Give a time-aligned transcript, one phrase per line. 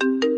[0.00, 0.33] 这一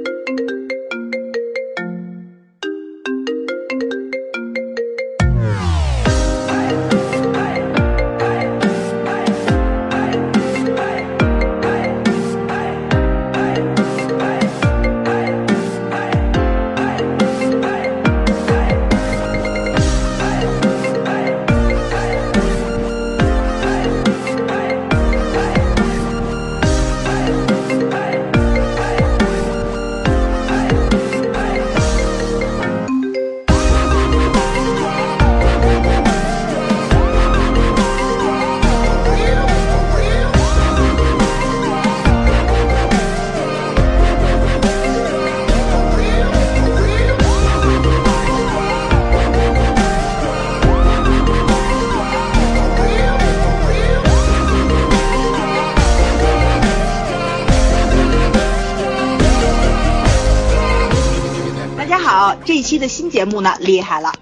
[63.17, 64.13] 节目呢，厉害了！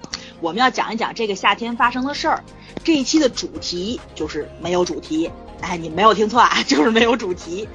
[0.41, 2.45] 我们要讲一讲这个夏天发生的事儿。
[2.85, 5.29] 这一期的主题就是没有主题，
[5.61, 7.69] 哎，你没有听错啊， 就是没有主题。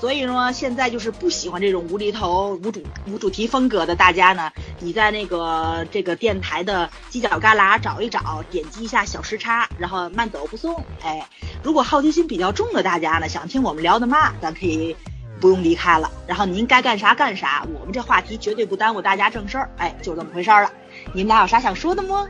[0.00, 10.84] 所以说，现在就是不喜欢这种无厘头、无主、无主题风格的大家呢，你在那个这个电台的犄角旮旯找一找，点击一下小时差，然后慢走不送。
[11.04, 11.24] 哎，
[11.62, 14.96] 如果好奇心比较重的大家呢，想听我们聊的嘛，咱可以。
[15.40, 20.70] 不用离开了，然后您该干啥干啥，我们这话题绝对不耽误大家正事儿，哎，就这么回事儿了。
[21.12, 22.26] 你们俩有啥想说的吗？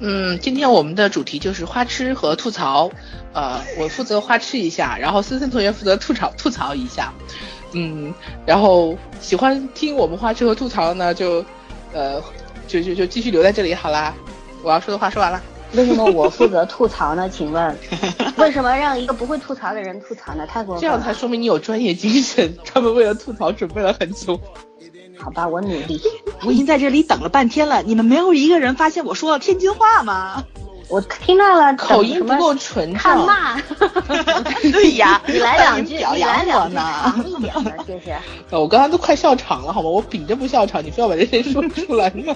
[0.00, 2.90] 嗯，今天我们的主题就是花痴和吐槽，
[3.32, 7.12] 呃，我负责花痴一下，然后森森同学负责吐槽吐槽一下，
[7.72, 8.12] 嗯，
[8.44, 11.42] 然后喜欢听我们花痴和吐槽呢，就，
[11.94, 12.22] 呃，
[12.68, 14.12] 就就就继续留在这里好啦。
[14.62, 15.40] 我要说的话说完了。
[15.72, 17.28] 为什么我负责吐槽呢？
[17.28, 17.76] 请问，
[18.38, 20.46] 为什么让一个不会吐槽的人吐槽呢？
[20.46, 20.80] 太过分了。
[20.80, 22.56] 这样才说明你有专业精神。
[22.64, 24.40] 他们为了吐槽准备了很久。
[25.18, 26.00] 好吧，我努力。
[26.44, 30.44] 我已经在这里等了半天了，你们没有一个人发现我说了天津话吗？
[30.88, 32.98] 我听到了，口音不够纯正。
[32.98, 33.60] 看骂。
[34.72, 37.14] 对呀， 你来两句，表扬我呢。
[37.26, 38.16] 一点的，谢谢。
[38.56, 39.88] 我刚刚都快笑场了，好吗？
[39.88, 42.34] 我秉着不笑场，你非要把这些说出来吗？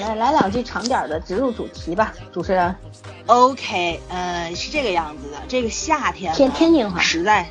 [0.00, 2.74] 来来两句长点的，直入主题吧，主持人。
[3.26, 7.48] OK，呃，是这个样子的，这个夏天天天津话实在。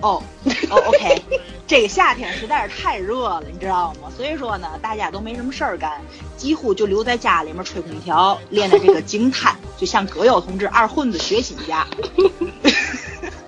[0.00, 0.22] 哦，
[0.70, 1.20] 哦，OK，
[1.66, 4.08] 这个夏天实在是太热了，你知道吗？
[4.16, 6.00] 所以说呢，大家都没什么事儿干，
[6.36, 11.86] 几乎就留在家里面吹空调，练的这个惊叹，就像葛优同志二混子学习一下。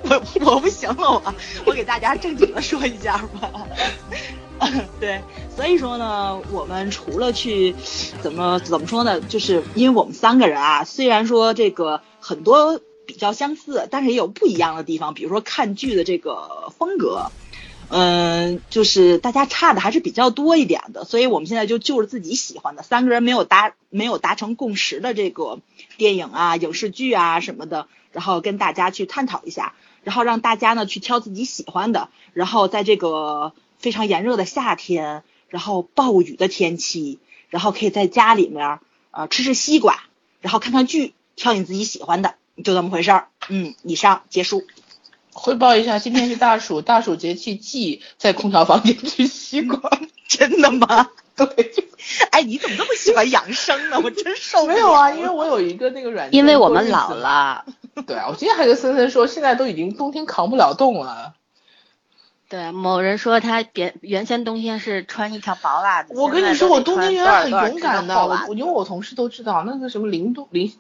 [0.03, 1.35] 我我不行了，我
[1.67, 3.51] 我给大家正经的说一下吧。
[4.99, 5.23] 对，
[5.55, 7.75] 所以说呢，我们除了去
[8.21, 12.81] 怎么怎么说呢，就是因为我们三个人啊，虽然说这个很多。
[13.11, 15.15] 比较相似，但是也有不一样的地方。
[15.15, 17.31] 比如说看剧的这个风格，
[17.89, 21.05] 嗯，就是大家差的还是比较多一点的。
[21.05, 25.59] 所以我们现在就就着自己喜欢的，三个人没有达没有达成共识的这个
[25.97, 38.79] 电影啊、影视剧啊什么的，然后跟大家去探讨一下，然后让大家呢去挑自己喜欢的，然后在这个非常炎热的夏天，然后暴雨的天气，然后可以在家里面
[39.11, 40.05] 啊吃吃西瓜，
[40.41, 42.37] 然后看看剧，挑你自己喜欢的。
[42.63, 44.65] 就这么回事儿，嗯，以上结束。
[45.33, 49.79] 汇报一下，今天是大暑，大暑节气忌在空调房间吃西瓜，
[50.29, 51.09] 真的吗？
[51.37, 51.73] 对。
[52.31, 54.01] 哎，你怎么这么喜欢养生呢？
[54.03, 54.75] 我真受不了。
[54.75, 56.39] 没有啊，因为我有一个那个软件。
[56.39, 57.65] 因为我们老了。
[58.07, 61.35] 对啊，我今天还跟森森说，现在都已经冬天扛不了冻了。
[62.49, 66.15] 对，某人说他原原先冬天是穿一条薄袜子。
[66.17, 70.73] 我跟你说，我冬天原来很勇敢的，我因为我同事都知道，那个什么零度零。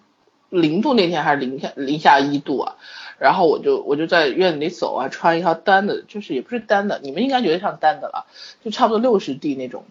[0.50, 2.75] 零度那天还是零下零下一度啊，
[3.19, 8.27] 然后我就我就在院子里走啊，穿一条单的，就是也不是单的，你们应该觉得像单的了，
[8.62, 9.84] 就差不多六十 D 那种，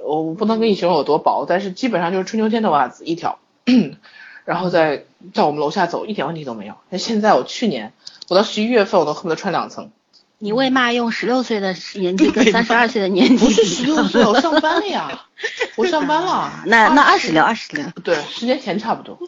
[0.00, 3.38] 我不能跟你形容有多薄，但是基本上就是春秋天的袜子一条，
[4.44, 6.74] 然后在在我们楼下走一点问题都没有。
[6.90, 7.92] 那现在我去年
[8.28, 9.90] 我到十一月份我都恨不得穿两层。
[10.38, 13.46] 你为嘛用十六岁的年纪跟三十二岁的年纪？
[13.46, 15.26] 不是十六岁，我上班了呀，
[15.76, 16.52] 我上班了。
[16.66, 19.18] 那那二十六二十六，对，十年前差不多。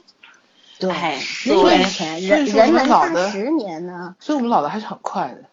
[0.78, 5.44] 对，十年前人人能大十年呢，所以我们老的还是很快的。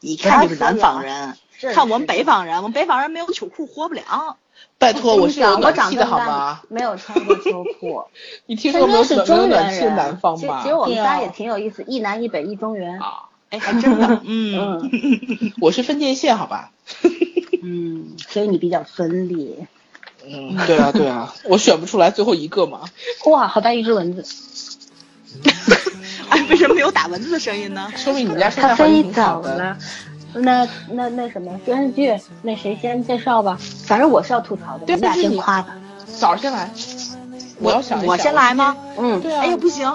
[0.00, 1.34] 一看就是南方人，
[1.74, 4.36] 看我们北方人，我们北方人没有秋裤活不了。
[4.78, 6.62] 拜托，我是有暖气的好吗？
[6.68, 8.04] 没有穿过秋裤。
[8.46, 10.60] 你听说没有中暖气南方吧？
[10.62, 13.00] 其实我们家也挺有意思，一南一北一中原。
[13.00, 14.90] 啊，哎，还真的， 嗯，
[15.60, 16.70] 我是分界线，好吧？
[17.62, 19.66] 嗯，所以你比较分裂。
[20.28, 22.80] 嗯，对啊，对啊，我选不出来最后一个嘛。
[23.26, 24.24] 哇，好大一只蚊子！
[26.28, 27.92] 哎，为什么没有打蚊子的声音呢？
[27.96, 29.76] 说明你们家生态环境好的。
[30.34, 33.58] 那那那什么电视剧，那谁先介绍吧？
[33.86, 35.76] 反正我是要吐槽的，你俩先夸吧。
[36.18, 36.70] 早先来，
[37.58, 38.76] 我要想我先来吗？
[38.98, 39.42] 嗯，对啊。
[39.42, 39.92] 哎呀，不行，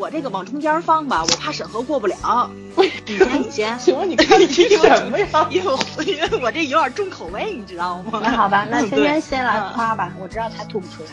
[0.00, 2.50] 我这个往中间放吧，我怕审核过不了。
[3.06, 3.78] 你先，你先。
[3.78, 5.46] 请问你 看什么呀？
[5.52, 5.76] 因为
[6.06, 8.18] 因为我这有点重口味，你知道吗？
[8.22, 11.10] 那好吧，那芊芊先来夸吧，我知道他吐不出来。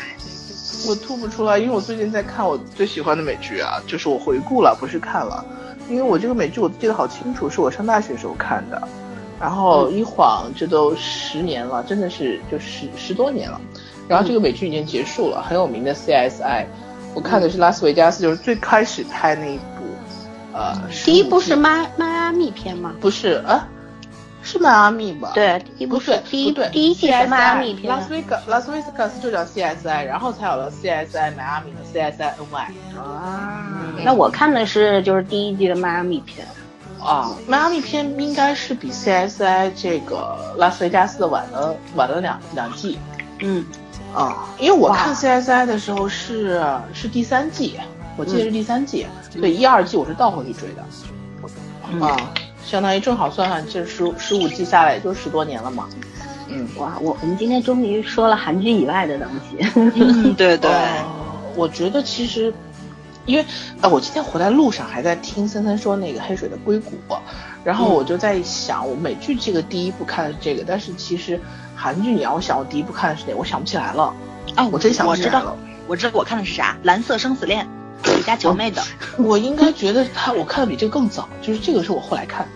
[0.87, 5.43] 我吐不出来，因为我最近在看我最喜欢的美剧啊，就是我回顾了，不是看了。
[5.89, 8.87] 因为我这个美剧我记得好清楚，是我上大学时候看的，
[9.37, 13.59] 然后一晃这都十年了，真的是就十十多年了。
[14.07, 16.65] 然后这个美剧已经结束了，很有名的 CSI，
[17.13, 19.63] 我看的是拉斯维加斯，就是最开始拍那一部，
[20.53, 20.73] 呃，
[21.03, 22.93] 第一部是迈迈阿密片吗？
[23.01, 23.67] 不是啊，
[24.43, 25.31] 是迈阿密吧？
[25.33, 32.99] 对，第一部是第一对第一季是迈阿密片，拉斯维加拉斯维加斯就叫 CSI，然后才有了 CSI 迈阿密和 CSI NY。
[33.01, 36.47] 啊，那我看的是就是第一季的迈阿密片。
[36.99, 42.99] 啊，迈阿密片应该是比 CSI 这个拉斯维加斯的晚了晚了两两季。
[43.39, 43.65] 嗯。
[44.17, 46.59] 啊，因为我看 CSI 的时候是
[46.91, 47.75] 是第三季，
[48.17, 52.17] 我记得是第三季，对，一二季我是倒回去追的，啊，
[52.65, 55.87] 相当于正好算算，这十十五季下来也就十多年了嘛。
[56.47, 59.69] 嗯，哇，我我们今天终于说了韩剧以外的东西。
[59.75, 60.71] 嗯， 对对，
[61.55, 62.51] 我觉得其实，
[63.27, 63.45] 因为
[63.81, 66.95] 啊，我今天回来路上还在听森森说那个黑水的硅谷，
[67.63, 71.39] 然后我就在想，我美剧这个第一部看的是这个，但是其实。
[71.77, 73.35] 韩剧，你要我想，我第一部看的是哪？
[73.35, 74.13] 我想不起来了。
[74.55, 75.55] 啊，我真想不起来了。
[75.87, 77.65] 我知道我看的是啥，《蓝色生死恋》，
[78.17, 78.83] 李家乔妹的。
[79.17, 82.47] 我应该觉得他，我看的比这个更早，就是这个是我后来看。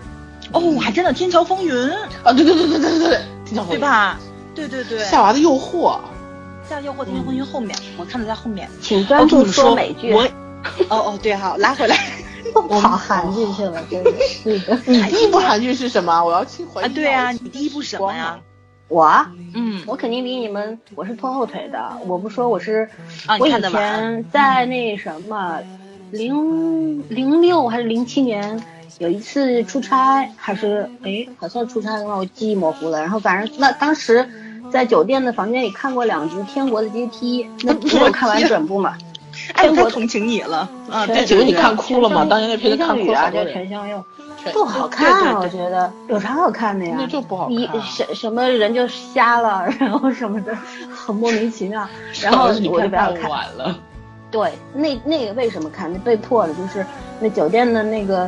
[0.52, 1.74] 哦，还真的《天桥风云》
[2.24, 4.20] 啊，对对对对对对对，《天桥风云》对吧？
[4.56, 5.00] 对对对。
[5.06, 6.00] 夏娃的诱惑。
[6.68, 8.70] 夏娃诱惑，《天桥风云》后面，我看的在后面。
[8.82, 10.14] 请专注说美剧。
[10.14, 10.24] 我。
[10.90, 11.98] 哦哦，对哈，拉回来。
[12.54, 14.78] 跑韩剧去了，真的是的。
[14.86, 16.22] 你第一部韩剧是什么？
[16.24, 16.86] 我要去回忆。
[16.86, 18.38] 啊，对啊，你第一部什么呀？
[18.92, 21.98] 我，嗯，我肯定比你们，我是拖后腿的。
[22.06, 22.88] 我不说我是，
[23.26, 25.60] 啊，我以前在那什么，
[26.12, 28.62] 零零六还是零七年，
[29.00, 33.00] 有一次出差，还是哎，好像出差的话，我记忆模糊了。
[33.00, 34.28] 然后反正那当时
[34.70, 38.98] 在酒店的房间里看过两集《天国的阶梯》，那 没有看完整部嘛？
[39.62, 41.06] 哎，我太同情你了啊！
[41.08, 42.26] 这几个你看哭了吗？
[42.30, 43.32] 当年那片子看哭了。
[43.32, 44.04] 叫全相佑。
[44.52, 46.96] 不好看，我觉得有啥好看的呀？
[46.98, 47.82] 那就不好看。
[47.84, 50.56] 什什么人就瞎了，然后什么的，
[50.90, 51.88] 很莫名其妙。
[52.22, 53.30] 然后我就不要看。
[53.30, 53.78] 晚了。
[54.32, 55.92] 对，那那个为什么看？
[55.92, 56.84] 那被迫的，就是
[57.20, 58.28] 那酒店的那个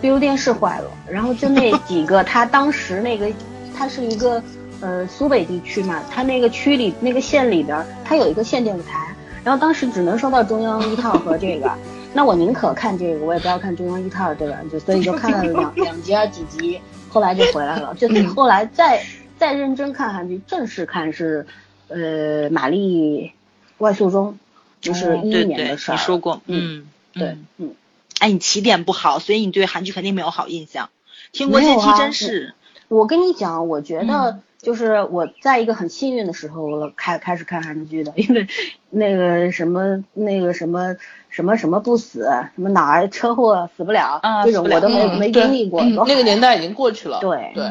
[0.00, 3.28] 闭路电视坏了，然后就那 几个，他当时那个，
[3.76, 4.42] 他是一个
[4.80, 9.13] 呃苏北地区嘛，他那个区里那个县里边，他有一个县电视台，
[9.44, 11.70] 然后当时只能收到中央一套和这个。
[12.12, 14.58] 那我宁可看这个，我也不要看中央一套，对吧？
[14.70, 17.94] 就所以就看了两 两集啊几集，后来就回来了。
[17.98, 19.04] 就后来再
[19.38, 21.46] 再认真看韩剧，正式看是，
[21.88, 23.32] 呃，《玛丽
[23.78, 24.32] 外宿中》，
[24.80, 25.94] 就是一一年的事儿。
[25.94, 27.74] 你说过，嗯，对，嗯。
[28.20, 30.88] 哎，你起点不好，所以你对韩剧肯定没有好印象。
[31.32, 32.54] 听国阶梯真是。
[32.86, 38.48] 我跟你讲，我觉得就是我在一个很幸运的时候我开开始看韩剧的，因为
[38.90, 40.96] 那个什么那个什么。
[41.34, 45.82] 什么什么不死，什么哪儿车祸死不了，这种我都没没经历过。
[45.82, 47.18] 那个年代已经过去了。
[47.18, 47.64] 对对，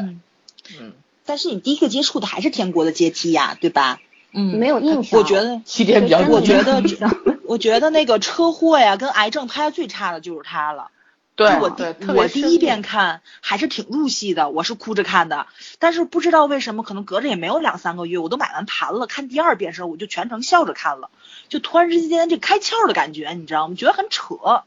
[0.78, 0.92] 嗯。
[1.24, 4.00] 但是你第一个接触的还是天国的阶梯呀，对吧？
[4.34, 5.18] 嗯，没有印象。
[5.18, 6.82] 我觉得起点比较我觉得
[7.46, 10.88] 我觉得那个车祸呀跟癌症拍的最差的就是他了。
[11.36, 15.46] 对，我对，我第一遍看还是挺入戏的，我是哭着看的。
[15.80, 19.08] 但是不知道为什么，可能隔着也没有两三个月，我都买完盘了。
[19.08, 21.10] 看第二遍时候，我就全程笑着看了，
[21.48, 23.74] 就突然之间这开窍的感觉，你知道吗？
[23.74, 24.62] 觉得很扯，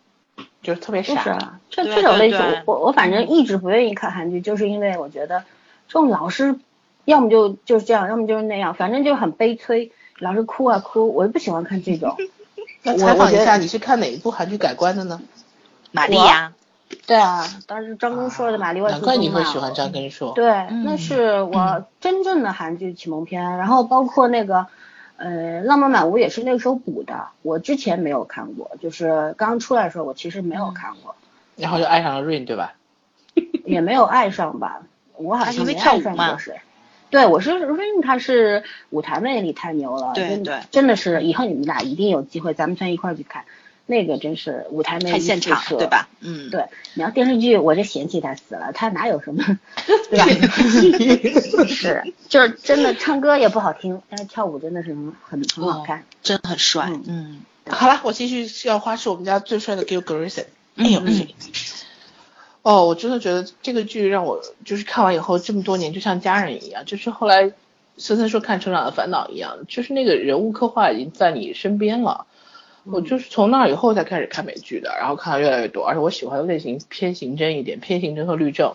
[0.61, 1.59] 就是特别傻。
[1.69, 5.45] 这这种类型，我我反正一直不愿意看韩剧，就是因为我觉得
[5.87, 6.59] 这种老是
[7.05, 12.17] 要么就就是这样，要么就是那样，反正就很悲催，老是哭啊哭，我就不喜欢看这种。
[12.83, 15.21] 那采访一下，你是看哪一部韩剧改观的呢？
[15.97, 16.53] 玛丽呀。
[17.05, 20.31] 对啊，当时张根硕的《玛丽外难怪你会喜欢张根硕。
[20.33, 20.45] 对，
[20.85, 24.67] 那是我真正的韩剧启蒙片，然后包括那个，
[25.17, 31.15] 呃，《浪漫满屋》也是那个时候补的，我之前没有看过，就是刚出来的时候我其实没有看过。
[31.57, 32.73] 然后就爱上了 Rain，对吧？
[33.65, 34.81] 也没有爱上吧，
[35.17, 36.59] 我好像没爱上过谁。
[37.09, 43.43] 对，我是 Rain，他是舞台魅力太牛了，对对，真的是，以后你们俩一定有机会，咱们全一块去看。
[43.87, 46.09] 那个真是舞台魅力现场，对吧？
[46.19, 46.65] 嗯，对。
[46.93, 49.43] 你要电视剧，我就嫌弃他死了，他哪有什么，
[50.11, 50.25] 对吧？
[51.65, 56.91] 是，就是真的唱歌也不好听，但是跳舞真的是很很好看，真的很帅。
[57.07, 60.45] 嗯，好了，我继续要花是我们家最帅的 Gil Grayson。
[60.75, 61.01] 哎呦，
[62.63, 67.53] 哦，我真的觉得这个剧让我就是看完以后这么多年就像家人一样，就是后来
[67.95, 72.25] 森森说看《成长的烦恼》一样，就是那个人物刻画已经在你身边了。
[72.91, 78.73] 我就是从那以后才开始看美剧的，然后看的越来越多，而且我喜欢的类型偏刑侦一点，偏刑侦和律政，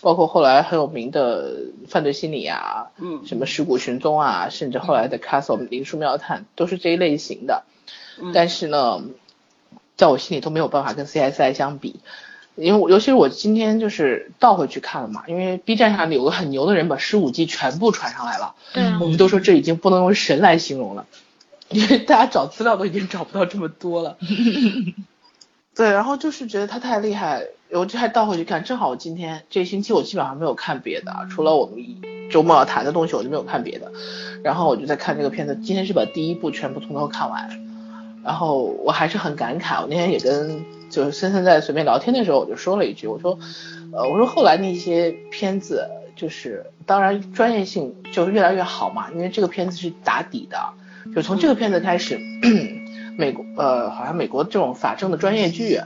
[0.00, 1.54] 包括后来很有名的
[1.88, 7.64] 犯罪心理啊，嗯，什么尸骨寻踪啊，甚至后来的 Castle 灵书妙探都是这一类型的。
[8.32, 9.02] 但是呢，
[9.96, 12.00] 在我心里都没有办法跟 CSI 相比。
[12.56, 21.04] 因为我尤其是我今天就是倒回去看了嘛，因为 B 站上有个很牛的人把十五季全部传上来了，对啊，我们都说这已经不能用神来形容了，
[21.74, 24.16] 因为大家找资料都已经找不到这么多了。
[25.74, 31.84] 对，然后就是觉得他太厉害，我就还倒回去看，正好我今天这星期我基本上没有看别的，除了我们
[32.30, 33.90] 周末要谈的东西，我就没有看别的，
[34.42, 37.48] 然后我就在看这个片子，今天是把第一部全部从头看完，
[38.24, 40.64] 然后我还是很感慨，我那天也跟。
[40.90, 43.36] 就是森森在随便聊天的时候，我就说了一句，我说，
[43.92, 50.56] 呃，我说后来那些片子，就是当然专业性就越来越好嘛，因为这个片子是打底的，
[51.12, 52.20] 就从这个片子开始，
[53.16, 55.80] 美国呃，好像美国这种法政的专业剧，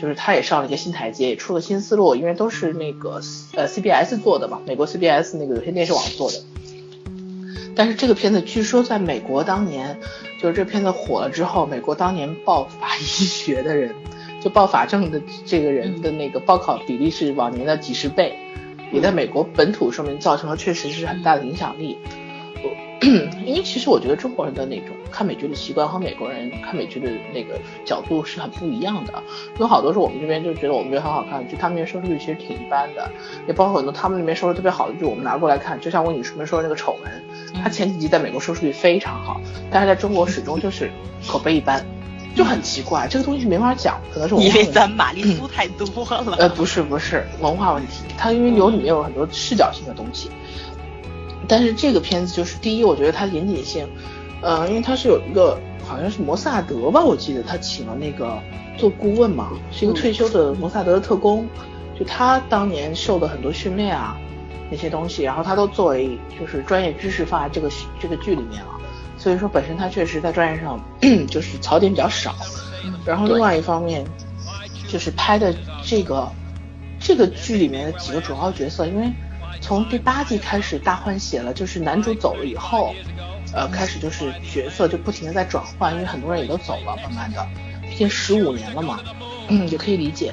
[0.00, 3.20] 就是它也上了一个新台阶，也出了新思路，因为都是那个
[3.54, 6.38] 呃 CBS 做的嘛，美国 CBS 那个有线电视网做的，
[7.76, 9.98] 但是这个片子据说在美国当年，
[10.40, 13.94] 就是这片子火了之后，美国当年报法医学的人。
[14.40, 18.38] 就报法政的这个人的那个报考比例是往年的几十倍，
[18.92, 21.98] 也在美国本土上面造成了确实是很大的影响力。
[23.44, 29.22] 因为其实我觉得中国人的那种看美剧的习惯和美国人看美剧的那个角度是很不一样的。
[29.58, 33.08] 有好多是我们这边就觉得我们觉得很好看就，他们那边收视率其实挺一般的。
[33.46, 35.80] 也包括很多他们那边收视特别好的剧，我们拿过来看。
[35.80, 37.24] 就像我女士们说的那个《丑闻》，
[37.62, 40.90] 它前几集在美国收视率非常好，但是在中国始终就是
[41.26, 41.84] 口碑一般。
[42.36, 46.36] 就很奇怪，这个东西是没法讲，可能是因为咱玛丽苏太多了。
[46.38, 50.30] 呃，不是不是文化问题，它因为有里面有很多视角性的东西。
[51.48, 53.88] 但是这个片子就是第一，我觉得它严谨性，
[54.42, 58.38] 呃，因为它是有一个好像是摩萨德吧，我记得他请了那个
[58.76, 61.46] 做顾问嘛，是一个退休的摩萨德的特工，
[61.98, 64.16] 就他当年受的很多训练啊
[64.70, 68.74] 那些东西，然后他都作为就是专业知识放在这个这个剧里面了。
[69.16, 70.78] 所以说，本身他确实在专业上
[71.26, 72.36] 就是槽点比较少，
[73.04, 74.04] 然后另外一方面，
[74.86, 75.52] 就是拍的
[75.82, 76.30] 这个
[77.00, 79.10] 这个剧里面的几个主要角色，因为
[79.60, 82.94] 从第八季开始大换血了，就是男主走了以后，
[83.52, 87.46] 呃，开始就是角色就不停的在转换，因为很多人也都走了，慢慢的，
[87.88, 89.00] 毕竟十五年了嘛，
[89.48, 90.32] 嗯也可以理解。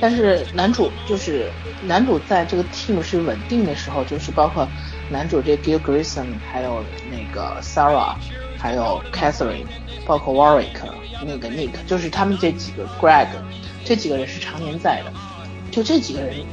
[0.00, 1.50] 但是男主就是
[1.82, 4.66] 男主在这个 team 是稳定的时候，就是包括。
[5.10, 8.14] 男主这 Gil Grayson，还有那个 Sarah，
[8.58, 9.64] 还有 Catherine，
[10.04, 10.66] 包括 Warwick，
[11.24, 13.28] 那个 Nick，就是他们这几个 Greg，
[13.86, 15.12] 这几个人是常年在的。
[15.70, 16.44] 就这几个人，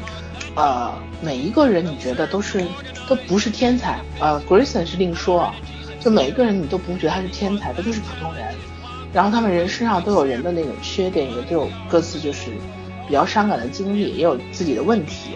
[0.55, 2.65] 呃，每一个人你觉得都是
[3.07, 5.55] 都不是天才，呃，Grayson 是另说啊。
[5.99, 8.43] 就每一个人你都不觉得他是天才，他就是普通人。
[9.13, 12.51] 然后他们人身上都有人的那种缺点，也都有各自就是
[13.07, 15.31] 比较伤感的经历，也有自己的问题。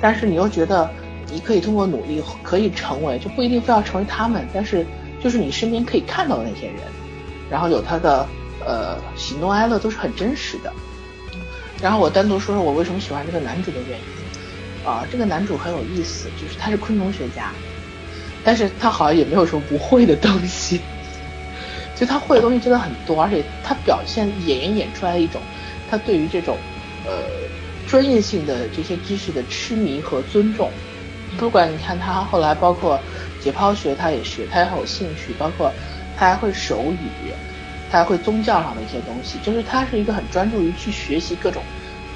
[0.00, 0.88] 但是你又觉得。
[1.32, 4.84] 你可以通过努力，可以成为，就不一定非要成为他们，但是
[5.22, 6.78] 就是你身边可以看到的那些人，
[7.48, 8.26] 然后有他的
[8.66, 10.72] 呃喜怒哀乐都是很真实的。
[11.80, 14.04] 然后我单独说说我为什么喜欢这个男主的原因
[14.84, 17.52] 啊，这个男主很有意思，就是他是昆虫学家，
[18.44, 20.80] 但是他好像也没有什么不会的东西，
[21.94, 25.40] 就他会的东西真的很多，而且他表现演员演出来一种
[25.90, 26.56] 他对于这种
[27.04, 27.24] 呃
[27.86, 30.70] 专业性的这些知识的痴迷和尊重。
[31.38, 33.00] 不管你看他后来，包括
[33.40, 35.32] 解剖学，他也学，他也很有兴趣。
[35.38, 35.72] 包括
[36.16, 37.32] 他还会手语，
[37.88, 39.38] 他还会宗教上的一些东西。
[39.38, 41.62] 就是他是一个很专注于去学习各种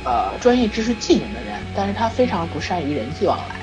[0.04, 3.54] 呃专业知识技能的人，但是他非常不善于人际往来。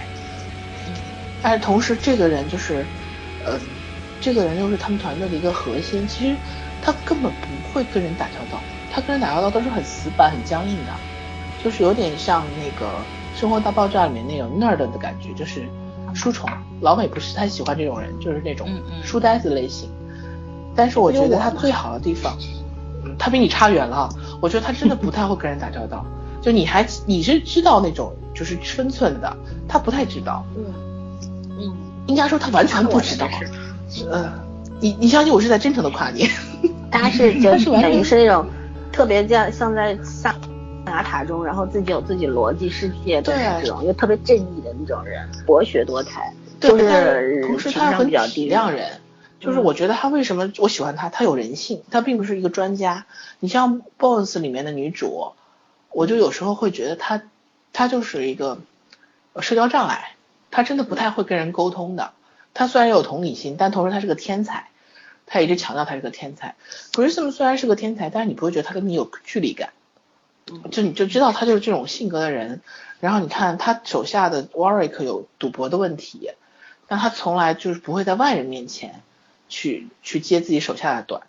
[1.41, 2.85] 但是同时，这个人就是，
[3.45, 3.59] 呃，
[4.19, 6.07] 这个人又是他们团队的一个核心。
[6.07, 6.35] 其实
[6.81, 10.91] 他根本不会跟人打交道，他跟人打交道都是很死板、很僵硬的，
[11.63, 13.05] 就是有点像那个。
[13.33, 15.65] 生活大爆炸里面那种 nerd 的感觉，就是
[16.13, 16.49] 书虫。
[16.81, 18.67] 老美不是太喜欢这种人，就是那种
[19.03, 19.89] 书呆子类型。
[20.75, 22.37] 但是我觉得他最好的地方，
[23.17, 24.09] 他比你差远了。
[24.41, 26.05] 我觉得他真的不太会跟人打交道。
[26.41, 30.45] 就你还你是知道那种就是分寸的，他不太知道。
[30.57, 30.65] 嗯
[31.51, 31.73] 嗯，
[32.07, 33.27] 应该说他完全不知道。
[34.09, 34.33] 呃，
[34.79, 36.27] 你你相信我是在真诚的夸你。
[36.91, 38.45] 他是就是等于是那种
[38.91, 40.35] 特别像像在上。
[40.87, 48.89] 牙塔中，然后自己有自己逻辑世界的那种，又特别正义的那种人，博学多才，就是同时他很体谅人。
[49.39, 53.05] 就是我觉得他为什么我喜欢他，他有人性，他并不是一个专家。
[53.39, 55.33] 你像《Boss》里面的女主，
[55.93, 57.21] 我就有时候会觉得他
[57.73, 58.59] 他就是一个
[59.39, 60.15] 社交障碍，
[60.49, 62.13] 他真的不太会跟人沟通的。
[62.53, 64.69] 他虽然有同理心，但同时他是个天才，
[65.25, 66.55] 他一直强调他是个天才。
[66.91, 69.69] Grissom 虽然是个天才，但是你不会觉得他跟你有距离感，
[70.69, 72.61] 就你就知道他就是这种性格的人。
[72.99, 76.31] 然后你看他手下的 Warwick 有赌博的问题，
[76.87, 79.01] 但他从来就是不会在外人面前
[79.49, 81.23] 去去揭自己手下的短。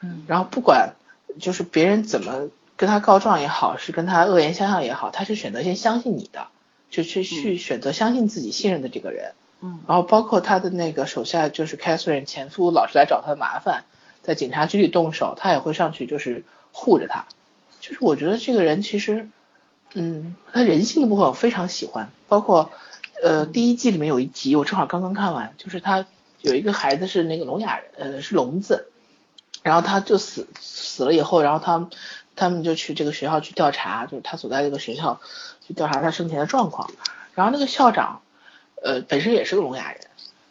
[0.00, 0.94] 嗯，然后不管
[1.40, 2.48] 就是别人怎么。
[2.76, 6.48] 跟他告状也好，是跟他恶言相向也好，他是选择先相信你的，
[6.90, 9.32] 就去去选择相信自己信任的这个人。
[9.60, 13.84] 嗯，然后包括他的那个手下，就是 Catherine 前夫，老是来找他的麻烦，
[14.22, 17.26] 在警察局里动手，他也会上去就是护着他。
[17.80, 19.28] 就是我觉得这个人其实，
[19.94, 22.10] 嗯，他人性的部分我非常喜欢。
[22.28, 22.72] 包括
[23.22, 26.06] 呃第一季里面有一集，我正好刚刚看完，就是他
[26.40, 28.88] 有一个孩子是那个聋哑人，呃是聋子，
[29.62, 31.88] 然后他就死死了以后，然后他。
[32.36, 35.20] 他们就去这个学校去调查，就是他所在这个学校
[35.66, 36.90] 去调查他生前的状况。
[37.34, 38.22] 然后那个校长，
[38.82, 40.00] 呃，本身也是个聋哑人。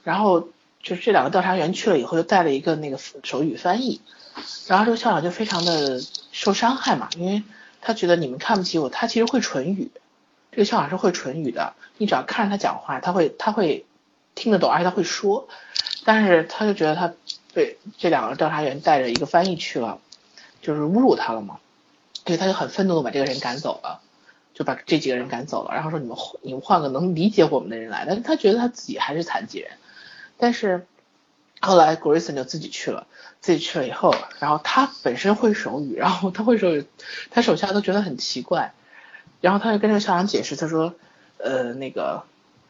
[0.04, 0.50] 然后
[0.82, 4.02] 就是这两个调查员去了以后，就带了一个那个手语翻译。
[4.68, 7.44] 然后这个校长就非常的受伤害嘛，因为
[7.82, 8.90] 他觉得你们看不起我。
[8.90, 9.92] 他其实会唇语，
[10.52, 11.74] 这个校长是会唇语的。
[11.98, 13.86] 你只要看着他讲话，他会他会
[14.36, 15.48] 听得懂，而且他会说。
[16.04, 17.14] 但是他就觉得他
[17.54, 20.00] 被这两个调查员带着一个翻译去了，
[20.62, 21.60] 就是侮辱他了嘛。
[22.24, 24.02] 对他就很愤怒的把这个人赶走了，
[24.54, 28.06] 就把这几个人赶走了，然后说你们你们换个能理解我们的人来。
[28.08, 29.72] 但是他觉得他自己还是残疾人，
[30.38, 30.86] 但是
[31.60, 33.08] 后来 Grayson 就自己去了，
[33.42, 36.86] 自己去了以后，然后他本身会手语，然后他会手语，
[37.32, 38.74] 他手下都觉得很奇怪，
[39.42, 40.94] 然后他就跟这个校长解释，他说，
[41.38, 42.24] 呃，那个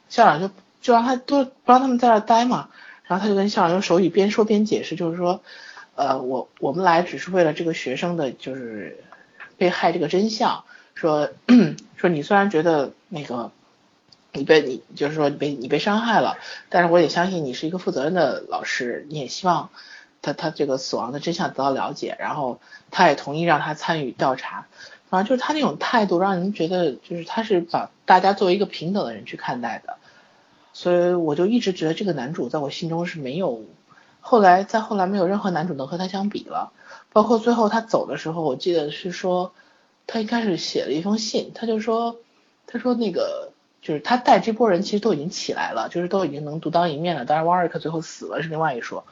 [0.09, 0.49] 校长就
[0.81, 2.69] 就让他多不让他们在那待嘛，
[3.05, 5.41] 然后他就跟校长用手语边说边解释，就是说，
[5.95, 9.03] 呃，我我们来只是为了这个学生的，就是。
[9.57, 10.63] 被害这个真相，
[10.95, 11.29] 说
[11.97, 13.51] 说你虽然觉得那个
[14.31, 16.37] 你被你就是说你被你被伤害了，
[16.69, 19.69] 但是我也相信你是一个负责任的老师，你也希望
[20.21, 22.59] 他他这个死亡的真相得到了解，然后
[22.91, 24.65] 他也同意让他参与调查，
[25.09, 29.97] 反正就是他那种态度让人觉得就是他是把大家作为一个平等的人去看待的，
[30.73, 33.63] 所以我就一直觉得这个男主在我心中是没有
[34.21, 36.71] 后来再后来没有任何男主能和他相比了。
[37.13, 39.53] 包括最后他走的时候，我记得是说，
[40.07, 42.17] 他一开始写了一封信，他就说，
[42.65, 43.51] 他说那个
[43.83, 47.23] 就是他带这波人其实都已经起来了，就是都已经能独当一面了。
[47.23, 49.05] 当然，瓦尔克最后死了是另外一说，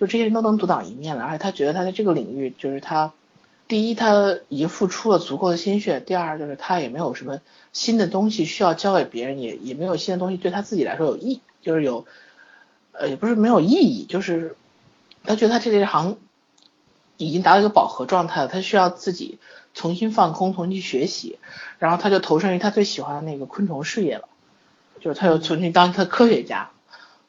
[0.00, 3.12] 就这些人都能独当一面了，而且他觉得他在这个领域，就是他
[3.68, 7.40] 第一他已经付出了足够的心血，第二就是他也没有什么
[7.74, 12.06] 新的东西需要交给别人，也也没有新的东西对他自己来说有意，就是有
[12.92, 14.56] 呃也不是没有意义，就是
[15.24, 16.16] 他觉得他这一行。
[17.16, 19.38] 已经达到一个饱和状态了，他需要自己
[19.72, 21.38] 重新放空，重新学习，
[21.78, 24.28] 然后他就投身于他最喜欢的那个昆虫事业了，
[25.00, 26.70] 就是他又重新当他科学家。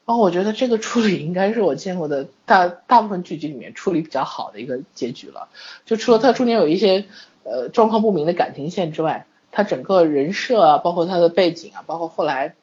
[0.04, 5.48] 然后我觉得这个处理应该是我见过的大大部分剧集里面处理比较好的一个结局了。
[5.84, 7.06] 就除了他中间有一些
[7.42, 12.54] 呃状况不明的感情线之外，他整个人设啊，包括他的背景啊，包括后来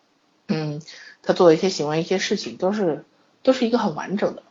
[0.48, 0.82] 嗯
[1.22, 3.04] 他做的一些行为、一些事情，都是
[3.42, 4.44] 都是一个很完整的。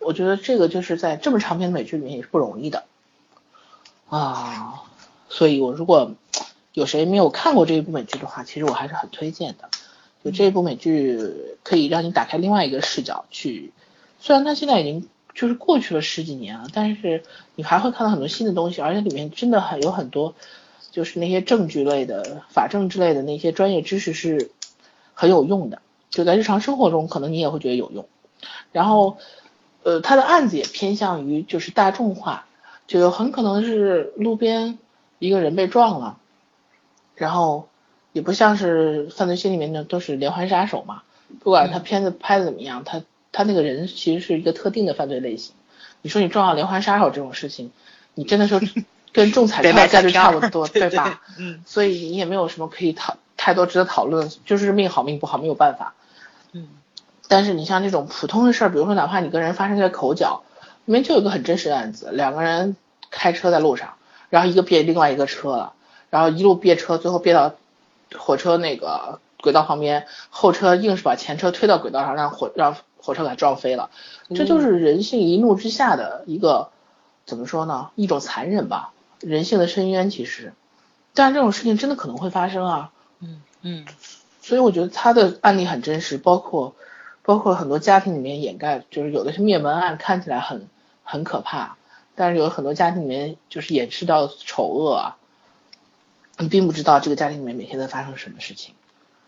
[0.00, 2.84] 我觉得这个就是在这么长篇的美剧里面也是不容易的
[4.08, 4.82] 啊，
[5.28, 6.12] 所以我如果
[6.72, 9.68] 有谁没有看过这一部美剧的话，其实我还是很推荐的。
[10.24, 13.72] 就这一部美剧可以让你打开另外一个视角去，
[14.18, 17.22] 虽然它现在已经就是过去了十几年了，但是
[17.54, 20.34] 你还会看到很多新的东西，而且里面真的很有很多
[20.90, 24.50] 就是那些证据类的、法政之类的那些专业知识是
[25.14, 28.08] 很有用的，就在日常生活中可能你也会觉得有用，
[28.72, 29.18] 然后。
[29.82, 32.46] 呃，他的案子也偏向于就是大众化，
[32.86, 34.78] 就很可能是路边
[35.18, 36.18] 一个人被撞了，
[37.14, 37.68] 然后
[38.12, 41.02] 也不像是犯罪心里面的都是连环杀手嘛，
[41.40, 45.54] 不管他片子拍的怎么样，他他那个人其实是一个特定的犯罪类型。
[46.02, 47.70] 你说你撞到连环杀手这种事情，
[48.14, 48.60] 你真的说
[49.12, 51.22] 跟中彩票概率差不多，对吧？
[51.38, 51.62] 嗯。
[51.66, 55.94] 所以你也没有什么可以讨太多值得讨论，就是命好命不好没有办法。
[56.52, 56.68] 嗯。
[57.30, 60.42] 但是你像这种普通的事儿，比如说哪怕你跟人发生个口角，
[60.84, 62.74] 里面就有个很真实的案子，两个人
[63.08, 63.94] 开车在路上，
[64.30, 65.74] 然后一个别另外一个车了，
[66.10, 67.54] 然后一路别车，最后别到
[68.18, 73.90] 火车那个轨道旁边，后车硬是把前车推到轨道上，让火让火车给撞飞了，
[74.34, 76.70] 这就是人性一怒之下的一个
[77.26, 77.90] 怎么说呢？
[77.94, 78.90] 一种残忍吧，
[79.20, 80.52] 人性的深渊其实，
[81.14, 82.90] 但这种事情真的可能会发生啊，
[83.20, 83.86] 嗯嗯，
[84.42, 86.74] 所以我觉得他的案例很真实，包括。
[87.30, 90.66] 包括很多家庭里面掩盖，就是有的是灭门案，看起来很
[91.04, 91.76] 很可怕，
[92.16, 95.16] 但是有很多家庭里面就是掩饰到丑恶啊，
[96.38, 98.74] 你并不知道这个家庭里面每天在发生什么事情。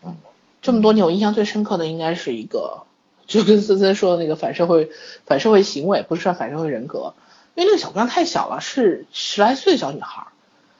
[0.03, 0.17] 嗯，
[0.61, 2.83] 这么多年我印象最深刻的应该是一个，
[3.25, 4.91] 就跟森森说的那个反社会
[5.25, 7.13] 反社会行为，不是算反社会人格，
[7.55, 10.27] 因为那个小姑娘太小了，是十来岁的小女孩，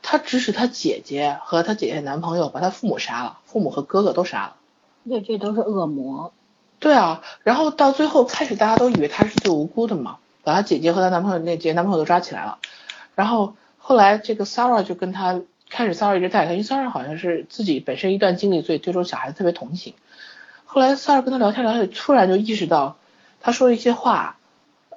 [0.01, 4.55] 她指使她姐姐和她姐姐男朋友把她父母杀了，父母和哥哥都杀了。
[5.07, 6.33] 对，这都是恶魔。
[6.83, 12.59] 对啊，然后到最后开始大家都以为她是最无辜的嘛，把她姐姐和她男朋友那姐姐男朋友都抓起来了，
[13.15, 15.41] 然后后来这个 Sarah 就跟她。
[15.69, 19.95] 开始 Sarah 一直带他，因为 Sarah 好像是自己本身一段经历，所以对这种小孩子特别同情。
[20.65, 22.97] 后来 Sarah 跟他聊天聊天，突然就意识到，
[23.41, 24.37] 她说一些话，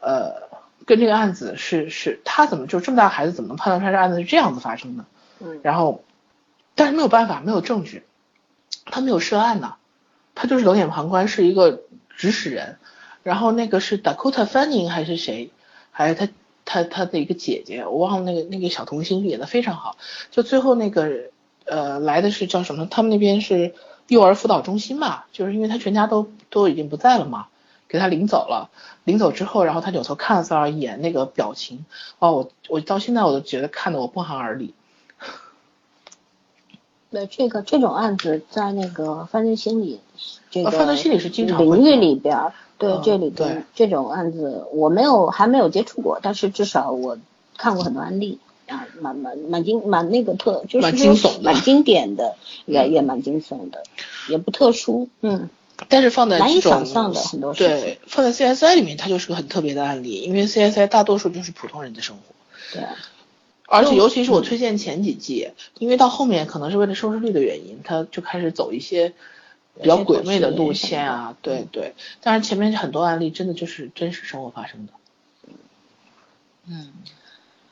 [0.03, 0.51] 呃，
[0.85, 5.07] 跟这个案子是是，她怎么就这么大孩子怎么能判断出来这案子是这样子发生的？
[5.39, 5.61] 嗯。
[5.63, 6.05] 然后，
[6.75, 8.03] 但是没有办法，没有证据，
[8.85, 9.77] 他没有涉案呢，
[10.37, 11.83] 他就是冷眼旁观，是一个
[12.17, 12.77] 指使人。
[13.25, 15.51] 然后那个是 Dakota Fanning 还是谁？
[15.91, 16.29] 还是他？
[16.69, 19.97] 他他的一个姐姐，我忘了那个那个小童星演的非常好。
[20.33, 21.31] 就最后那个
[21.65, 22.87] 呃来的是叫什么？
[22.87, 23.73] 他们那边是
[24.09, 27.47] 幼儿辅导中心嘛，就是因为他全家都都已经不在了嘛，
[27.87, 28.71] 给他领走了。
[29.05, 31.85] 领走之后，然后他扭头看了萨尔一眼，那个表情，
[32.19, 34.75] 哦，我我到现在我都觉得看得我不寒而栗。
[37.17, 40.01] 对这个这种案子，在那个犯罪心理
[40.51, 42.53] 这个犯罪心理是经常领域里边。
[42.77, 47.17] 对这里边这种案子，我没有还没有接触过，但是至少我
[47.57, 53.83] 看过很多案例啊，蛮蛮蛮惊蛮那个特，就是蛮惊悚的，蛮经典的， 也也蛮惊悚的，
[54.29, 55.49] 也不特殊，嗯。
[55.89, 62.23] 但是放在难以想象的很多对，放在 CSI 里面，它就是个很特别的案例，因为 CSI 大多数就是普通人的生活。
[62.75, 62.83] 对。
[63.69, 69.13] 而且尤其是我推荐前几季，因为到后面可能是为了收视率的原因，他就开始走一些。
[69.79, 74.93] 比较鬼魅的路线啊，对对，但是前面很多案例真的就是真实生活发生的。
[76.67, 76.93] 嗯，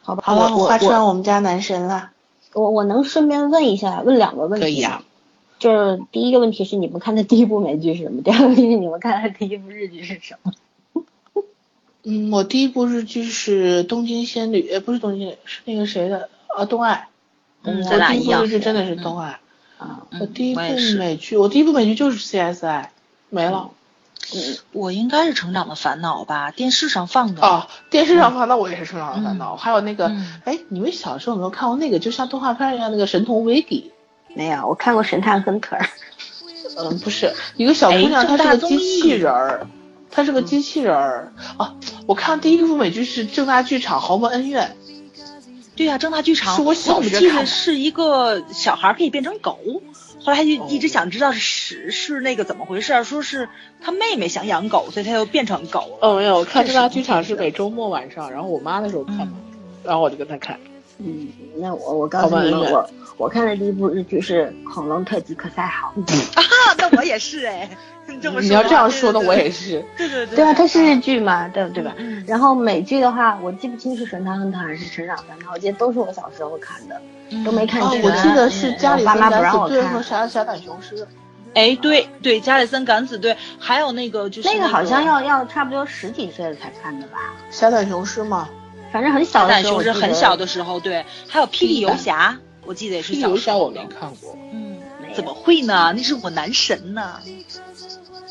[0.03, 2.11] 好吧，好了，我画出来我们家男神了。
[2.53, 4.67] 我我能顺便问一下，问两个问题。
[4.67, 5.03] 可以啊。
[5.59, 8.21] 就是第一个问题是你们看的第一部美剧是什么？
[8.21, 10.53] 第二个问题是你们看的第一部日剧是什么？
[12.05, 16.65] 嗯，我第一部日剧是《东京仙女》，呃，不是《东京》，是那个谁的啊？
[16.65, 17.09] 东爱。
[17.63, 18.45] 嗯，咱俩一样。
[18.45, 19.39] 日剧真的是东爱。
[19.79, 20.61] 啊我第一部
[20.99, 22.87] 美剧，我第一部美剧就是 CSI，
[23.31, 23.71] 没了。
[24.35, 27.43] 嗯，我应该是《成长的烦恼》吧，电视上放的。
[27.43, 29.55] 哦，电视上放，那我也是《成长的烦恼》。
[29.57, 30.15] 还有那个，
[30.45, 33.93] 哎，你们小时候有没有看过那个，就像动画片一样那个《神童维迪》？
[34.37, 35.77] 没有，我看过《神探亨特》。
[36.77, 39.67] 嗯，不是，一个小姑娘，她是个机器人儿，
[40.15, 41.33] 她是个机器人儿。
[41.59, 41.75] 啊，
[42.07, 44.69] 我看第一部美剧是正大剧场《豪门恩怨》。
[45.77, 49.59] 对呀，正大剧场，是我小时候记得是一个小孩可以变成狗，
[50.23, 53.49] 后来他就一直想知道是是那个怎么回事，说是
[53.81, 56.09] 他妹妹想养狗，所以他又变成狗了。
[56.09, 59.33] 哦，没有，我看正大剧场是每周末晚上，然后我妈那时候看嘛，
[59.83, 60.61] 然后我就跟他看。
[60.99, 65.93] 嗯，那我我告诉你们，我我看的第一部日剧是《恐龙特级可赛号》。
[66.39, 66.43] 啊，
[66.79, 67.69] 那我也是哎。
[68.41, 69.85] 你要这样说的，我也是。
[69.97, 70.37] 对对对。
[70.37, 71.95] 对啊，它是日剧嘛，对对吧？
[72.27, 77.01] 然后美剧的话，我记不清是《神探亨特》还是《成长烦恼》，我记得都是我小时候看的，
[77.45, 78.03] 都没看全。
[78.03, 79.89] 我记得是家里爸妈不让我看。
[79.93, 81.07] 和傻傻胆雄狮。
[81.55, 87.19] 哎，对对，加里森敢死队，还有那个就是那个好像要要差不多十几岁了才看的吧？
[87.51, 88.49] 小胆雄狮吗？
[88.93, 89.75] 反正很小的时候。
[89.75, 93.59] 雄狮很小的时候，对，还有霹雳游侠，我记得也是小时候。
[93.59, 94.37] 我没看过。
[94.53, 94.79] 嗯，
[95.15, 95.93] 怎么会呢？
[95.97, 97.21] 那是我男神呢。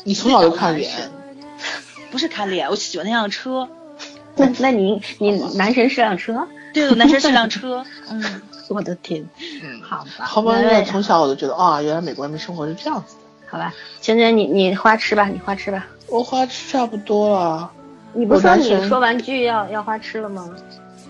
[0.04, 1.10] 你从小就看脸，
[2.10, 3.68] 不是看脸，我喜欢那辆车。
[4.36, 6.46] 那那你你男神是辆车？
[6.72, 7.84] 对，我男神是辆车。
[8.10, 9.24] 嗯，我的天。
[9.62, 10.24] 嗯，好吧。
[10.24, 13.20] 好吧，那从小我就觉得啊，原来美国人民生活是这样子的。
[13.48, 15.86] 好吧，芊芊，你你花痴吧，你花痴吧。
[16.08, 17.70] 我花痴差不多了。
[18.12, 20.48] 你不说你说玩具要要花痴了吗？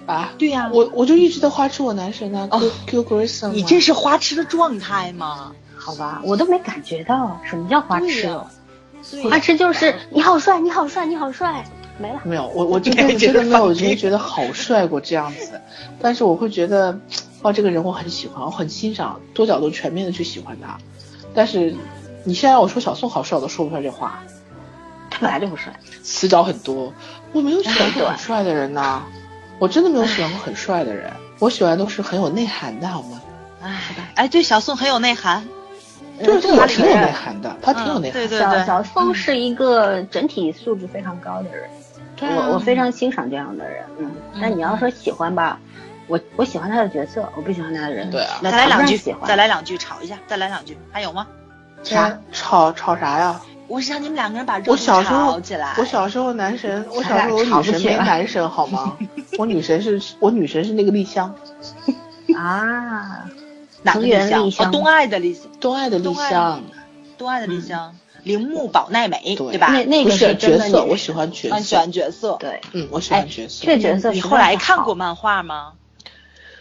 [0.06, 2.46] 啊，对呀，我我就一直在花痴我男神啊
[2.86, 3.48] ，Q Q Grayson。
[3.48, 5.52] 你这是花痴的状态吗？
[5.76, 8.38] 好吧，我都没感觉到什么叫花痴。
[9.28, 11.64] 花痴就是你好帅，你好帅，你好帅，
[11.98, 12.20] 没了。
[12.24, 15.60] 没有，我我真的真的没有觉得觉得好帅过这样子，
[16.00, 16.98] 但是我会觉得，
[17.42, 20.78] 哇，这个人我很喜欢，我很欣赏，多角度全面的去喜欢他。
[21.34, 21.74] 但是
[22.24, 24.22] 你现在让我说小宋好帅，我都说不出来这话。
[25.10, 26.92] 他本来就不帅，死角很多。
[27.32, 29.02] 我没有喜欢过很帅的人呐，
[29.58, 33.20] 我真的没有喜欢过很帅的人，我喜欢都是很有内涵的，好吗？
[33.62, 33.80] 哎，
[34.14, 35.46] 哎，对，小宋很有内涵。
[36.22, 38.12] 就是他挺有内涵的，他挺有内涵。
[38.12, 41.68] 对对对，小小宋是一个整体素质非常高的人，
[42.36, 43.84] 我我非常欣赏这样的人。
[43.98, 45.58] 嗯，但你要说喜欢吧，
[46.06, 48.10] 我我喜欢他的角色，我不喜欢他的人。
[48.10, 48.96] 对啊，再来两句，
[49.26, 51.26] 再来两句，吵一下，再来两句，还有吗？
[51.82, 52.16] 啥？
[52.32, 53.40] 吵吵啥呀？
[53.66, 55.74] 我是让你们两个人把我小时候起来。
[55.78, 58.96] 我小时候男神，我小时候女神没男神好吗？
[59.38, 61.34] 我女神是我女神是那个丽香。
[62.36, 63.24] 啊。
[63.84, 64.10] 哪个丽
[64.50, 64.50] 香？
[64.72, 66.64] 东爱的丽香，东爱的丽香，
[67.16, 67.94] 东爱的丽香，
[68.24, 69.68] 铃木保奈美，对吧？
[69.68, 73.64] 那那个是角色，我喜欢角色，喜欢角色，对，嗯，我喜欢角色。
[73.64, 75.74] 这角色你后来看过漫画吗？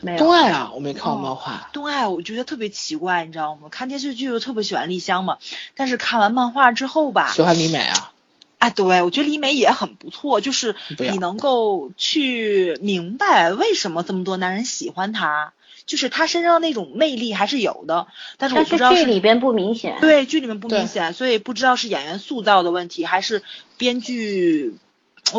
[0.01, 0.17] 没有。
[0.19, 1.69] 东爱啊，我没看过漫画。
[1.71, 3.69] 东爱，我觉得特别奇怪，你知道吗？
[3.71, 5.37] 看电视剧就特别喜欢丽香嘛，
[5.75, 8.11] 但是看完漫画之后吧，喜欢李美啊。
[8.59, 15.51] 啊，对，我觉得李美也很不错，就是你能够去明白为什么这么多男人喜欢她，
[15.85, 23.43] 就是他身上那种魅力还是有的，但是我不知道剧里边不明显，对，剧里面不明显，所以不知道是演员塑造的问题还是
[23.77, 24.75] 编剧，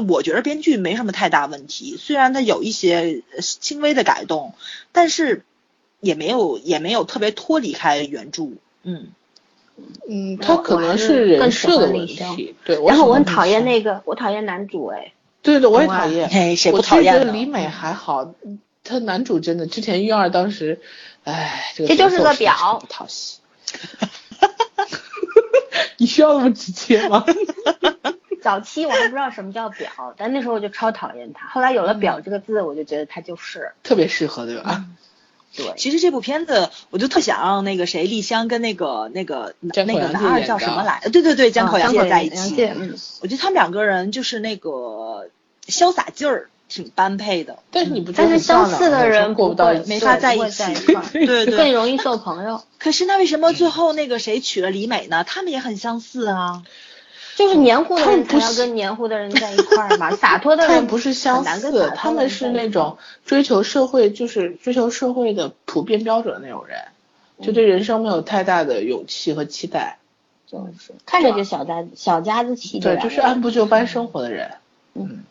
[0.09, 4.55] 我觉得编剧没什么太大问题，虽然他有一些轻微的改动，
[4.93, 5.45] 但是
[6.01, 8.51] 也没有也没有特别脱离开原著，
[8.83, 9.09] 嗯。
[10.09, 12.81] 嗯，他可能是人设的问题，对。
[12.87, 15.13] 然后我很讨厌那个，我讨厌男主哎。
[15.43, 16.29] 对对，我也讨厌。
[16.29, 17.13] 哎，谁不讨厌？
[17.13, 18.33] 我觉得李美还好，
[18.85, 20.81] 他男主真的之前玉二当时，
[21.25, 23.39] 哎，这就是个表，讨喜。
[25.97, 27.25] 你需要那么直接吗？
[28.43, 31.49] 早期我还不知道什么叫表，但那时候我就超讨厌他。
[31.49, 34.85] 后来有了“表”这个字，我就觉得他就是特别适合，对吧？
[35.57, 41.01] 对，其实这部片子我就特想让那个谁丽香跟那个那个那个男二叫什么来？
[41.11, 42.67] 对对对，江口洋介在一起。
[42.67, 45.31] 嗯，我觉得他们两个人就是那个
[45.67, 47.59] 潇洒劲儿挺般配的。
[47.71, 50.65] 但是你不但是相似的人过不到没法在一起，
[51.13, 52.63] 对对，更容易做朋友。
[52.79, 55.25] 可是那为什么最后那个谁娶了李美呢？
[55.25, 56.63] 他们也很相似啊。
[57.37, 66.79] 就是黏糊的人才要跟黏糊的人在一块儿嘛，洒脱的人不是相似，他们是那种追求社会，就是追求社会的普遍标准的那种人，
[67.43, 69.99] 就对人生没有太大的勇气和期待，
[70.47, 74.53] 就是看着就小家小家子气，对，就是按部就班生活的人。
[74.95, 75.25] 嗯，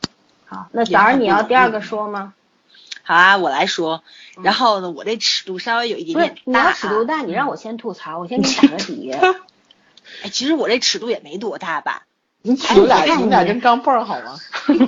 [0.54, 2.34] 好，那早上你要第二个说吗？
[3.02, 4.04] 好啊，我来说。
[4.44, 6.42] 然后呢，我这尺度稍微有一点点大。
[6.46, 9.12] 你要尺度大，你让我先吐槽，我先给你打个底。
[10.24, 12.04] 哎，其实我这尺度也没多大吧？
[12.44, 14.38] 你尺度俩，你俩跟钢镚儿好吗？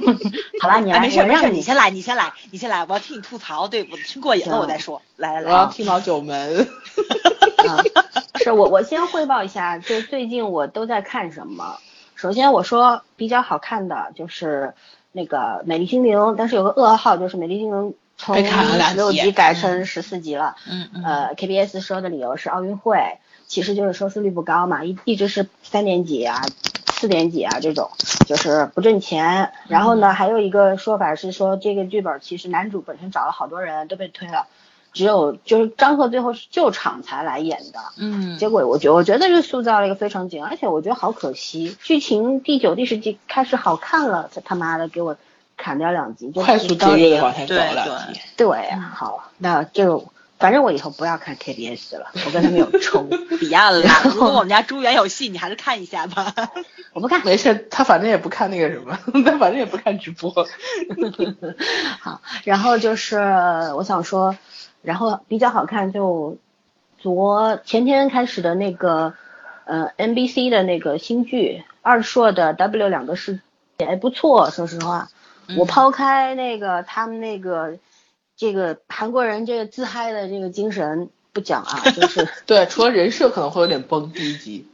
[0.61, 5.01] 好吧，你没事没事，你先来，你先来，你先来，我要听你吐槽，对我听过瘾了我再说。
[5.15, 6.67] 来来来，我要听老九门。
[8.43, 11.79] 是我我先汇报一下，就最近我都在看什么。
[12.15, 14.73] 首先我说比较好看的就是
[15.15, 20.57] 那个《美丽心灵》，但是有个噩耗，就是《美丽心灵》从十六集改成十四集了。
[20.69, 21.03] 嗯嗯。
[21.03, 23.17] 呃，KBS 说的理由是奥运会。
[23.47, 26.41] 其实就是收视率不高嘛，一一直是三点几啊，
[26.87, 27.91] 四点几啊这种，
[28.25, 29.51] 就是不挣钱。
[29.67, 34.47] 然后呢，还有一个说法是说，这个剧本其实男主本身找了好多人都被推了，
[34.95, 37.79] 只有就是张赫最后是救场才来演的。
[37.97, 38.39] 嗯。
[38.39, 45.15] 结果我觉我觉得是塑造了一个非常紧，而且我觉得好可惜，剧情第九、第十集开始好看了，他他妈的给我
[45.55, 48.19] 砍掉两集，就快速节约的往前走两集。
[48.35, 48.47] 对，
[48.95, 50.05] 好，那就。
[50.37, 53.03] 反正我以后不要看 KBS 了，我跟他们有仇，
[53.39, 53.81] 别了。
[54.03, 56.35] 如果我们家朱元有戏，你还是看一下吧。
[56.91, 60.29] 我不看，没事，他反正也不看那个什么， 他反正也不看直播。
[62.01, 63.15] 好，然后就是
[63.77, 64.35] 我想说，
[64.85, 66.37] 然后比较好看就
[66.97, 69.13] 昨前天开始的那个
[69.65, 73.41] 呃 NBC 的那个新剧二硕的 W 两个世
[73.77, 75.09] 界还不错，说实话，
[75.57, 77.77] 我抛开那个他们那个。
[78.37, 84.67] 这个韩国人这个自嗨的这个精神不讲啊，就是对，除了人设可能会有点崩第一集，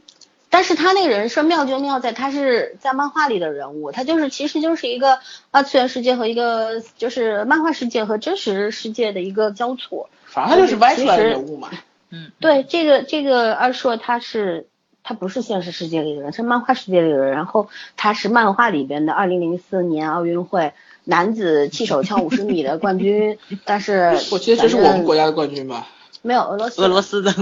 [0.52, 5.18] 但是他那个人设妙就妙在他是在漫画里的人物，他就是其实就是一个
[5.50, 11.70] 二次元世界和一个就是漫画世界和真实世界的一个交错，反正他就是歪出来的人物嘛。
[12.10, 14.66] 嗯，对，这个这个二硕他是
[15.02, 20.72] 他不是现实世界里的人，是漫画世界里的人，然后他是漫画里边的二零零四年奥运会。
[21.04, 25.88] 男子气手枪五十米的冠军，但是 我觉得这是我们国家的冠军吧？
[26.22, 27.32] 没有俄罗斯，俄罗斯的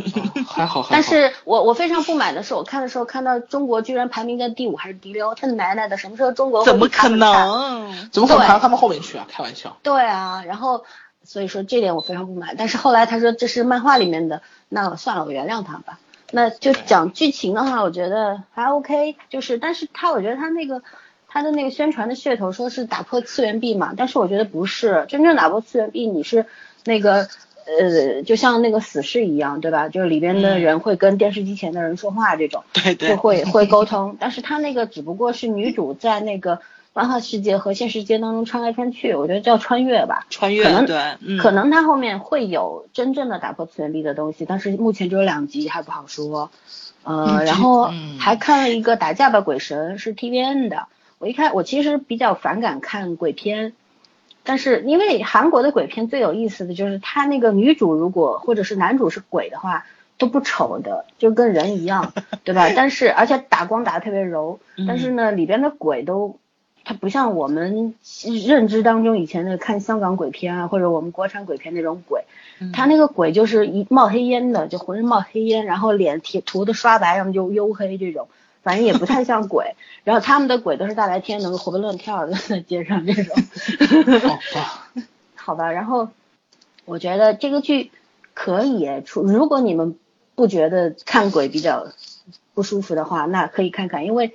[0.46, 0.86] 还好。
[0.90, 8.10] 但是我我非常不满的是，我看的时候看到中国居然排名在第五还是第六，他奶奶的，什么时候中国怎么可能？
[8.10, 9.26] 怎么可能排到他们后面去啊？
[9.30, 9.76] 开玩笑。
[9.82, 10.84] 对啊，然后
[11.22, 12.54] 所以说这点我非常不满。
[12.58, 15.98] 但是后来他说这是漫画里面的，那算了，我原谅他吧。
[16.32, 20.82] 那就讲剧情的话，我觉得还 OK，就是但是他我觉得他那个。
[21.32, 26.44] 他的那个宣传的噱头说是打破次元壁嘛，但是我觉得不是，真正打破次元壁，你是
[26.82, 27.28] 那个
[27.78, 29.88] 呃，就像那个死侍一样，对吧？
[29.88, 34.16] 就是里边的人会跟电视机前的人说话，这种，对对，会会沟通。
[34.18, 36.60] 但是他那个只不过是女主在那个
[36.92, 46.50] 漫画世界和现实世界当中穿来穿去，我觉得叫穿越吧，穿越，可能对，可能他后面会有真正的打破次元壁的东西，但是目前只有两集，还不好说。
[47.02, 50.86] 呃，然后还看了一个打架吧鬼神，是 T V N 的。
[51.18, 53.72] 我一开，我其实比较反感看鬼片，
[54.44, 59.86] 但是因为韩国的鬼片最有意思的就是他那个女主如果或者是男主是鬼的话
[60.18, 62.12] 都不丑的，就跟人一样，
[62.44, 62.68] 对吧？
[62.76, 66.36] 但是而且打光打的特别柔，但是呢里边的鬼都。
[66.82, 67.94] 它不像我们
[68.46, 72.24] 认知当中以前的看香港鬼片啊，或者我们国产鬼片那种鬼，
[72.72, 78.28] 他那个鬼就是一冒黑烟的，就浑身冒黑烟，然后脸贴涂的刷白，要么就黝黑这种，
[78.62, 79.74] 反正也不太像鬼。
[80.04, 83.36] 然后他们的鬼都是大白天能够活蹦乱跳的在街上这种。
[84.20, 84.88] 好吧，
[85.34, 85.72] 好吧。
[85.72, 86.08] 然后
[86.84, 87.90] 我觉得这个剧
[88.34, 89.96] 可以出，如果你们
[90.34, 91.88] 不觉得看鬼比较
[92.54, 94.34] 不舒服的话，那可以看看，因为。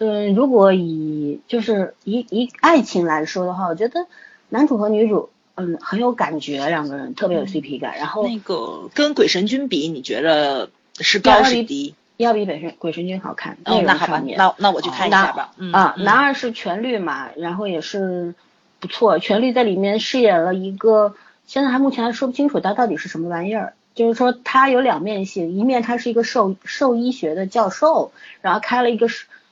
[0.00, 4.08] 嗯，如果以就是以以爱情来说的话，我觉得
[4.48, 7.96] 男主和女主嗯很有感觉，两个人特别有 CP 感。
[7.96, 11.94] 然后那个跟鬼神君比，你觉得是高是低？
[12.16, 13.58] 要比鬼神鬼神君好看。
[13.64, 15.50] 哦，那好吧，那那我去看一下吧。
[15.72, 18.34] 啊，男二是全绿嘛，然后也是
[18.80, 19.18] 不错。
[19.18, 21.14] 全绿在里面饰演了一个，
[21.46, 23.74] 现在还目前还说不清楚他到底是什么玩意儿。
[23.94, 29.06] 就是说他有两面性，一面他是一个兽兽医学的教授，然后开了一个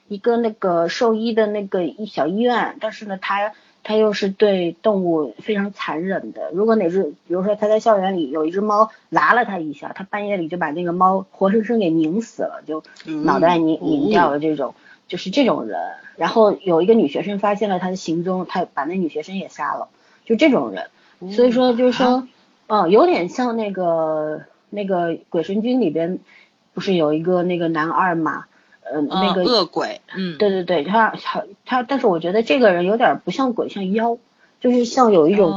[0.08, 3.52] 一个那个兽医的那个一小医院，但是呢，他
[3.84, 6.50] 他又是对动物非常残忍的。
[6.52, 12.82] 如果哪只，比如说他在校园里有一只猫拉了他一下，他半夜里就把那个猫活生生给拧死了，就
[13.24, 14.74] 脑袋拧拧掉了这种，
[15.08, 15.78] 就是这种人。
[16.16, 19.88] 然后有一个女学生发现了他的行踪，他把那女学生也杀了，
[20.24, 20.86] 就这种人。
[21.32, 22.28] 所以说就是说，
[22.66, 26.18] 嗯，有点像那个那个鬼神君里边
[26.74, 28.44] 不是有一个那个男二嘛？
[28.92, 34.18] 嗯，那个恶鬼，嗯，对对对，他他他，但是我觉得这个人有点不像鬼，像妖，
[34.60, 35.52] 就是像有一种，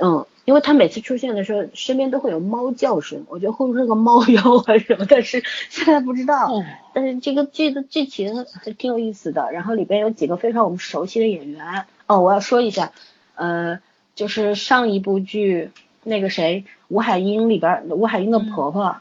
[0.00, 6.50] 嗯，因为他每次出现的时候，身边都会有猫叫声，我觉得会不会是个猫妖还是什么，但是现在不知道。
[6.94, 11.84] 但是这个剧的剧情还挺有意思的，然后里边有几个非常我们熟悉的演员。
[12.06, 12.92] 哦，我要说一下，
[13.34, 13.80] 呃，
[14.14, 15.70] 就是上一部剧
[16.02, 18.84] 那个谁，吴海英里边，吴海英的婆婆。
[18.84, 19.00] 嗯，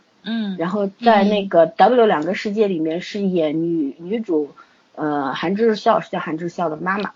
[0.58, 4.52] 然后在那个 W 两个世界里面是演女女主，
[4.96, 7.12] 呃，韩智孝是叫韩智孝的妈妈，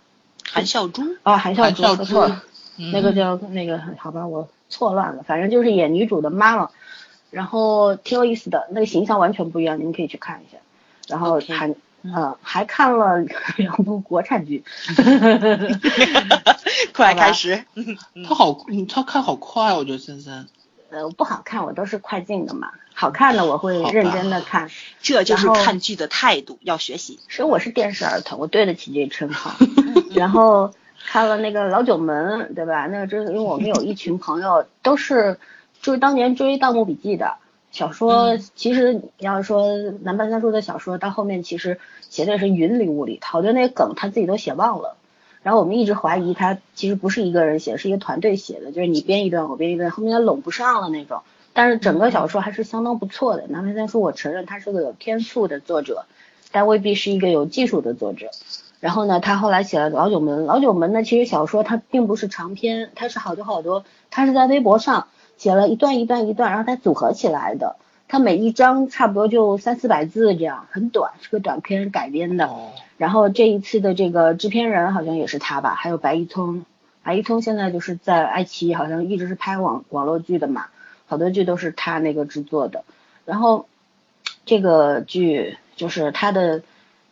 [0.52, 2.44] 韩孝珠啊，韩孝珠说错了，
[2.92, 6.70] 那个叫那个好吧，我错乱了，反正就是演女主的妈妈，
[7.32, 10.58] 然后挺有意思的，那个形象完全不一样，你们可以去看一下，
[11.08, 11.68] 然后还
[12.04, 12.36] 嗯。
[12.42, 13.24] 还看了
[13.58, 14.64] 两部国产剧
[16.94, 17.64] 快开始，
[18.28, 20.48] 他好他看好快，我觉得森森。
[20.92, 22.72] 呃，不好看，我都是快进的嘛。
[22.94, 24.70] 好看的我会认真的看，
[25.02, 27.18] 这就是看剧的态度，要学习。
[27.28, 29.56] 其实我是电视儿童，我对得起这称号。
[30.14, 30.74] 然后
[31.08, 32.88] 看了那个老九门，对吧？
[32.88, 35.40] 那个真是因为我们有一群朋友都是
[35.82, 37.36] 就是当年追《盗墓笔记》的
[37.72, 38.38] 小说。
[38.38, 44.98] 其实你要是说南半三叔的小说，到后面其实写的是云里雾里，好多那个梗他自己都写忘了。
[45.44, 51.22] 然后我们一直怀疑他其实不是一个人写，是一个团队写的，就是你编一段我编一段，后面他拢不上了那种。
[51.54, 53.46] 但是整个小说还是相当不错的。
[53.48, 56.06] 南派三叔，我承认他是个有天赋的作者，
[56.52, 58.28] 但未必是一个有技术的作者。
[58.80, 67.76] 然后呢，他后来写了《老九门》，《老九门》呢其实小说它并不是长篇，它是好多好多，它是在微博上写了一段一段一段，然后它组合起来的。
[68.12, 72.50] 它每一章差不多就三四百字这样，很短，是个短篇改编的。
[72.98, 76.66] 然后这一次的这个制片人好像也是他吧，还有白一聪，
[77.04, 80.66] 白一聪现在就是在爱奇艺好像一直是拍网网络剧的嘛，
[81.08, 82.84] 好多剧都是他那个制作的。
[83.24, 83.66] 然后
[84.46, 86.64] 这个剧就是他的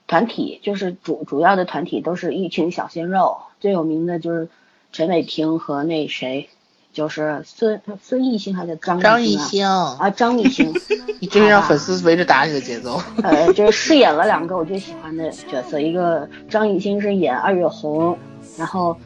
[0.06, 4.50] 团体，就是主主要的团体都是一群小鲜肉，最有名的就是
[4.92, 6.50] 陈伟霆和那谁。
[6.92, 10.10] 就是孙孙艺兴还是张张艺兴啊？
[10.10, 10.74] 张艺兴，
[11.22, 13.00] 你这是让粉丝围着打你的节奏。
[13.22, 18.18] 呃，就是饰演了两个我最喜欢的角色，一个张艺兴是演二月红，
[18.58, 18.98] 然后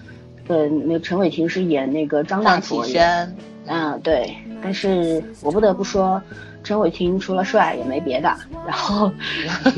[0.48, 3.36] 呃，那个陈伟霆是演那个张大启山。
[3.65, 4.34] 嗯，对。
[4.63, 6.22] 但是我不得不说，
[6.63, 8.34] 陈伟霆除了帅也没别的。
[8.65, 9.12] 然后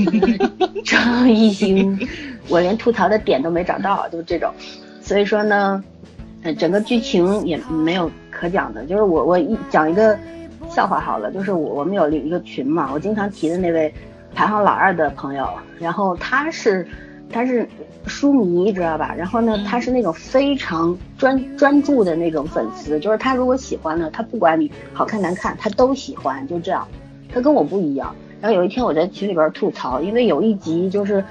[0.86, 2.08] 张艺兴，
[2.50, 4.54] 我连吐槽的点都没找到，就这种。
[5.02, 5.84] 所以说呢。
[6.54, 10.18] 整个剧情也没有可讲的，就是我我一讲一个
[10.70, 13.94] 笑话好了，就是我我们有一个群嘛，我经常提的那位
[14.34, 16.88] 排行老二的朋友，然后他是
[17.32, 17.68] 他是
[18.06, 19.16] 书迷知道吧？
[19.18, 26.88] 然后呢，他是那种非常专专注的那种粉丝，就是他如果喜欢呢，他不管你好看难看，他都喜欢，就这样。
[27.34, 28.16] 他跟我不一样。
[28.42, 31.24] 然后有一天我在群里边吐槽，因为有一集就是。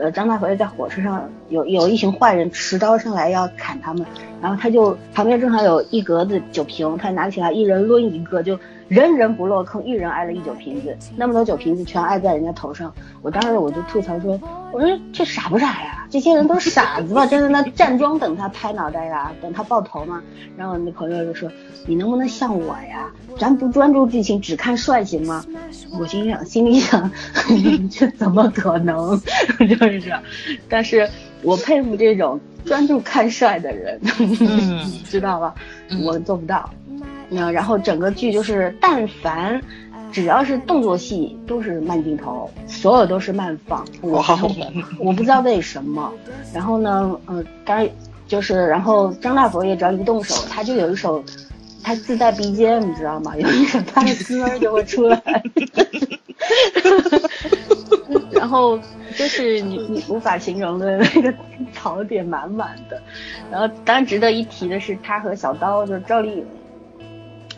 [0.00, 4.04] 呃，张大佛在火车上有有一群坏人持刀上来要砍他们，
[4.40, 8.58] 然后他就旁边正好有一格子酒瓶，他拿起来一人抡一个，就
[8.92, 12.92] 人人不落坑，一人挨了一酒瓶子，那么多酒瓶子全挨在人家头上。
[13.22, 14.38] 我当时我就吐槽说，
[14.70, 16.06] 我说这傻不傻呀？
[16.10, 17.24] 这些人都是傻子吧？
[17.26, 20.22] 真的那站桩等他拍脑袋呀，等他爆头吗？
[20.58, 21.50] 然后我那朋友就说，
[21.86, 23.10] 你能不能像我呀？
[23.38, 25.42] 咱不专注剧情，只看帅行吗？
[25.98, 27.10] 我心想，心里想，
[27.90, 29.18] 这怎么可能？
[29.58, 30.22] 就是这样。
[30.68, 31.08] 但是
[31.40, 33.98] 我佩服这种专注看帅的人，
[35.08, 35.54] 知道吧？
[36.04, 36.68] 我做不到。
[37.32, 39.60] 那然后整个剧就是，但凡
[40.12, 43.82] 只要是动作戏都是慢镜头，所有都是慢放。
[44.02, 44.22] 我
[44.98, 46.12] 我不知道为什么。
[46.52, 47.88] 然后呢，呃，当然
[48.28, 51.24] 就是，然后张大佛也只要一动手，他就有一首，
[51.82, 53.34] 他自带 BGM，你知道吗？
[53.36, 55.22] 有一首他的歌就会出来。
[58.32, 58.78] 然后
[59.16, 61.32] 就是你你无法形容的那个
[61.72, 63.00] 槽点满满的。
[63.50, 66.44] 然后当然值得一提的是，他和小刀就是赵丽颖。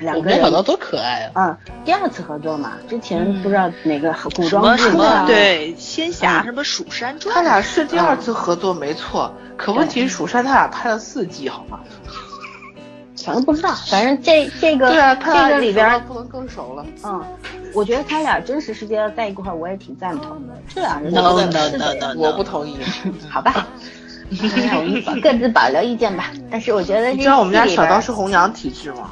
[0.01, 1.57] 两个人小刀多可爱啊！
[1.67, 11.81] 嗯，第二次合作嘛，之前不知道哪个古装剧啊，对，仙侠什么《蜀山传》，他俩是第二次合作没错，可问题是《蜀山》他俩拍了四季好吗？
[13.25, 16.85] 反正不知道，反正这这个对啊，这个里边不能更熟了。
[17.05, 17.25] 嗯，
[17.73, 20.55] 我觉得他俩真实世界要在一块儿，我也挺赞同的。
[20.69, 22.77] 这俩人，no no no，我不同意。
[23.31, 23.67] 好 吧，
[25.23, 26.31] 各自保留意见吧。
[26.51, 29.11] 但是我觉得，你知道我们家小刀是红娘体质吗？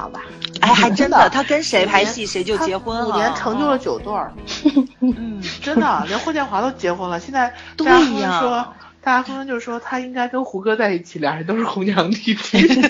[0.00, 0.22] 好吧，
[0.62, 4.32] 哎， 还真的，他跟谁拍戏谁就结婚，五年成就了九对儿。
[5.00, 7.20] 嗯，真的，连霍建华都结婚了。
[7.20, 12.82] 现在大家纷纷说，大家纷纷就说他应该跟胡歌在一起，俩人都是红娘弟弟，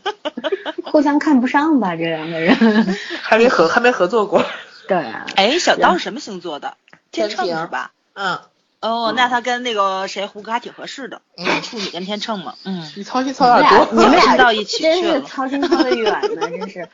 [0.82, 1.94] 互相看不上吧？
[1.94, 4.42] 这两个人还没合，还没合作过。
[4.88, 5.26] 对啊。
[5.34, 6.76] 哎，小刀是什么星座的？
[7.12, 7.90] 天秤是吧？
[8.14, 8.38] 嗯。
[8.80, 11.22] 哦，那他跟那个谁胡歌还挺合适的，
[11.62, 12.54] 处女跟天秤嘛。
[12.64, 16.88] 嗯，你操心操点多，你们俩到一起真是操心操的远呢，真是。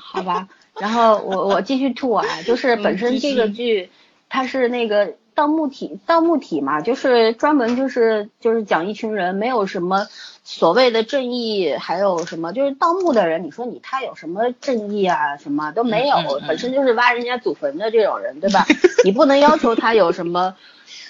[0.00, 3.90] 好吧，然后我我继续吐啊，就是本身这个剧
[4.28, 10.08] 它是那个盗墓体盗墓体嘛，就是专门就是就是讲一群人没有什么
[10.44, 15.36] 所谓的正义，还有什么就是盗墓的人，你说你他有什么正义啊？
[15.36, 16.16] 什么都没有，
[16.48, 18.66] 本身就是挖人家祖坟的这种人，对吧？
[19.04, 20.56] 你不能要求他有什么。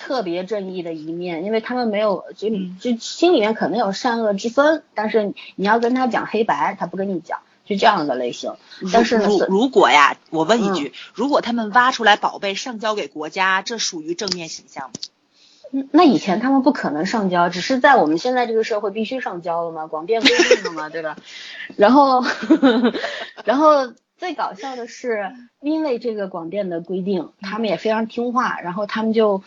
[0.07, 2.49] 特别正义的一面，因为他们没有就
[2.79, 8.55] 就心里面可能有善恶之分，但是你要跟他讲黑白，他不跟你讲，就这样的类型。
[8.93, 15.83] 但是如如果呀，我问一句，如果他们挖出来宝贝上交给国家，这属于正面形象吗？
[15.91, 21.17] 那以前他们不可能上交，只是在我们现在这个社会必须上交了嘛，广电规定了嘛，对吧？
[21.75, 22.23] 然后
[23.45, 29.43] 然后最搞笑的是，因为这个广电的规定，他们也非常听话，然后他们就。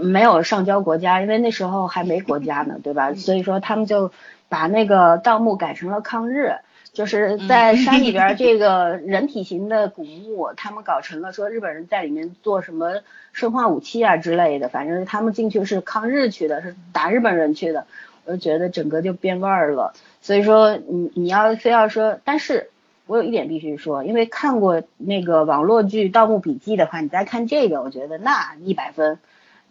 [0.00, 3.14] 没有上交国家，因为那时候还没国家呢，对吧？
[3.14, 4.10] 所以说他们就
[4.48, 6.54] 把那个盗墓改成了抗日，
[6.92, 13.00] 就是在山里边 这个人体型的古墓，他们搞成了说日本人在里面做什么
[13.32, 17.86] 生化武器啊之类的，反正他们进去是抗日去的，是打日本人去的，
[18.24, 19.94] 我就觉得整个就变味儿了。
[20.20, 22.70] 所以说你你要非要说，但是
[23.06, 29.18] 我有一点必须说，因为看过那个网络剧《盗墓笔记》的话，你再看这个，我觉得那一百分。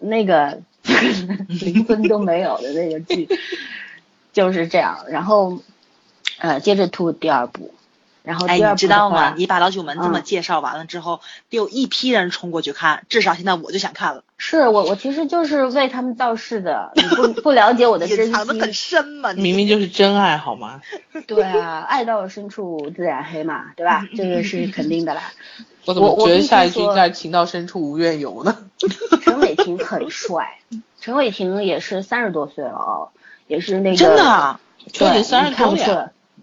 [0.02, 0.62] 那个
[1.48, 3.30] 零分都没有的那个剧
[4.34, 5.62] 就是这样，然后
[6.40, 7.74] 呃接着吐第二部，
[8.24, 9.34] 然后第二部知道吗？
[9.38, 14.24] 你把老九门这么介绍完了之后，得有一批人冲过去看，至少现在我就想看了。
[14.38, 20.82] 是我我其实就是为他们造势的，你不不了解我的 真心，藏的很深嘛，明明就是真爱好吗？
[21.28, 24.08] 对啊，爱到深处自然黑嘛，对吧？
[24.18, 25.22] 这个是肯定的啦。
[25.86, 28.58] 我怎么觉得下一句应该情到深处无怨尤呢？
[29.24, 30.60] 陈伟霆很帅，
[31.00, 33.10] 陈伟霆也是三十多岁了哦，
[33.48, 34.60] 也是那个真的，
[34.94, 35.94] 对，三十多岁，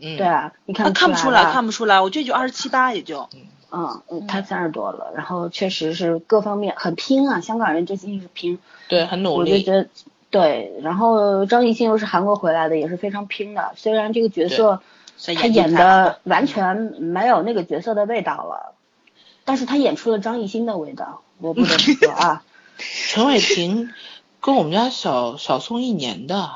[0.01, 3.29] 嗯，对啊，你看看不出来，看不出来，我这就二十七八也就，
[3.71, 8.59] 嗯嗯，他三十多了，然后确实是各方面很拼啊，香港人真心是拼，
[8.89, 9.89] 对，很努力，我就觉得
[10.31, 14.81] 对，然后张艺兴又是韩国回来的，也是非常拼的，虽然这个角色
[15.37, 18.75] 他演的完全没有那个角色的味道了。
[19.49, 22.43] 但是他演出了张艺兴的味道，我不得不说啊。
[23.09, 23.91] 陈伟霆
[24.43, 26.51] 跟我们家小小宋一年的，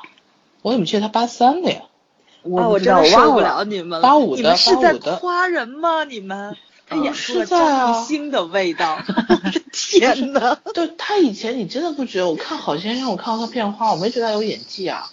[0.61, 1.80] 我怎么记得他八三的呀？
[2.43, 4.03] 我我真的受不了你们了。
[4.03, 4.57] 八五的，八五的。
[4.59, 6.05] 是在夸人吗？
[6.05, 6.55] 你们？
[6.86, 8.99] 他演出了张艺兴的味道。
[9.72, 10.59] 天哪！
[10.74, 12.28] 对他以前你真的不觉得？
[12.28, 15.09] 我看好先生我看到他片花，我没觉得他有演技啊。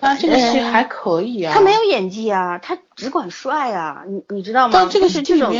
[0.00, 1.52] 他这个戏还可以啊。
[1.52, 4.70] 他没有演技啊，他只管帅啊，你你知道吗？
[4.72, 5.52] 但这个是这种。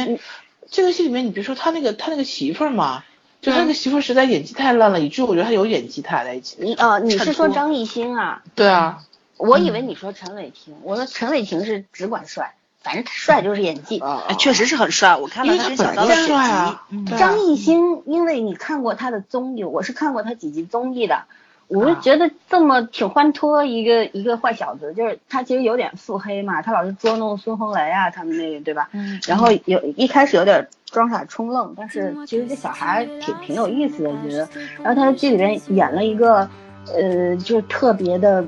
[0.70, 3.04] 这个戏里面，你别说他那个他那个媳妇儿嘛，
[3.40, 6.56] 就他那个媳妇儿实在演技太烂了，以至于我觉得他有演技，他俩在一起。
[6.60, 8.42] 你呃，你是说张艺兴啊？
[8.54, 9.02] 对啊，
[9.36, 14.02] 我以为你说陈伟霆，我说陈伟霆是只管帅，反正他帅就是演技，
[14.38, 15.16] 确实是很帅。
[15.16, 16.86] 我看了他跟小刀的帅啊。
[17.18, 21.24] 张艺兴，因为你看过他的综艺，我是看过他几集综艺的，
[21.68, 28.88] 我就觉得这么挺欢脱一个一个坏小子，就是他其实有点腹黑嘛，他老是捉弄孙红雷啊他们那个对吧？
[28.92, 29.18] 嗯。
[29.26, 34.48] 然后有一开始有点装傻充愣，但是其实这小孩挺挺有意思的，我觉得。
[34.82, 36.48] 然后他在剧里面演了一个，
[36.94, 38.44] 呃，就是特别的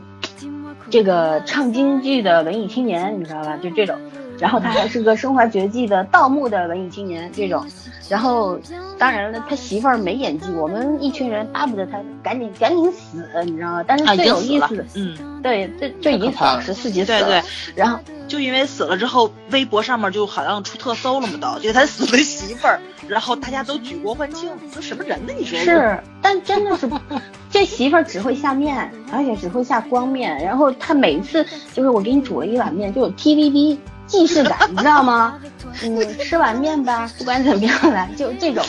[0.91, 3.57] 这个唱京剧的文艺青年，你知道吧？
[3.57, 3.99] 就这种。
[4.39, 7.65] 然后他还是个身怀绝技的盗墓的文艺青年这种，
[8.09, 8.59] 然后
[8.99, 13.85] 当然了，他媳妇儿没演技，我们一群人巴不得他赶紧赶紧死，你知道吗？
[13.87, 17.43] 但是最有意思的，嗯，对，这这已经死了十四集死了，对对，
[17.75, 22.79] 然后就因为死了之后，微博上面就好像出特搜了嘛都，就他死的媳妇儿，
[23.09, 25.33] 然后大家都举国欢庆，这什么人呢？
[25.39, 25.99] 你说是？
[26.23, 26.89] 但真的是，
[27.51, 33.79] 这媳妇儿只会下面，而且只会下光面，然后他每一次就是我给你煮了一碗面，就有 TVB。
[34.07, 35.39] 既视感， 你知道吗？
[35.83, 38.65] 嗯，吃碗面吧，不管怎么样来，就这种，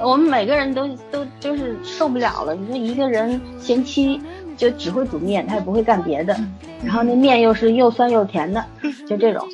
[0.00, 2.54] 我们每个人都都就是受不了了。
[2.54, 4.20] 你说一个人贤妻
[4.56, 6.36] 就只会煮面，他也不会干别的，
[6.84, 8.62] 然后那面又是又酸又甜的，
[9.08, 9.46] 就这种。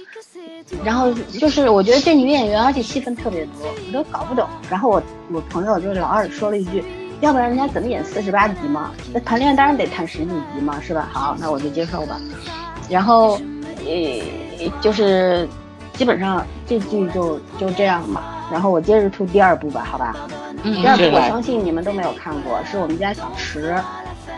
[0.85, 4.49] 然后就是我觉得这女演员而且戏份特别多，我都搞不懂。
[4.68, 6.83] 然后我我朋友就是老二说了一句，
[7.20, 8.91] 要不然人家怎么演四十八集嘛？
[9.12, 11.09] 那谈恋爱当然得谈十几集嘛，是吧？
[11.12, 12.20] 好，那我就接受吧。
[12.91, 13.39] 然后。
[13.87, 14.20] 呃，
[14.80, 15.48] 就是
[15.92, 18.22] 基本上这剧就就这样嘛。
[18.50, 20.16] 然后我接着出第二部吧，好吧？
[20.62, 23.76] 嗯，第二部我相信你们都没有看过，是我们家小池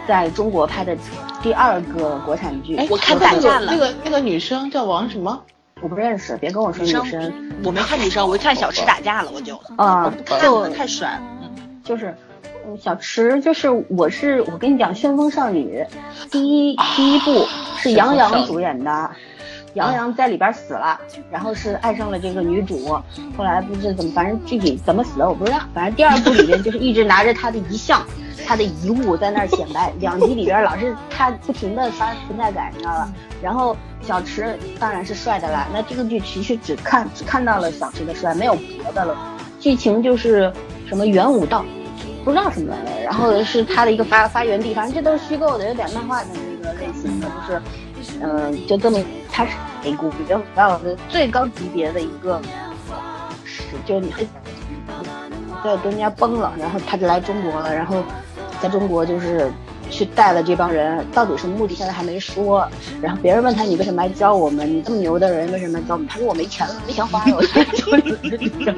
[0.08, 0.96] 在中国拍的
[1.40, 2.74] 第二个国产剧。
[2.76, 3.70] 哎我看打架了。
[3.70, 5.40] 那个那个女生叫王什么？
[5.80, 7.32] 我不认识，别跟我说女生。
[7.64, 10.12] 我没看女生，我一看小池打架了，我就啊，
[10.42, 11.18] 就太帅。
[11.40, 12.14] 嗯，就是
[12.78, 15.82] 小池，就是我是我跟你讲，《旋风少女》
[16.30, 17.46] 第一第一部
[17.78, 19.10] 是杨洋主演的。
[19.74, 21.00] 杨洋在里边死了，
[21.30, 22.88] 然后是爱上了这个女主，
[23.36, 25.60] 后来不知怎么，反正具体怎么死的我不知道。
[25.72, 28.04] 反正第二部里边就是一直拿着他的遗像，
[28.46, 29.92] 他的遗物在那儿显摆。
[30.00, 33.12] 两集里边老是他不停的刷存在感，你知道吧？
[33.40, 35.68] 然后小池当然是帅的啦。
[35.72, 39.16] 那这个剧其实只看只看到了小池的帅，没有别的了。
[39.60, 40.52] 剧情就是
[40.88, 41.64] 什么元武道，
[42.24, 43.04] 不知道什么玩意儿。
[43.04, 47.62] 然后是他的一个发发源地，反正这都是虚构的，有点漫画的那个类型的，就是。
[48.22, 48.98] 嗯，就这么，
[49.30, 49.52] 他是
[49.82, 52.40] 美股比较高的最高级别的一个，
[53.44, 54.12] 是就你
[55.64, 58.02] 在跟人家崩了，然后他就来中国了，然后
[58.60, 59.50] 在中国就是
[59.90, 62.66] 去带了这帮人，到底什么目的现在还没说。
[63.02, 64.70] 然后别人问他你为什么来教我们？
[64.70, 66.06] 你这么牛的人为什么来教我们？
[66.06, 67.84] 他说我没钱了，没钱花了，我来教
[68.30, 68.76] 你们。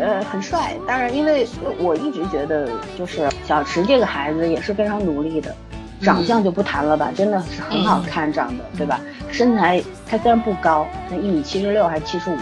[0.00, 0.74] 呃，很帅。
[0.86, 1.46] 当然，因为
[1.78, 2.68] 我一直觉得
[2.98, 5.54] 就是小池这个孩子也是非常努力的。
[6.02, 9.00] 长相就不谈了吧，真的是很好看，长得对吧？
[9.30, 12.38] 身材他虽然不高，那一米七十六还是七十五，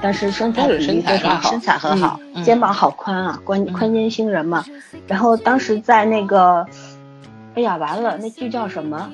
[0.00, 4.64] 但是身材比例非常好，身材很好，肩膀好宽啊，宽宽肩星人嘛。
[5.06, 6.66] 然后当时在那个，
[7.54, 9.10] 哎呀完了，那剧叫什么？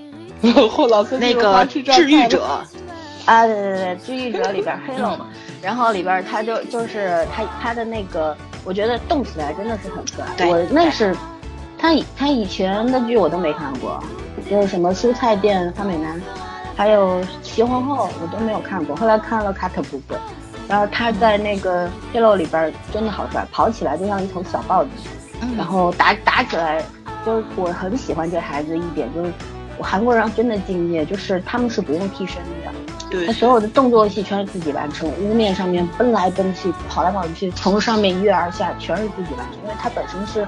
[0.71, 2.45] 霍老师那个治愈者
[3.27, 5.27] 啊，对对对，治愈者里边黑了嘛。
[5.61, 8.35] 然后里边他就就是他他的那个，
[8.65, 11.15] 我觉得动起来真的是很帅，我那是。
[11.81, 13.99] 他以他以前的剧我都没看过，
[14.49, 16.21] 就是什么蔬菜店花美男，
[16.77, 18.95] 还有齐皇后我都没有看过。
[18.95, 20.19] 后来看了卡特部分，
[20.69, 24.91] 然后他在那个《黑漏》里边真的好帅，跑起来就像一头小豹子，
[25.57, 26.85] 然后打打起来，
[27.25, 29.33] 就是我很喜欢这孩子一点就是，
[29.79, 32.71] 我韩国人真的敬业，就是他们是不用替身的，
[33.11, 40.47] 对，他所有的动作戏全是自己完成，屋面上面奔来奔去，跑来跑去，从上面一跃而下全是自己完成，因为他本身是。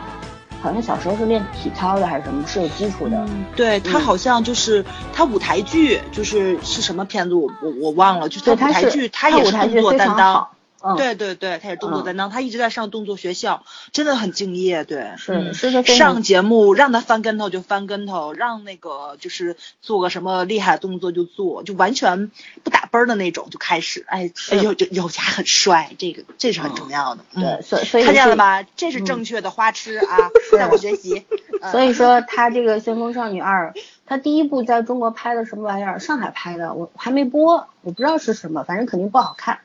[0.62, 3.26] 好像小时候是练体操的还是什么，是有基础的。
[3.56, 10.48] 对他好像就是他舞台剧，就是是什么片子我我我忘了，就是他舞台剧他也是动作担当。
[10.96, 14.84] 对对对，他也是动作担当，他一直在上动作学校，真的很敬业。
[14.84, 22.30] 对，是是上节目让他翻跟头就翻跟头，让那个就是做个什么厉害动作就做，就完全
[22.62, 24.04] 不打奔的那种就开始。
[24.08, 27.24] 哎哎呦，就有家很帅，这个这是很重要的。
[27.34, 28.62] 对，所所以看见了吧？
[28.76, 31.24] 这是正确的花痴啊， 向我学习。
[31.70, 33.72] 所以说他这个《旋风少女二》，
[34.04, 36.00] 他第一部在中国拍的什么玩意儿？
[36.00, 39.60] 上海拍的，我还没播，我不知道是什么，反正肯定不好看。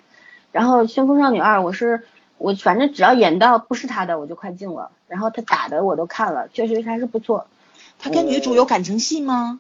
[0.58, 2.08] 然后《旋风少女二》，我是
[2.39, 4.89] 我反正只要演到不是他的，我就快进了。
[5.08, 7.45] 然后他打的我都看了，确实还是不错。
[7.99, 9.60] 他跟女主有感情戏吗？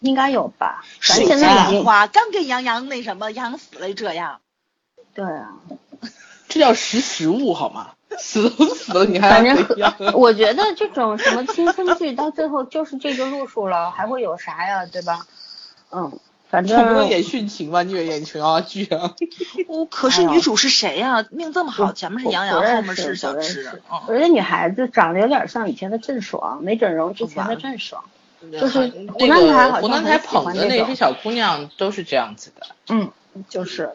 [0.00, 0.84] 应该有吧。
[1.00, 4.40] 水杨花刚跟杨洋那什么，杨洋死了就这样。
[5.14, 5.54] 对啊，
[6.48, 7.92] 这叫识时务好吗？
[8.18, 14.84] 死都死了，你还反正我觉得这种什么青春剧到最后就是这个路数了，还会有啥呀？
[14.84, 15.26] 对吧？
[15.90, 16.12] 嗯。
[16.54, 17.82] 反正不能演殉情吧？
[17.82, 19.12] 你以为演琼瑶剧啊？
[19.66, 21.26] 哦，可是女主是谁呀？
[21.32, 23.82] 命这么好，前面是杨洋，后面是小池。
[24.06, 28.04] 我觉得女孩子长得有点像以前的郑爽，没整容之前的郑爽。
[28.52, 32.66] 就是湖南台湖南台捧的那些小姑娘都是这样子的。
[32.88, 33.10] 嗯，
[33.48, 33.90] 就是。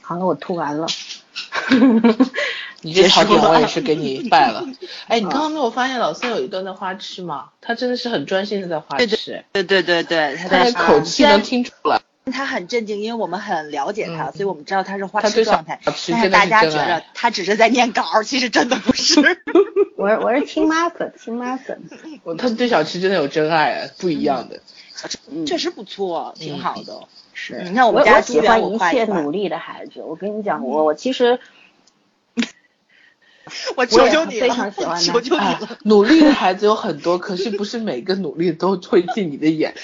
[0.00, 0.86] 好了，我吐完了。
[2.84, 4.64] 你这槽点我也是给你拜了。
[5.08, 7.48] 哎，你刚刚没有发现老孙有一段在花痴吗？
[7.60, 9.44] 他真的是很专心的在花痴。
[9.52, 12.00] 对对对对，他的口气能听出来。
[12.32, 15.78] 他很震惊，因为我们很了解他，所以我们知道他是花痴状态。
[15.84, 19.20] 但是大家觉得他只是在念稿，其实真的不是。
[19.96, 21.82] 我是我是亲妈粉，亲妈粉。
[22.22, 24.60] 我他对小七真的有真爱，不一样的。
[25.46, 27.00] 确实不错，挺好的。
[27.34, 30.00] 是，你看我们家喜欢一切努力的孩子。
[30.02, 31.38] 我跟你讲，我我其实，
[33.76, 35.78] 我求求你了，非常喜欢 求求你了。
[35.84, 39.74] 努力的孩子有很多，可是不是每个努力都会进你的眼。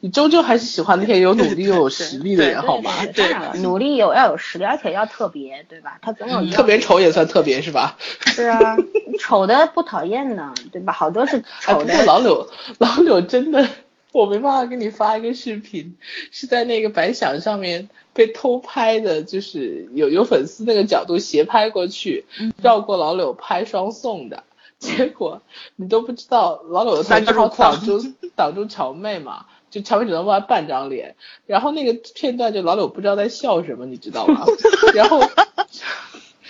[0.00, 2.90] 你终究还是喜欢那些有努力又有实力的人，好吗？
[3.14, 5.98] 对， 努力有要有实力，而且要特别，对吧？
[6.02, 7.96] 他总有特别丑也算特别，是吧？
[8.26, 8.76] 是啊，
[9.18, 10.92] 丑的不讨厌呢，对吧？
[10.92, 12.04] 好多是丑的。
[12.04, 12.48] 老柳，
[12.78, 13.68] 老柳真的。
[14.12, 15.96] 我没办法给你发一个视频，
[16.30, 22.24] 是在那个白想上面被偷拍的，就是有有粉丝那个角度斜拍过去，
[22.60, 24.42] 绕过老柳拍双送的，
[24.78, 25.42] 结果
[25.76, 28.02] 你都不知道老柳的头正好挡住
[28.34, 31.14] 挡住乔妹嘛，就乔妹只能露半张脸，
[31.46, 34.44] 然后那个片段就老柳不知道在笑什么，你知道吗？
[34.92, 35.20] 然后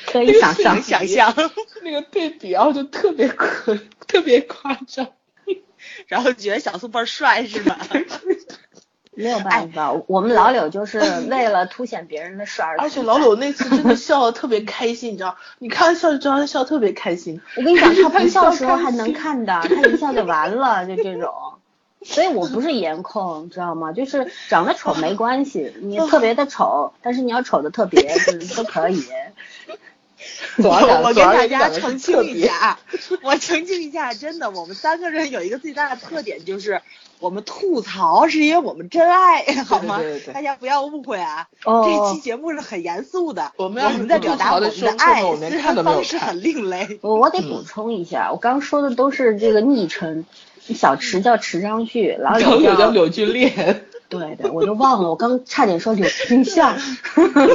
[0.07, 1.35] 可以想象想象
[1.83, 5.09] 那个对比，然后就特别可特别夸张。
[6.11, 7.79] 然后觉得小苏倍儿帅是吧？
[9.15, 10.99] 没有办法，我们老柳就是
[11.29, 12.75] 为了凸显别人的帅。
[12.79, 15.37] 而且老柳那次真的 笑得特别开心，你知道？
[15.59, 17.41] 你看他笑就知道他笑特别开心。
[17.57, 21.33] 我跟你讲，他 不笑的时候还能看的，他一笑就完了，就这种。
[22.03, 23.93] 所以我不是颜控，知道吗？
[23.93, 29.05] 就是长得丑没关系，你特别的丑，但是你要丑的特别，就是都可以。
[30.69, 32.79] 我我跟大家澄清一下，
[33.23, 36.81] 我澄清一下，真的，我们三个人有一个最大的特点，就是
[37.19, 40.01] 我们吐槽是因为我们真爱，好吗？
[40.33, 46.99] 大家不要误会啊，这期节目是很严肃的，我们我们在表达我们的爱，虽然方式很另类。
[47.03, 50.25] 我我得补充一下，我刚说的都是这个昵称，
[50.61, 53.85] 小池叫池昌旭，老柳叫柳俊烈。
[54.11, 56.77] 对对，我都忘了，我刚差点说柳金相，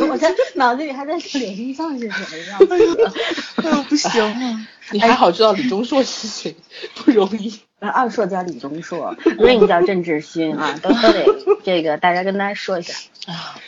[0.10, 3.12] 我在脑子里还在说柳金相是什么样子。
[3.58, 6.56] 哎呦，不行， 你还好知道李钟硕是谁，
[6.96, 7.60] 不容易。
[7.80, 11.26] 二硕叫李钟硕，Rain 叫郑智薰啊，都都得
[11.64, 12.94] 这个，大家跟大家说一下
[13.28, 13.60] 啊，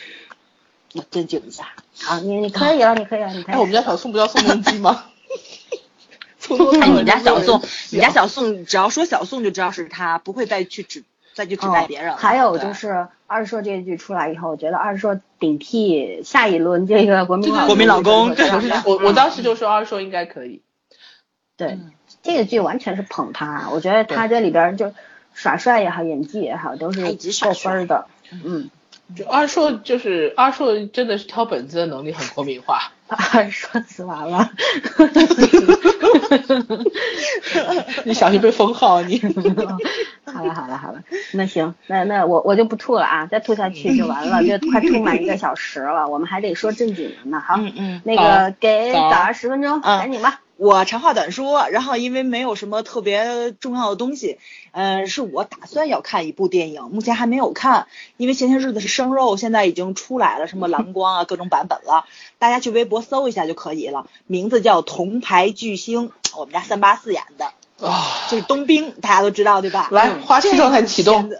[0.94, 1.68] 我正经一下。
[2.00, 3.54] 好，你你可以了，你可以了，你可以。
[3.54, 5.04] 哎，我们家小宋不叫宋仲基吗？
[6.80, 11.04] 哎，你家小宋，你家小宋，只要说小宋就知道是他，不会再去指。
[11.38, 12.16] 再去指代别人。
[12.16, 18.34] 还有就是二硕这一句出来以后，我觉得二硕顶替下一轮这个国民国民老公。
[18.34, 18.50] 对，
[18.84, 20.62] 我我当时就说二硕应该可以。
[21.56, 21.78] 对，
[22.24, 24.92] 这个剧完全是捧他，我觉得他这里边就
[25.32, 27.02] 耍帅也好，演技也好，都是
[27.44, 28.06] 够分的。
[28.44, 28.68] 嗯。
[29.16, 32.92] 就阿硕就是阿硕，真的是挑本子的能力很国民化。
[33.08, 34.50] 阿硕死完了，
[38.04, 39.18] 你小心被封号你。
[40.30, 41.02] 好了好了好了，
[41.32, 47.40] 那行，那那我我就不吐了啊，再吐下去就完了，就快吐满一个小时了，我们还得说正经的呢。
[47.40, 50.40] 好，嗯嗯，那个给早上十分钟，赶紧吧。
[50.58, 54.38] 我长话短说，然后因为没有什么特别重要的东西，
[54.72, 57.86] 嗯，是我打算要看一部电影，目前还没有看，
[58.16, 62.06] 因为前些日子是生肉，现在已经出来了，什么蓝 光啊，各种版本了，
[62.40, 67.52] 大家去微博搜一下就可以了，名字叫《铜牌巨星》，我们家三八四演的，
[67.86, 69.88] 啊，就是冬兵，大家都知道对吧？
[69.92, 71.30] 来，花絮状态启动。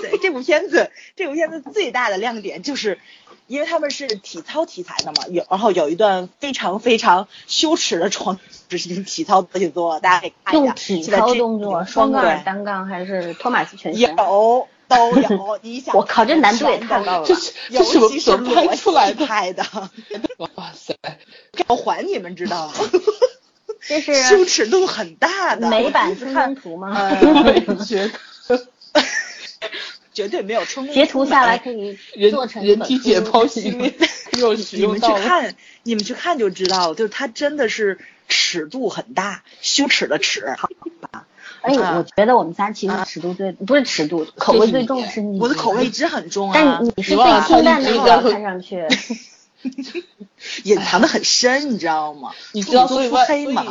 [0.00, 3.00] 对，这部片子，这部片子最大的亮点就是。
[3.46, 8.38] 因为他们是体操题材的嘛，有然后有一段非常非常羞耻的床
[8.68, 10.64] 执行体操动作，大家可以看一下。
[10.64, 14.16] 用体操动作，双杠、单杠还是托马斯全旋？
[14.16, 15.58] 有，都有。
[15.62, 17.24] 你 想，我靠，这难度也太高了。
[17.24, 19.26] 这是这是怎么拍出来的？
[19.26, 19.64] 拍的。
[20.38, 20.96] 哇塞，
[21.68, 22.74] 要还你们知道吗？
[23.80, 27.10] 这是 羞耻度很大的美版冲锋图吗？
[27.86, 28.66] 觉得。
[30.16, 31.94] 绝对没有冲截图下来可以
[32.30, 33.94] 做成人体解剖系列，
[34.72, 40.70] 你们去看，你们去看就知道了，就是它真的是尺度很大，羞耻的耻，好
[41.02, 41.26] 吧？
[41.60, 45.38] 哎，我觉得我们仨其实尺度最不是尺度，口味最重的是你。
[45.38, 48.86] 我的口味一直很重啊，但你是最清淡那个，看上去
[50.64, 52.30] 隐藏的很深，你知道吗？
[52.52, 52.96] 你知道腹
[53.28, 53.66] 黑嘛？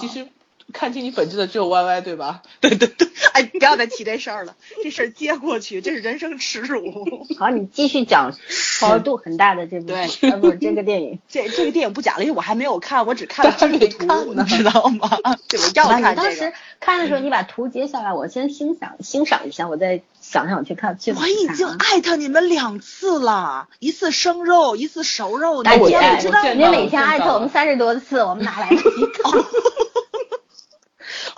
[0.00, 0.26] 其实
[0.74, 2.42] 看清你本质的只有 Y Y，对吧？
[2.60, 6.82] 对对对， 哎，不要再提这事儿了， 这事儿接过去，这是人生耻辱。
[7.38, 15.08] 好，你继续讲尺度很大的这部，对，不这个电影，这这个电影不讲了，因为我还没有看，我只看了这个图，你知道吗？
[15.48, 16.28] 对，我要看这个。
[16.28, 20.98] 当时看的时候，你把图截下来，我先欣赏欣赏一下，我再想想去看。
[20.98, 25.68] 去我已经艾特你们两次了，一次生肉，一次熟肉，你
[26.20, 26.42] 知道？
[26.54, 29.32] 你每天艾特我们三十多次，我们哪来得及看？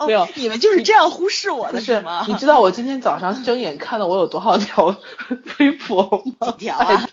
[0.07, 2.24] 没有，你们就是这样忽视我的是吗？
[2.28, 4.94] 你知道我今天早上睁眼看到我有多少条
[5.59, 6.55] 微博吗？
[6.59, 7.07] 几条啊？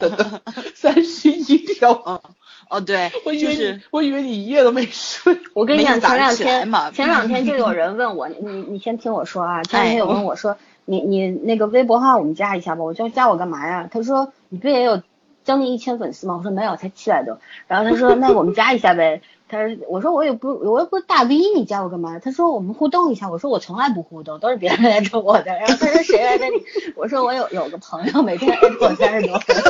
[0.75, 2.21] 三十一条啊！
[2.69, 5.37] 哦，对，我以为你，我以为你一夜都没睡。
[5.53, 9.63] 我跟你讲，前两天，前两天就有人问我，你你先听我说啊。
[9.63, 12.83] 前两天有问我说，你你那个微博号我们加一下吧。
[12.83, 13.87] 我说加我干嘛呀？
[13.91, 15.03] 他说你不也有
[15.43, 16.35] 将近一千粉丝吗？
[16.37, 17.39] 我说没有，才七百多。
[17.67, 19.21] 然后他说那我们加一下呗。
[19.53, 26.53] 他说：“我说我也不，我又不是大 V，你加我干嘛？”他说：“我们互动一下。”我说：“我从来不互动，都是别人来着我的。”然后他说：“谁来着你？”
[26.97, 29.55] 我说：“我有有个朋友，每天艾特我三十多粉。”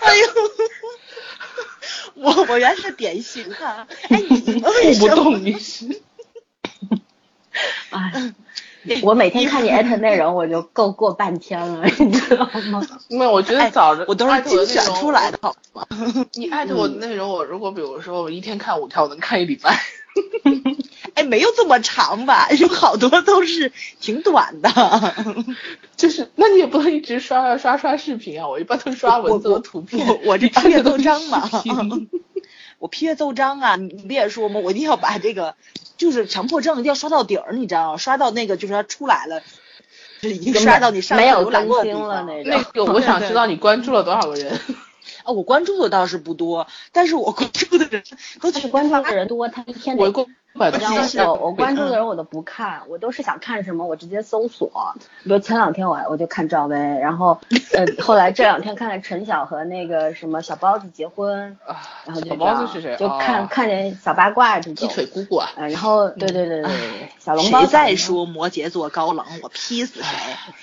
[0.00, 0.26] 哎呦，
[2.14, 3.86] 我我原来是典型啊！
[4.08, 5.38] 哎，你们为什么？
[7.90, 8.34] 哎。
[9.02, 12.86] 我每天看你艾特内容，我就够过半天了，你知道吗？
[13.08, 15.86] 没有，我觉得早着我都是精选出来的，好吗？
[16.34, 19.78] 你艾特我的内容，我如果比如说我一天看五条，我能看一礼拜。
[21.14, 22.48] 哎，没有这么长吧？
[22.58, 24.70] 有好多都是挺短的。
[25.96, 28.48] 就是，那你也不能一直刷刷刷刷视频啊！
[28.48, 30.06] 我一般都刷文字和图片。
[30.06, 31.48] 我我这批阅奏章嘛，
[32.78, 33.76] 我批阅奏章啊！
[33.76, 35.54] 你你也说吗，我一定要把这个。
[35.96, 37.96] 就是强迫症，一定要刷到底儿，你知道吗？
[37.96, 39.40] 刷到那个就是它出来了，
[40.20, 42.50] 就已经刷到你上没有更新了那个。
[42.50, 44.60] 那个我想知道你关注了多少个人。
[45.26, 48.02] 啊，我关注的倒是不多，但是我关注的人，
[48.70, 50.04] 关注的人多，他一天得。
[50.04, 50.26] 我
[51.34, 54.94] 我关注的人我都不看，我都是想看什么我直接搜索。
[55.22, 57.38] 比如前两天我我就看赵薇，然后
[57.74, 61.58] 呃后来这两天看了陈晓和那个什么小包子结婚，
[62.06, 62.96] 然后就小包子是谁？
[62.96, 64.74] 就看看见小八卦这种。
[64.76, 65.50] 鸡腿姑姑啊。
[65.56, 67.60] 然后对对对对对，小笼包。
[67.60, 70.08] 谁再说摩羯座高冷，我劈死谁！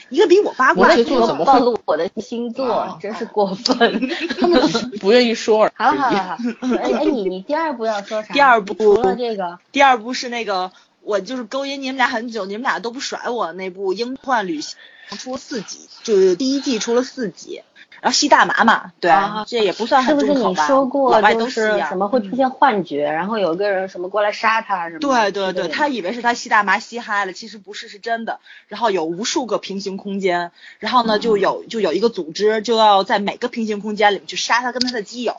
[0.10, 0.88] 一个比我八卦。
[0.88, 2.98] 摩羯座怎么暴露我的星座？
[3.00, 4.10] 真是过分。
[5.02, 5.70] 不愿意说。
[5.76, 6.38] 好好好，
[6.78, 8.34] 哎哎你你第二部要说啥？
[8.34, 9.60] 第二部除了这个。
[9.72, 14.78] 第二部是那个，我就是勾引你们俩很久，你们俩都不甩我那部《英幻旅行》
[15.18, 17.64] 出四集，就是第一季出了四集，
[18.02, 19.12] 然后吸大麻嘛，对，
[19.48, 20.68] 这也不算很重口吧？
[20.68, 25.00] 老外都是什么会出现幻觉，然后有个人什么过来杀他什么？
[25.00, 28.40] 对对对，他以为是他吸大麻吸嗨了，其实不是，是真的。
[28.68, 35.34] 然后有无数个平行空间，然后呢就有就有一个组织就要在每个平行空间里面去杀他跟他的基友。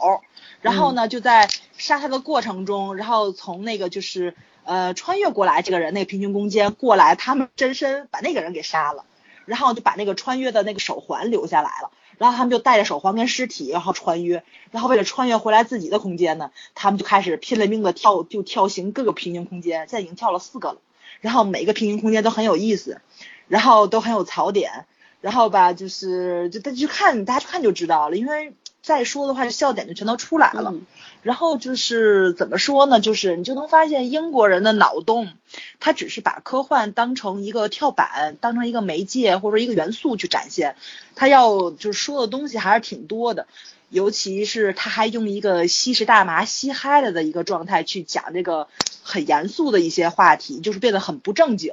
[0.60, 9.04] 然后呢，就在杀他的过程中，然后从那个就是呃穿越过来这个人那个平行空间过来，他们真身把那个人给杀了，
[9.47, 20.78] 然后就把那个穿越的那个手环留下来了，然后他们就带着手环跟尸体，然后穿越，然后为了穿越回来自己的空间呢，他们就开始拼了命的跳，就跳行各个平行空间，现在已经跳了四个了，
[21.20, 23.01] 然后每个平行空间都很有意思，
[23.49, 24.86] 然后都很有槽点，
[25.20, 28.53] 然后吧就是就大家去看，大家去看就知道了，因为。
[28.85, 30.74] 再说的话，笑点就全都出来了。
[31.22, 33.01] 然后就是怎么说呢？
[33.01, 35.32] 就是你就能发现英国人的脑洞，
[35.80, 40.76] 他只是把科幻当成一个跳板，当成一个媒介或者一个元素去展现。
[41.14, 43.47] 他要就是说的东西还是挺多的，
[43.89, 48.68] 尤其是他还用一个吸食大麻吸嗨了的一个状态去讲这个
[49.03, 51.72] 很严肃的一些话题，就是变得很不正经。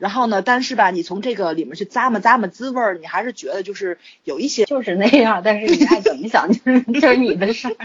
[0.00, 0.40] 然后呢？
[0.40, 5.42] 但是吧，你从这个里面去咂摸咂摸滋味儿，你还是觉得就是有一些就是那样。
[5.44, 7.76] 但是你爱怎么想，就是 就是你的事儿。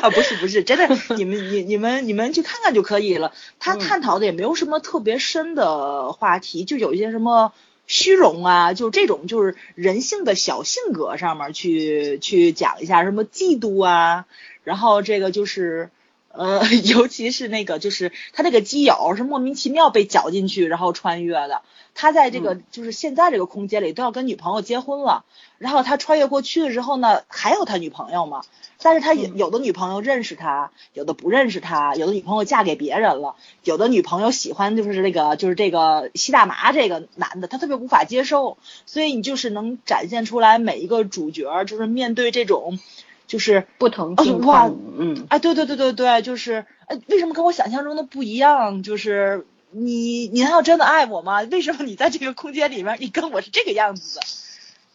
[0.00, 3.32] 啊，不是不是，真的，你们你你们你们去看看就可以了。
[3.58, 7.52] 他探讨的也没有什么特别深的话题，就有一些什么
[7.88, 14.26] 虚荣啊，就这种就是人性的小性格上面去去讲一下什么嫉妒啊，
[14.62, 15.90] 然后这个就是。
[16.32, 21.62] 呃， 尤其是那个，就是他那个基友是莫名其妙被搅进去，然后穿越的。
[21.94, 25.24] 他在这个就是现在这个空间里都要跟女朋友结婚了，
[25.58, 28.42] 然后他穿越过去的时候呢，还有他女朋友嘛？
[28.84, 38.56] 但是他有有的女朋友认识他，有的不认识他，有的女朋友嫁给别人了，有的女朋友喜欢就是那个就是这个吸大麻这个男的，他特别无法接受。
[38.86, 42.78] 所以你就是能展现出来每一个主角就是面对这种。
[43.26, 48.82] 就是不同情况，嗯，哎，对对对对对，就是，哎，为什么跟我想象中的不一样？
[48.82, 51.42] 就是你，你难道真的爱我吗？
[51.42, 54.20] 为什么你在这个空间里面，你跟我是这个样子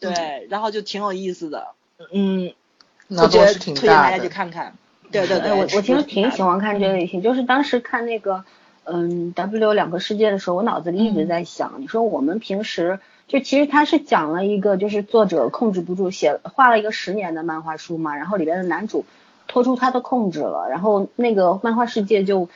[0.00, 0.12] 的？
[0.14, 1.68] 对，然后就挺有意思的，
[2.12, 2.52] 嗯，
[3.08, 4.74] 我觉得推荐大家去看看。
[5.10, 8.44] 对对对，我我其实挺喜欢看这类型，就是当时看那个
[8.84, 19.04] 嗯 W 两个世界的时候，我脑子里一直在想，你说我们平时就其实他是讲了一个就是作者控制不住写画了一个十年的漫画书嘛，然后里边的男主
[19.46, 22.48] 脱出他的控制了，然后那个漫画世界就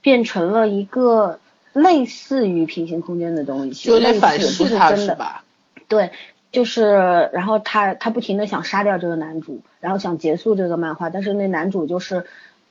[0.00, 1.40] 变成了一个
[1.74, 5.44] 类似于平行空间的东西，有点反噬他是吧？
[5.88, 6.10] 对。
[6.52, 12.26] 就是，然后他他不停的想杀掉这个男主，然后想结束这个漫画，但是那男主就是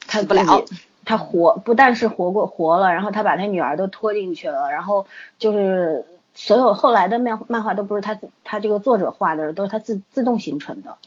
[0.06, 0.66] 他不了，
[1.04, 5.08] 他活不但是活过活了，然后他把他女儿都拖进去了，然后
[5.40, 10.98] 就是所有后来的漫漫画都不是他他这个作者画的，都是他自自动形成的，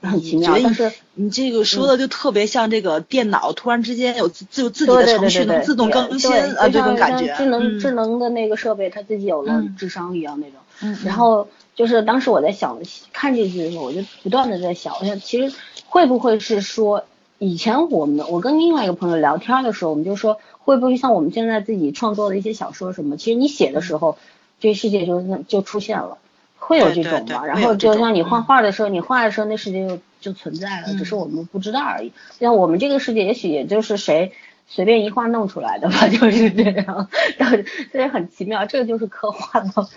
[0.00, 0.56] 很奇妙。
[0.62, 11.48] 但是你这个说的就特别像这个电脑突然之间有自自自己的程序能自动更新啊这种感觉，智能智能的那个设备它自己有了智商一样那种，然后。
[11.78, 12.80] 就是当时我在想
[13.12, 15.56] 看这句的时候，我就不断的在想，我想其实
[15.86, 17.04] 会不会是说，
[17.38, 24.18] 以前我们我跟另外一个朋友聊天的时候，我们就说会不会像我们现在自己创作的一些小说什么，其实你写的时候，
[24.60, 26.18] 这世界就就出现了，
[26.58, 27.46] 会有这种嘛？
[27.46, 32.12] 然后就像你画画的时候，你画的时候那世界就就存在了，只是我们不知道而已。
[32.38, 34.32] 像我们这个世界，也许也就是谁。
[34.70, 37.56] 随便一画弄出来的吧， 就是这样，然后
[37.90, 39.88] 这也很奇妙，这个就是科幻了，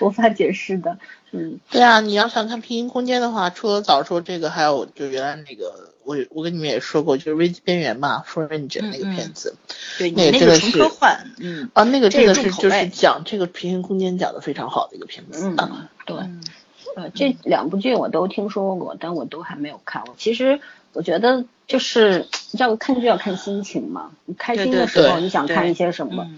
[0.00, 0.98] 无法解释的。
[1.30, 9.56] 嗯，对啊，你要想看平行空间的话，除了早说这个，还有就原来那个，我我跟你们也说过，就是《危机边缘》嘛，Fringe 那个片子，
[9.98, 15.54] 对，那个真的是科幻，嗯，啊，那个真的是就是讲这个平行空间讲的非常好的一个片子。
[15.58, 16.16] 嗯，对，
[16.96, 20.04] 呃，这两部剧我都听说过，但我都还没有看。
[20.04, 20.14] 过。
[20.18, 20.60] 其实
[20.92, 21.44] 我觉得。
[21.70, 22.26] 就是
[22.58, 26.28] 要看剧要看心情嘛，你开心的时候你想看一些什么，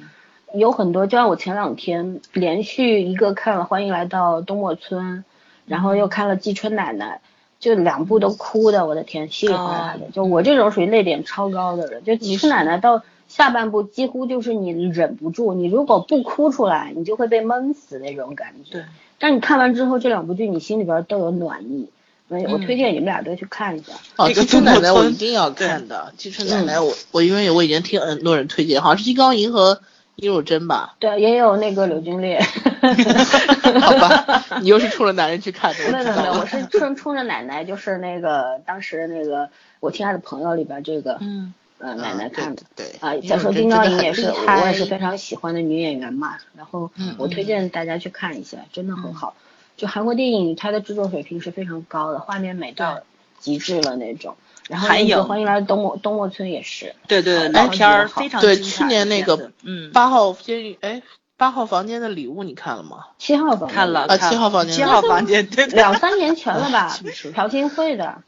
[0.53, 5.21] 有很多，就像我前两天连续一个看了《欢迎来到东莫村》，
[5.65, 7.23] 然后又看了《季春奶奶》，
[7.63, 10.11] 就两部都哭的，我的天，稀里哗啦的。
[10.13, 18.73] 就我这种属于泪点超高的人，就《季春奶奶》到下半部几乎就是你忍不住，你如果不哭出来，你就会被闷死那种感觉。
[18.73, 18.85] 对。
[19.19, 21.89] 但你看完之后，这两部剧你心里边都有暖意。
[22.29, 23.93] 我推荐你们俩都去看一下。
[24.17, 26.15] 哦，寄春奶奶我一定要看的。
[26.17, 29.83] 寄春奶奶，我我因为我已经听很多人推荐，好像是金刚银和
[30.17, 30.95] 殷汝珍吧？
[30.99, 32.41] 对，也有那个柳俊烈。
[33.81, 35.79] 好吧，你又是冲着男人去看的。
[35.91, 39.49] 没有没有，我是冲 冲着奶奶，就是那个当时那个
[39.81, 42.63] 我亲爱的朋友里边这个，嗯，呃，奶奶看的。
[42.77, 42.87] 对。
[43.01, 46.37] 啊，再说金刚银也是，我也是非常喜欢的女演员嘛。
[46.57, 49.35] 然后我推荐大家去看一下，真的很好。
[49.77, 53.01] 就韩国电影，它的制作水平是非常高的，画面美到
[53.39, 54.37] 极致了那种。
[54.73, 56.95] 然后那个《欢迎来到东莫东莫村》也是。
[57.07, 61.03] 对对，那片儿非常对，去年那个嗯八号监狱，哎，
[61.37, 63.09] 八号房间的礼物你看了吗？
[63.19, 66.99] 七号房看了啊，七号房间，七号房间，对，两三年前了吧？
[67.35, 68.23] 朴信惠的。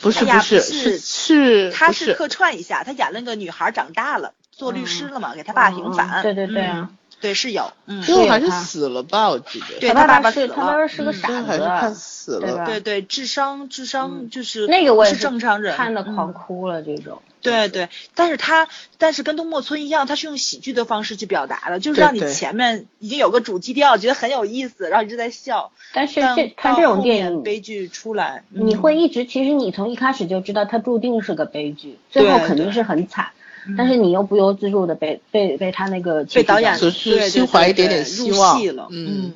[0.00, 6.22] 不是不是是是，他是客串一下，他演了个女孩长大了，做律师了嘛，给他爸平反。
[6.22, 6.90] 对对对啊。
[7.20, 9.28] 对，是有，嗯，最后还是死了吧？
[9.28, 12.64] 我记得，对他爸爸是，他爸爸是个傻子，还是看死了？
[12.66, 17.20] 对对，智商智商就是那个我是正常人，看的狂哭了这种。
[17.40, 25.70] 对对，但是他但是跟东莫村一样，他是用喜剧的方式去表达的，就是让你前面已经有个主基调，觉得很有意思，然后一直在笑。
[25.94, 33.28] 但是这看这种电影悲剧出来，你会一直其实你从一开始就知道他注定是个悲剧，最后肯定是很惨。
[33.76, 36.90] 但是你又不由自主的被被被他那个被导演是
[37.28, 38.64] 心怀一点点希望。
[38.76, 39.32] 了，嗯。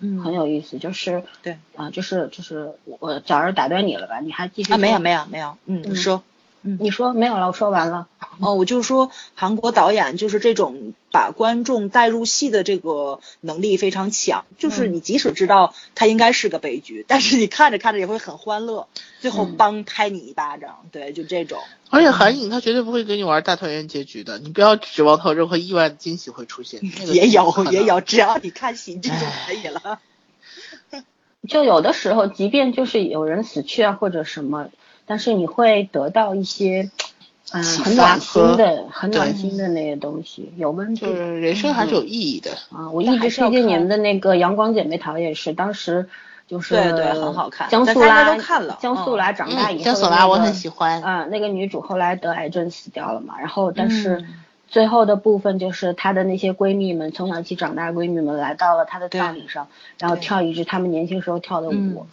[0.00, 1.56] 嗯，很有意思，就是对。
[1.74, 4.20] 啊，就是就是我早上打断你了吧？
[4.20, 4.76] 你还继续啊？
[4.78, 6.22] 没有没有没有，嗯，你说。
[6.62, 8.08] 嗯，你说没有了，我说完了。
[8.40, 18.88] 哦，我就说韩国导演就是这种把观众带入戏的这个能力非常强，就是你即使知道他应该是个悲剧，但是你看着看着也会很欢乐，
[19.20, 21.60] 最后帮拍你一巴掌，对，就这种。
[21.90, 26.80] 而且韩影他绝对不会给你玩大团圆结局的，你不要指望他有任何意外的惊喜会出现。
[27.12, 30.00] 也有也有，只要你看喜剧就可以了。
[31.48, 34.70] 就有的时候，即便就是有人死去啊或者什么。
[35.06, 36.90] 但是你会得到一些，
[37.52, 41.06] 嗯，很暖心的、很暖心的那些东西，有温度。
[41.06, 42.90] 就是人生还是有意义的啊！
[42.90, 46.08] 我一直推荐你们的那个《阳光姐妹淘》，也是当时
[46.46, 47.68] 就是对对很好看。
[47.68, 51.24] 江苏拉都看了，江苏拉长大以后，江苏拉我很喜欢啊。
[51.24, 54.24] 那个女主后来得癌症死掉了嘛，然后但是
[54.68, 62.06] 最后的部分就是她的那些闺蜜们，从小一起长大的闺蜜们来到了她的葬礼上，然后跳一支她们年轻时候跳的舞。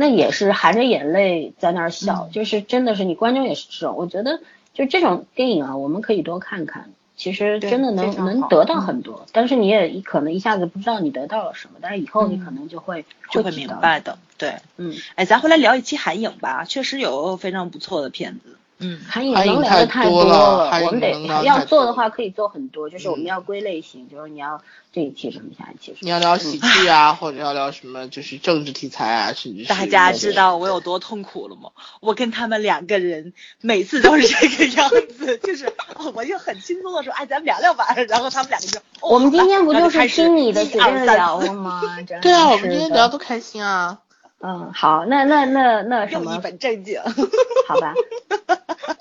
[0.00, 4.40] 那也是含着眼泪在那儿笑，就是真的是你观众也是这种，我觉得
[4.72, 21.12] 就这种电影啊，我们可以多看看，其实真的能能得到很多，但是你也可能一下子不知道你得到了什么，但是以后你可能就会就会明白的，对，嗯，哎，咱回来聊一期韩影吧，确实有非常不错的片子，嗯，韩影能聊的太多了，我们得
[21.44, 24.60] 要做的话可以做很多，就是我们要归类型，就是你要
[24.92, 25.98] 这一期什么下一期什么。
[26.00, 31.70] 你要聊喜剧啊，或者要聊什么，就是政治题材啊，甚至大家知道我有多痛苦了吗？
[32.00, 35.72] 我跟他们两个人每次都是这个样子，就是
[36.14, 41.82] 我就很轻松的说，哎，咱们聊聊吧，然后他们两个就，我们今天不就是听你的随便聊了吗？
[42.22, 43.98] 对啊，我们今天聊多开心啊。
[44.42, 46.34] 嗯，好，那那那那什么？
[46.34, 47.00] 一本正经，
[47.68, 47.94] 好吧。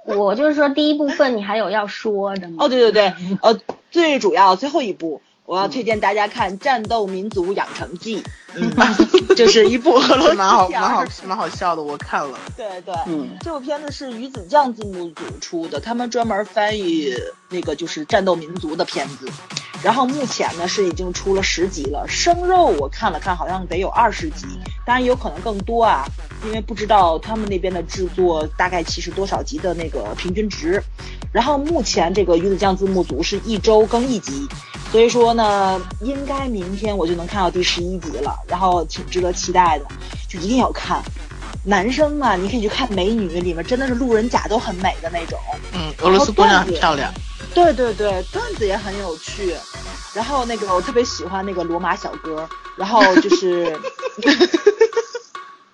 [0.06, 2.56] 我就是说，第一部分你还有要说的吗？
[2.60, 3.58] 哦，对对对，呃，
[3.92, 8.22] 最主要最后一部，我要推荐大家看《战斗民族养成记》，
[8.54, 8.72] 嗯，
[9.36, 12.38] 就是一部俄罗斯蛮好蛮好蛮好笑的，我看了。
[12.56, 17.12] 对对，嗯，这部片子是鱼子酱字幕组出的，他们专门翻译
[17.50, 19.28] 那个就是战斗民族的片子。
[19.82, 24.46] 然后目前呢是已经出了十集了，生肉我看了看，好像得有二十集，
[24.86, 26.06] 当然有可能更多啊，
[26.46, 30.80] 因为不知道他们那边的制作大概其实多少集的那个平均值。
[31.32, 34.48] 然后目前这个鱼子酱字幕组是一周更一集，
[34.92, 39.86] 所以说呢，应该明天我就能看到第十一集了，然后挺值得期待的，
[40.28, 41.02] 就一定要看。
[41.64, 45.38] 男生嘛，你可以去看美女，里面真的是路人甲都很美的那种。
[45.74, 47.14] 嗯，俄罗斯姑娘很漂亮。
[47.54, 49.54] 对对对，段子也很有趣。
[50.14, 53.78] 然后那个我特别喜欢那个罗马小哥，然后就是，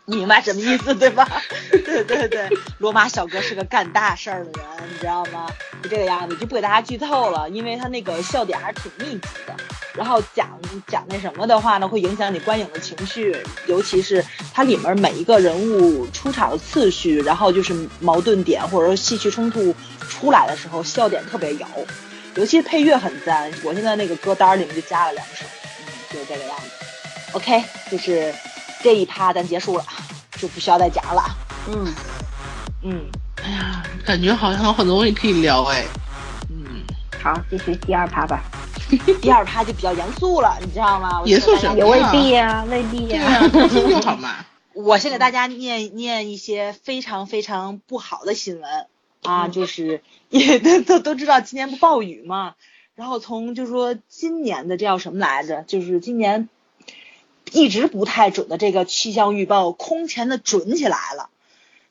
[0.05, 1.27] 你明白什么意思对吧？
[1.71, 2.47] 对对对，
[2.77, 5.47] 罗马小哥是个干大事儿的人，你知道吗？
[5.81, 9.55] 就这个样子，就不给大家剧透了，因为他那个笑点还是挺密集的。
[9.95, 13.35] 然后讲讲那什么的话呢，会影响你观影的情绪，
[13.65, 19.73] 尤其是它里面每一个人物出场的次序，然后就是矛盾点或者说戏剧冲突
[20.09, 21.65] 出来的时候，笑点特别有。
[22.35, 25.45] 尤其配乐很赞，我现在那个歌单里面就加了两首，
[25.79, 26.65] 嗯，就是这个样子。
[27.31, 28.33] OK，就是
[28.85, 29.83] 这一趴咱结束了，
[30.37, 31.23] 就不需要再讲了。
[31.67, 31.91] 嗯
[32.83, 33.01] 嗯，
[33.43, 35.83] 哎呀，感觉好像有很多东西可以聊哎。
[36.51, 36.83] 嗯，
[37.19, 38.43] 好，继续第二趴吧。
[39.23, 41.23] 第二趴就比较严肃了，你知道吗？
[41.25, 41.75] 严肃什么？
[41.75, 43.47] 也未必呀，未必呀。
[43.49, 44.45] 听就好嘛。
[44.75, 48.85] 我先给大家念念一些非常非常不好的新闻。
[49.23, 52.53] 啊，就是也都都都知道今年不暴雨嘛，
[52.93, 55.63] 然后从就是说今年的这叫什么来着？
[55.63, 56.49] 就是今年
[57.55, 61.29] 一直不太准的这个气象预报空前的准起来了，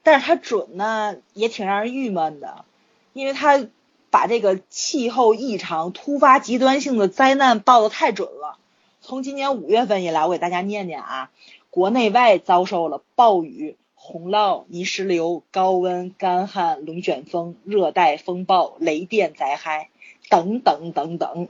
[0.02, 2.66] 但是它准呢也挺让人郁闷的，
[3.14, 3.66] 因为它
[4.10, 8.58] 把这个气候异常、突发极端性的灾难报的太准了。
[9.00, 11.30] 从今年五月份以来，我给大家念念啊，
[11.70, 13.76] 国内外遭受了暴雨。
[14.06, 19.88] 洪涝、泥石流、高温、干旱、龙卷风、热带风暴、雷电灾害
[20.28, 21.48] 等等等等。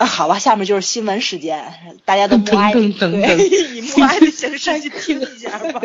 [0.00, 1.74] 啊，好吧，下面就是新闻时间，
[2.06, 5.82] 大家都默哀，对，以默哀的形式去 听一下吧。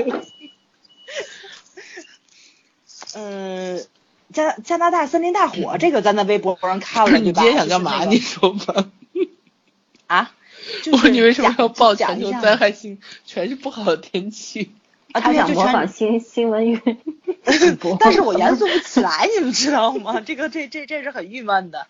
[3.13, 3.86] 嗯，
[4.32, 8.05] 加加拿大森林大火，这个咱在微博上看了，你今天想干嘛？
[8.05, 8.86] 你说吧。
[10.07, 10.32] 啊？
[10.93, 12.99] 我你为什么要报全球灾害性？
[13.26, 14.72] 全是不好的天气。
[15.11, 16.82] 他想模仿新新闻语，
[17.99, 20.22] 但是我严肃不起来，你们知道吗？
[20.26, 21.88] 这个这这这是很郁闷的，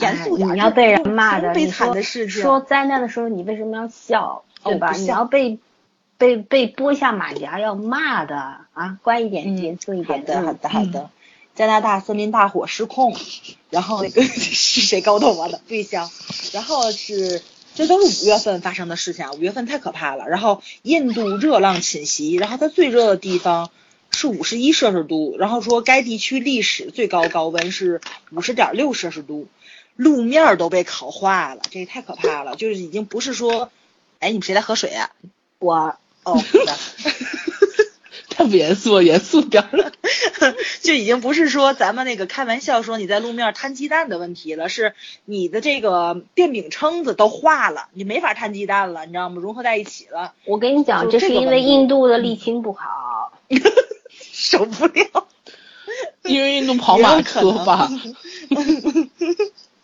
[0.00, 0.54] 严肃点。
[0.54, 2.42] 你要被人骂的，悲惨的事情。
[2.42, 4.44] 说灾难的时候，你为什么要笑？
[4.62, 4.92] 对吧？
[4.92, 5.58] 你要被
[6.18, 8.36] 被被拨下马甲要骂的
[8.72, 8.98] 啊！
[9.02, 10.20] 乖一点，严肃一点。
[10.20, 11.10] 好的，好的，好的。
[11.54, 13.16] 加拿大森林大火失控，
[13.70, 16.10] 然后那个 是谁高头我的对象？
[16.52, 17.42] 然后是。
[17.74, 20.26] 这都是五月份发生的事情啊，五月份太可怕了。
[20.28, 23.68] 然后印度热浪侵袭，然后它最热的地方
[24.12, 28.00] 是五十一摄氏度，然后说该地区历史最高高温是
[28.32, 29.46] 五十点六摄氏度，
[29.96, 32.54] 路面都被烤化了，这也太可怕了。
[32.56, 33.70] 就是已经不是说，
[34.20, 35.10] 哎，你们谁在喝水呀？
[35.58, 36.38] 我哦。
[38.28, 39.90] 太不严肃，严肃点了，
[40.82, 44.92] 就已经不是说咱们那个开玩笑说你在路面摊鸡蛋的问题了，是
[45.24, 49.40] 你的这个电饼铛子都化了，你没法摊鸡蛋了，你知道吗？
[49.40, 50.34] 融合在一起了。
[50.44, 53.32] 我跟你讲，这是因为印度的沥青不好，
[54.12, 55.26] 受不了。
[56.24, 57.88] 因为印度跑马车吧，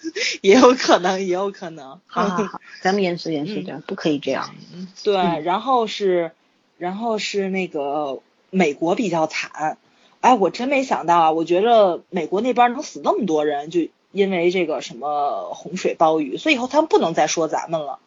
[0.42, 2.00] 也有可能，也有可能。
[2.06, 4.54] 好好好，咱们严肃严肃点，不可以这样。
[5.02, 6.32] 对，然后是，
[6.78, 8.20] 然后是那个。
[8.54, 9.78] 美国比较惨，
[10.20, 11.32] 哎，我真没想到啊！
[11.32, 17.98] 我觉得美国那边能死那么多人，就因为这个什么洪水暴雨，所以以后他们不能再说咱们了。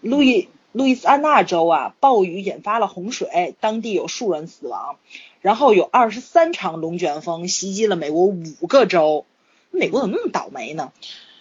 [0.00, 4.96] 路易路易斯安那州啊，暴雨引发了洪水，当地有数人死亡，
[5.40, 9.24] 然后有二十三场龙卷风袭击了美国五个州。
[9.70, 10.90] 美国怎么那么倒霉呢？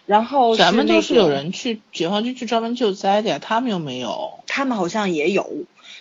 [0.05, 5.47] 然后咱们就是有人去解放军去专门救灾的呀，他们又没有，他们好像也有。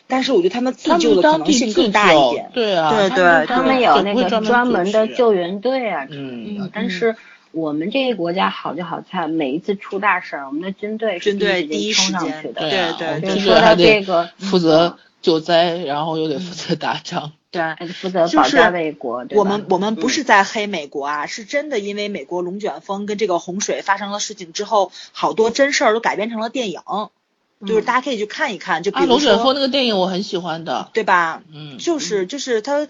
[0.07, 2.51] 但是我觉得他们自救的可能性更大一点。
[2.53, 7.17] 对啊，对对，他们有那个专门的救援队啊，嗯，但是。
[7.57, 19.25] 我们这个国家好就好在每一次出大事儿，我们的军队军队第一时间的，对对对，说到这个负责救灾，然后又得负责打仗，对，负责保家卫国。
[19.31, 26.81] 我们我们不是在黑美国啊，是真的，因为美国龙卷风跟这个洪水发生了事情之后，好多真事儿都改编成了电影，
[27.65, 28.83] 就是大家可以去看一看。
[28.83, 31.43] 就比如龙卷风那个电影我很喜欢的，对吧？
[31.53, 32.89] 嗯，就是就是他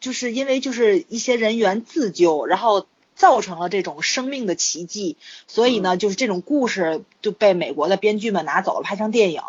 [0.00, 2.86] 就是因为就是一些人员自救，然后。
[3.16, 9.40] 造成了这种生命的奇迹，所以呢，就是这种故事就被美国的编剧们拿走了，拍成电影，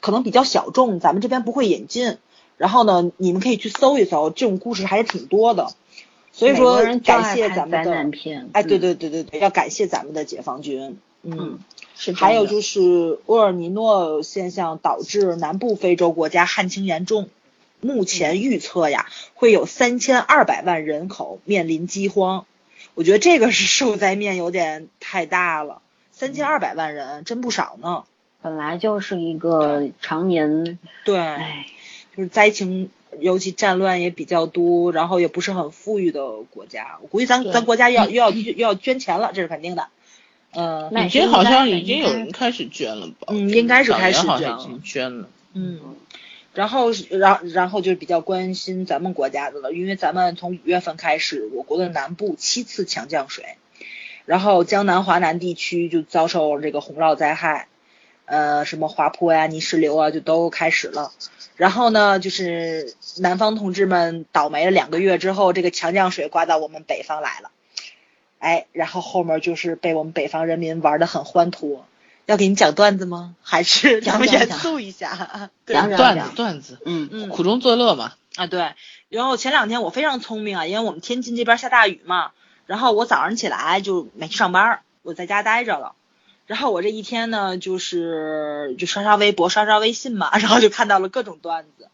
[0.00, 2.16] 可能比较小众，咱们这边不会引进。
[2.56, 5.68] 然后呢，你们可以去搜一搜，这种故事还是挺多的。
[6.32, 8.18] 所以说，感谢咱们的，
[8.52, 10.98] 哎，对对对对对，要感谢咱们的解放军。
[11.22, 11.58] 嗯，
[11.94, 12.12] 是。
[12.12, 17.30] 还有就是厄尔尼诺现象导致南部非洲国家旱情严重，
[17.80, 22.44] 目前预测呀，会有三千二百万人口面临饥荒。
[22.94, 25.80] 我觉得这个是受灾面有点太大了，
[26.12, 28.04] 三千二百万人真不少呢。
[28.42, 31.38] 本来就是一个常年对，
[32.16, 32.90] 就是灾情，
[33.20, 36.98] 尤其战乱也比较多，然后也不是很富裕的国家。
[37.02, 39.88] 我估计咱咱国家要又要又要捐钱了，这是肯定的。
[40.52, 43.26] 嗯，已经好像已经有人开始捐了吧？
[43.28, 44.80] 嗯，应该是开始捐了。
[44.82, 45.28] 捐了。
[45.52, 45.80] 嗯。
[46.54, 53.44] 然后，然然后就是比较关心咱们国家的了，因为咱们从五月份开始，我国的南部七次强降水，
[54.24, 57.68] 然后江南、华南地区就遭受这个洪涝灾害，
[58.26, 61.10] 呃，什么滑坡呀、泥石流啊，就都开始了。
[61.56, 67.50] 然后呢，就是南方同志们倒霉了两个月之后，这个强降水刮到我们北方来了，
[68.38, 71.86] 哎，然后后面就是被我们北方人民玩的很欢脱。
[72.26, 73.36] 要给你讲段子吗？
[73.40, 75.50] 还是咱们严肃一下？
[75.64, 78.12] 讲段子，段子，嗯嗯，苦中作乐嘛。
[78.34, 78.74] 啊对，
[79.08, 82.32] 然后前两天我非常聪明啊，因为我们天津这边下大雨嘛，
[82.66, 85.94] 然后我早上起来就没去上班，我在家待着了。
[86.46, 91.88] 然后我这一天呢，就是就刷刷微博，刷刷微信嘛，然后就看到了各种段子，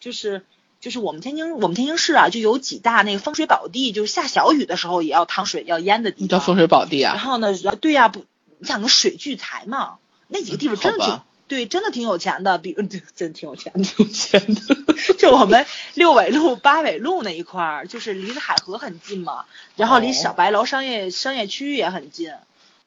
[0.00, 0.44] 就是
[0.80, 6.28] 就是我们天津我们天津市啊，就有几大那个风水宝地，就是下小雨的时候也要淌水要淹的地方。
[6.28, 7.14] 叫风水宝地啊？
[7.14, 8.24] 然后呢，对呀不。
[8.60, 9.98] 你想个水聚财嘛？
[10.26, 12.74] 那几个地方真的挺对，真的挺有钱的，比
[13.14, 15.14] 真挺有钱，挺有钱的。
[15.16, 19.44] 就我们六纬路、八纬路那一块儿，就是离着海河很近嘛，
[19.76, 22.32] 然后离小白楼商业商业区域也很近，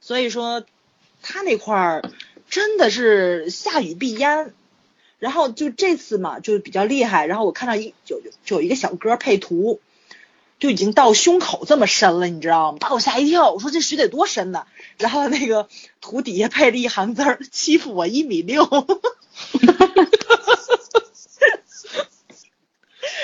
[0.02, 0.66] 所以说
[1.22, 2.12] 他那块儿
[2.50, 4.54] 真的是下雨必淹。
[5.20, 7.28] 然后就这次嘛，就比较厉害。
[7.28, 9.80] 然后我看到一就就有一个小哥配图。
[10.60, 12.78] 就已经到胸口这么深了，你知道吗？
[12.80, 13.52] 把我吓一跳。
[13.52, 14.68] 我说这水得多深呢？
[15.00, 15.68] 然后那个
[16.02, 18.64] 图底下配了一行字儿：欺负我一米六。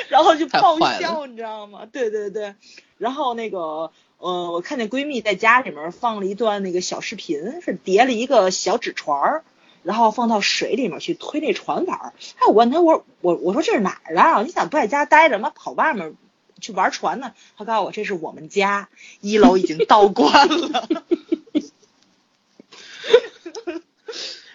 [0.09, 1.85] 然后就爆笑，你知道吗？
[1.85, 2.55] 对对对。
[2.97, 9.43] 然后那个呃，我看见闺蜜在家里面放了一段那个小视频，是叠了一个小纸船儿，
[9.83, 12.13] 然后放到水里面去推那船板儿。
[12.37, 14.41] 哎，我问她，我我我说这是哪儿啊？
[14.43, 16.15] 你咋不在家待着，妈跑外面？
[16.59, 18.89] 去玩船呢，她告诉我这是我们家
[19.21, 20.87] 一楼已经倒 灌了，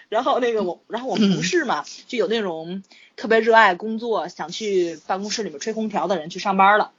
[0.09, 2.83] 然后那个我，然后我们同事嘛，就有那种
[3.15, 6.91] 特别热爱工作，想去办公室里面吹空调的人去上班了，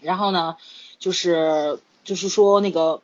[0.00, 0.56] 然后呢，
[0.98, 1.78] 就是
[2.08, 3.02] 就是说那个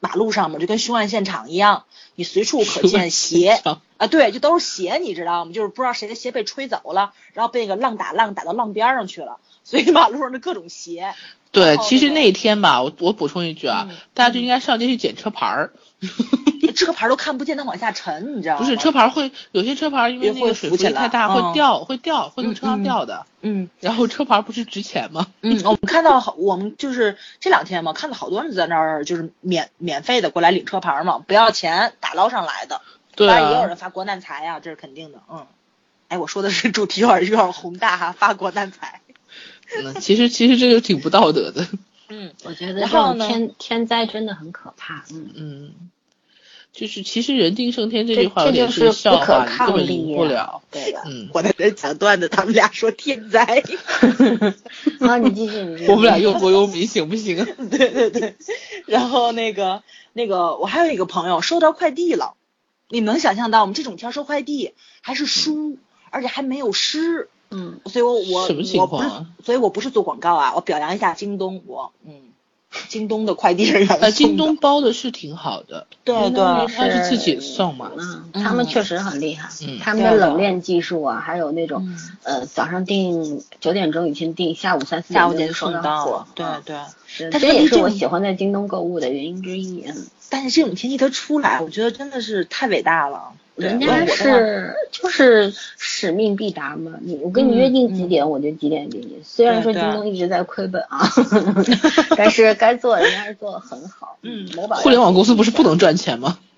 [0.00, 1.84] 马路上嘛，就跟凶案现场一样，
[2.16, 3.60] 你随处可见鞋
[3.96, 5.52] 啊，对，就都是鞋，你知道吗？
[5.52, 9.38] 就是不知道谁的鞋被吹走了，然后被那个浪打浪打到浪边上去了。
[9.62, 11.14] 所以马路上的各种鞋。
[11.52, 15.72] 对，其实那一天吧，我我补充一句啊，大家就应该上街去捡车牌儿。
[16.72, 18.60] 车牌都看不见，它往下沉，你知道吗？
[18.60, 23.26] 不是车牌会有些车牌因为那个水力太大会掉，会掉，会从车上掉的。
[23.42, 23.68] 嗯。
[23.80, 25.26] 然后车牌不是值钱吗？
[25.40, 32.80] 嗯，我们看到好，我们就是这两天嘛，看到好多人在那儿就是免免费的过来领车牌嘛，不要钱打捞上来的。
[33.16, 33.28] 对。
[33.28, 35.20] 当然也有人发国难财呀，这是肯定的。
[35.30, 35.46] 嗯。
[36.08, 39.00] 哎，我说的是主题有点有点宏大哈，发国难财。
[39.78, 41.64] 嗯，其实其实这个挺不道德的。
[42.08, 45.04] 嗯，我觉得这种天天灾真的很可怕。
[45.12, 45.72] 嗯嗯，
[46.72, 50.62] 就是其实人定胜天这句话有点是笑话，根本赢不了。
[50.70, 51.02] 对的。
[51.04, 53.44] 嗯，我在这讲段子，他们俩说 天灾。
[55.00, 55.90] 啊，你继续，你继续。
[55.90, 57.44] 我们俩忧国忧民行不行？
[57.70, 58.36] 对对对。
[58.86, 59.82] 然后那个
[60.12, 62.34] 那个，我还有一个朋友收到快递了，
[62.88, 65.76] 你能想象到我们这种天收快递还是书，
[66.10, 67.28] 而且还没有诗。
[67.50, 68.48] 嗯，所以我我
[68.78, 69.08] 我不是，
[69.44, 72.29] 所以我不是做广告啊，我表扬一下京东，我嗯，
[72.88, 86.76] 京东的快递人员呃，京东包的是挺好的，对对，他是自己送嘛，嗯，他们确实很厉害，嗯，他们的冷链技术啊，还有那种呃早上订九点钟以前订，下午三四点就送到，对对，
[87.06, 89.84] 是这也是我喜欢在京东购物的原因之一。
[90.28, 93.32] 但是这种天气它出来，我觉得真的是太伟大了。
[93.56, 99.20] 人家是就是使命必达嘛，你我跟你约定几点，我就几点给你。
[99.22, 101.06] 虽然说京东一直在亏本啊，
[102.16, 104.16] 但是该做人家是做的很好。
[104.22, 106.38] 嗯，某宝互联网公司不是不能赚钱吗？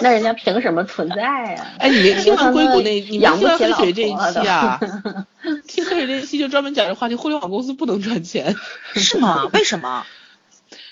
[0.00, 1.16] 那人家凭什么存在
[1.54, 1.72] 呀？
[1.80, 4.78] 哎，你没听硅谷那你养不起黑水这一期啊？
[5.66, 8.54] 听黑水这一期就专门讲这话题，互联网公司不能赚钱，
[8.94, 9.48] 是吗？
[9.52, 10.04] 为什么？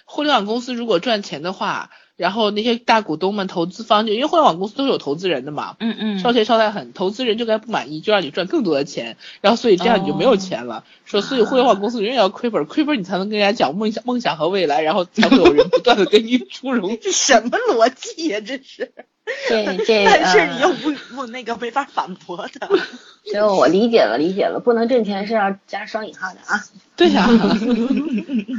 [0.04, 1.90] 互联网公司如果赚钱的话。
[2.16, 10.84] 然后那些大股东们、投资方就因为互联网公司都是有投资人的嘛，嗯嗯，烧钱烧太狠，投资人就该不满意，就让你赚更多的钱，然后所以这样你就没有钱了。
[11.05, 16.98] 说所以互联网公司永远要亏本，亏本你才能跟人家讲梦想、梦想和未来，然后才会有人不断的给你 出融。
[17.01, 18.40] 这什么逻辑呀？
[18.44, 18.93] 这是。
[19.48, 22.68] 这这，但是你又不不那个没法反驳的。
[23.32, 26.62] 就我理解了，理解了，不能挣钱是要加双引号的啊。
[26.94, 27.26] 对呀。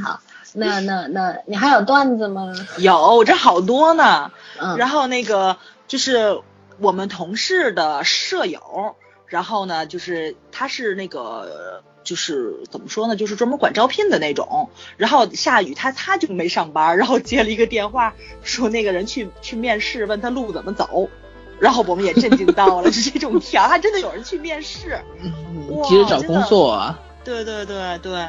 [0.04, 0.20] 好。
[0.54, 2.52] 那那那你还有段子吗？
[2.78, 4.30] 有，这好多呢。
[4.58, 5.56] 嗯，然后那个
[5.86, 6.40] 就是
[6.78, 8.96] 我们同事的舍友，
[9.26, 14.70] 然后呢，就是他是那个就是怎么说呢，就是专门管招聘的那种。
[14.96, 21.10] 然后下雨，他他就没上班，然后接了一个电话，说那个人去去面试，问他路怎么走。
[21.60, 24.98] 然后我们也震惊到了，就这种条，还真的有人去面试，
[25.84, 26.98] 急着找工作啊。
[27.22, 28.26] 对对对对，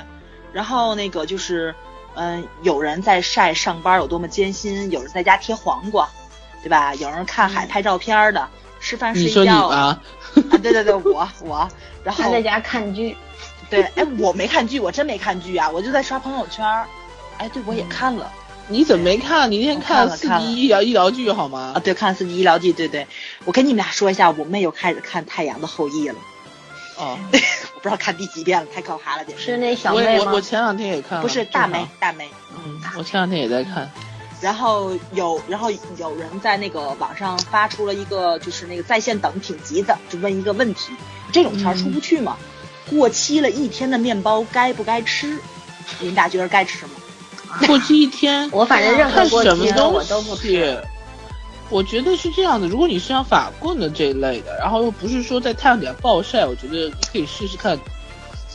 [0.51, 1.73] 然后那个就是。
[2.15, 6.09] 嗯，有人在晒上班有多么艰辛，有人在家贴黄瓜，
[6.61, 6.93] 对吧？
[6.95, 8.47] 有人看海拍照片的，
[8.79, 9.27] 吃饭睡觉。
[9.27, 10.01] 你说你啊？
[10.61, 11.69] 对对对，我我。
[12.03, 13.15] 然后还在家看剧。
[13.69, 16.65] 对，哎，我没看剧，我真没看剧啊，我就在刷朋友圈。
[17.37, 18.31] 哎，对，我也看了。
[18.67, 19.51] 你怎么没看？
[19.51, 21.73] 你那天看了四级医疗医疗剧好吗？
[21.75, 23.07] 啊，对，看了四级医疗剧，对对。
[23.45, 26.19] 我跟你们俩说一下，我妹又开始看《太阳的后裔》了。
[26.97, 27.37] 哦，我
[27.79, 29.43] 不知道看第几遍了，太可怕了，简直。
[29.43, 30.25] 是那小妹吗？
[30.27, 31.21] 我我前两天也看了。
[31.21, 32.29] 不是大梅，大梅。
[32.53, 33.89] 嗯，我前两天也在看。
[34.41, 40.93] 然后有，然后有人在那个网上发出了一个，就是那个在线等挺急的，就问一个问题：
[41.31, 42.37] 这种钱出不去吗？
[42.89, 45.37] 过期了一天的面包该不该吃？
[45.99, 46.91] 你们俩觉得该吃吗？
[47.65, 50.81] 过期一天，我反正任何过期的我都不吃。
[51.69, 57.77] 我觉得是这样的，如果你是像法棍的这一类的，然后又不是说在太阳底下暴晒，我觉得你可以试试看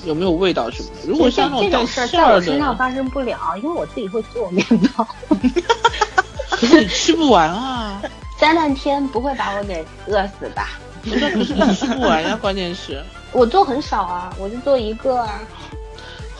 [0.04, 1.08] 有没有味道什么的。
[1.08, 4.66] 如果像那种带馅儿的，在我身上发生不了，因为我自己会做面
[4.96, 5.06] 包。
[6.50, 8.02] 可是你吃不完啊！
[8.38, 10.70] 三两天不会把我给饿死吧？
[11.02, 13.02] 不是，不是你吃不完呀， 关键是。
[13.32, 15.40] 我做很少啊，我就做一个啊，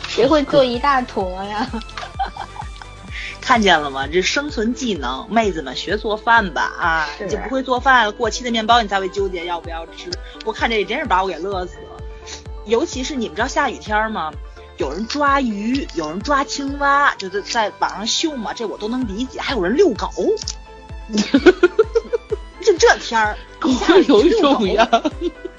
[0.07, 1.69] 谁会做一大坨呀？
[3.45, 4.07] 看见了吗？
[4.11, 7.07] 这生存技能，妹子们学做饭吧啊！
[7.21, 10.09] 你就不会做饭了，过期的面包你才会纠结要不要吃。
[10.45, 12.03] 我看这真是把我给乐死了。
[12.65, 14.31] 尤其是你们知道下雨天吗？
[14.77, 19.39] 有人抓鱼，有人抓青蛙，就是在网上秀嘛，这我都能理解。
[19.39, 20.09] 还有人遛狗，
[22.63, 23.37] 就这天儿，
[23.79, 24.89] 下雨遛狗呀。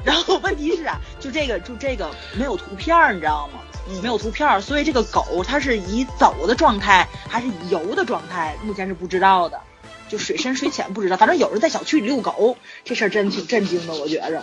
[0.03, 3.61] 然后问题是啊，就这个就这个没有图片，你知道吗？
[4.03, 9.61] 没有图片，所以这个狗它是以走的状态还是以游的状态，目前是不知道的。
[10.09, 14.43] 就水深水浅不知道，反正有人在小区里遛狗，这事儿真挺震惊的，我觉着。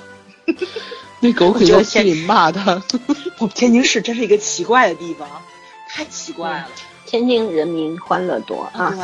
[1.22, 2.84] 那狗可以在心里骂他。
[3.40, 5.28] 我们天津市真是一个奇怪的地方，
[5.90, 6.68] 太奇怪了。
[7.06, 8.90] 天津人民欢乐多啊。
[8.90, 8.99] 对。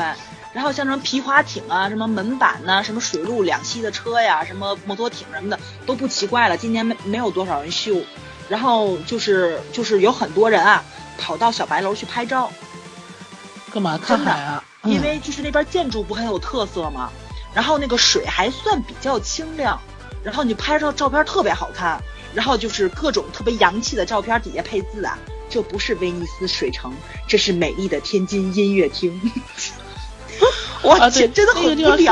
[0.52, 6.58] 然后像什么皮划艇啊，什么门板呐，什么水陆两栖的车呀，什么摩托艇什么的都不奇怪了。
[6.58, 8.02] 今年没没有多少人修。
[8.50, 10.84] 然后就是就是有很多人啊，
[11.18, 12.52] 跑到小白楼去拍照，
[13.72, 14.64] 干嘛看海啊？
[14.84, 17.10] 因为就是那边建筑不很有特色吗？
[17.54, 19.80] 然后那个水还算比较清亮，
[20.24, 22.02] 然后你拍照照片特别好看，
[22.34, 25.18] 然后就是各种特别洋气的照片底下配字啊，
[25.50, 26.94] 这不是威尼斯水城，
[27.28, 29.20] 这是美丽的天津音乐厅。
[30.82, 32.06] 我去，真的很无聊，你知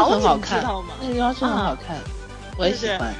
[0.62, 0.94] 道吗？
[1.02, 1.98] 那个地方是很好看，
[2.58, 3.16] 我也喜欢。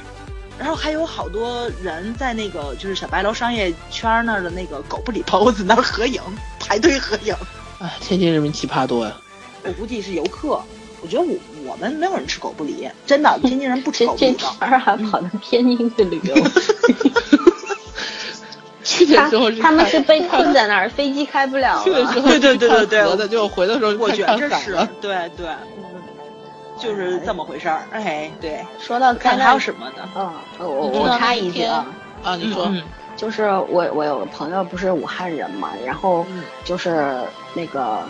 [0.58, 6.20] 然后还有好多人在那个就是小白楼商业圈那儿的那个狗不理包子那儿合影，
[6.58, 7.34] 排队合影。
[7.80, 9.16] 哎，天津人民奇葩多呀！
[9.62, 10.60] 我估计是游客。
[11.00, 14.32] 我觉得我我们没有人吃狗不理，真的，天津人不吃狗不理。
[14.32, 16.34] 这团儿还跑到天津去旅游。
[18.82, 21.80] 去的时候他们是被困在那儿，飞机开不了。
[21.84, 25.46] 去的时候对对对对对，的就回的时候我觉得是，对对。
[26.80, 28.64] 就是这么回事儿，哎，对。
[28.78, 30.08] 说到看还有什么的？
[30.16, 31.86] 嗯，我我插一句啊，
[32.22, 32.70] 啊，你说，
[33.16, 36.24] 就是我我有个朋友不是武汉人嘛，然后
[36.64, 37.20] 就是
[37.54, 38.02] 那个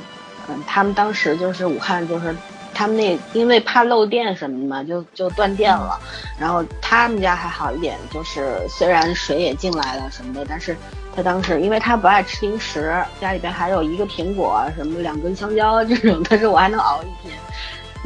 [0.49, 2.37] 嗯，他们当时就是武汉就是
[2.75, 5.99] 他们那因为怕漏电什么的嘛，就就断电了。
[6.39, 10.77] 然后他们家还好一点，就是虽然水也进来了什么的，但是
[11.17, 17.37] 他当时因为他不爱吃零食，家里边还有一个苹果什么两根香蕉这种，但是我还能熬一天。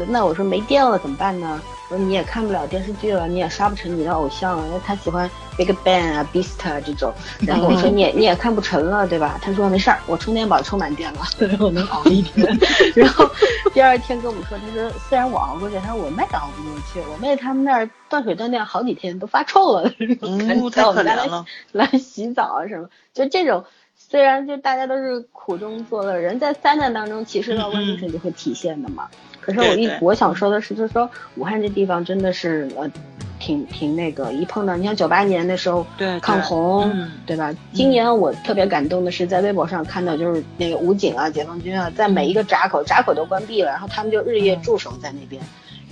[0.09, 1.61] 那我说没电了怎么办呢？
[1.89, 7.13] 我说你也看不了电视剧了，你也刷不成你的偶像了，因为他喜欢 Big Bang 啊，Beast 啊这种。
[7.41, 9.39] 然后我说你也你也看不成了，对吧？
[9.43, 11.21] 他说没事儿，我充电宝充满电了，
[11.61, 12.47] 我能熬一天。
[12.97, 13.29] 然后
[13.75, 19.93] 第二天跟我们说，他说虽然我熬过去，他说我妹熬不过去，我妹他们那儿断水断电好几天都发臭了，
[20.23, 21.45] 嗯，太可怜了。
[21.73, 23.65] 来洗澡啊什么，就这种。
[23.95, 29.09] 虽然就大家都是苦中作乐，人在灾难当中，其实到问题上就会体现的嘛。
[29.43, 32.91] 可是我一我想说的是，就是说武汉这地方真的是呃，
[33.39, 35.85] 挺挺那个，一碰到你像九八年那时候
[36.21, 36.89] 抗洪，
[37.27, 37.53] 对吧？
[37.73, 45.43] 今年我特别感动的是在微博上看到，就是那个武警啊、解放军啊，在每一个闸口，闸口都关闭了，然后他们就日夜驻守在那边，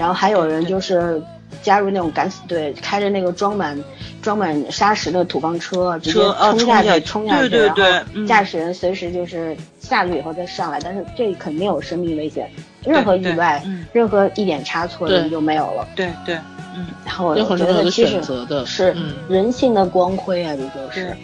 [0.00, 1.22] 然后还有人就是。
[1.62, 3.76] 加入那种敢死队，开着那个装满
[4.22, 6.20] 装满沙石的土方车，直接
[6.56, 12.48] 冲下去，冲下去，然后驾驶人随时就是下去以后再上来，但是这肯定有生命危险，
[12.84, 13.60] 任何意外，
[13.92, 15.86] 任何一点差错人就没有了。
[15.96, 16.36] 对对，
[16.76, 18.22] 嗯，然后我觉得其实
[18.64, 18.96] 是
[19.28, 21.14] 人性的光辉啊，这就是。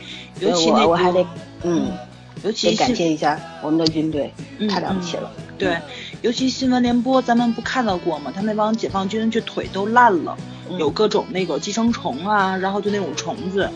[0.40, 1.24] 尤其我我还得
[1.62, 1.92] 嗯，
[2.42, 4.32] 尤其感谢一下我们的军队，
[4.68, 5.30] 太了不起了。
[5.58, 5.76] 对。
[6.22, 8.32] 尤其新闻联播，咱们不看到过吗？
[8.34, 10.36] 他那帮解放军就腿都烂了，
[10.78, 13.70] 有各种那个寄生虫啊，然后就那种虫子，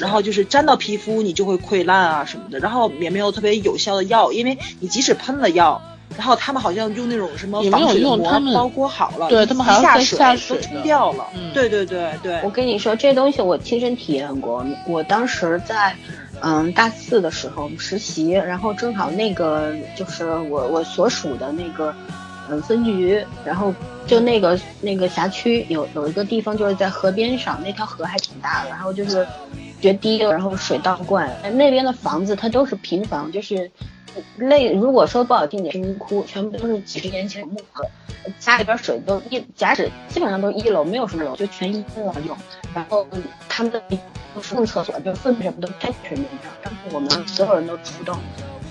[0.00, 5.80] 然后就是沾到皮肤你就会溃烂啊什么的，然后也没有特别有效的药，因为你即使喷了药，
[6.16, 11.26] 然后他们好像用那种什么防水膜包裹好了，对他们还要下水都冲掉了。
[11.52, 15.94] 对对对对，我跟你说这东西我亲身体验过，我当时在。
[16.40, 21.94] 嗯，大四的时候实习，然后正好那个就是我我所属的那个
[22.48, 23.74] 嗯分局，然后
[24.06, 29.26] 就那个那个辖区有有一个地方就是在河边上，那条河还挺大的，然后就是
[29.80, 33.70] 决堤，然后水倒灌，那边的房子它都是平房，就是
[34.36, 37.84] 类如果说不好听点是民窟，全部都是几十年前木头，
[38.38, 42.36] 家里边水都一假使基本上都是一楼，没有什么楼，就全一楼用，
[42.74, 43.06] 然后
[43.48, 43.82] 他们的。
[44.42, 48.18] 上厕所就粪什么都在水面上，当时我们所有人都出动，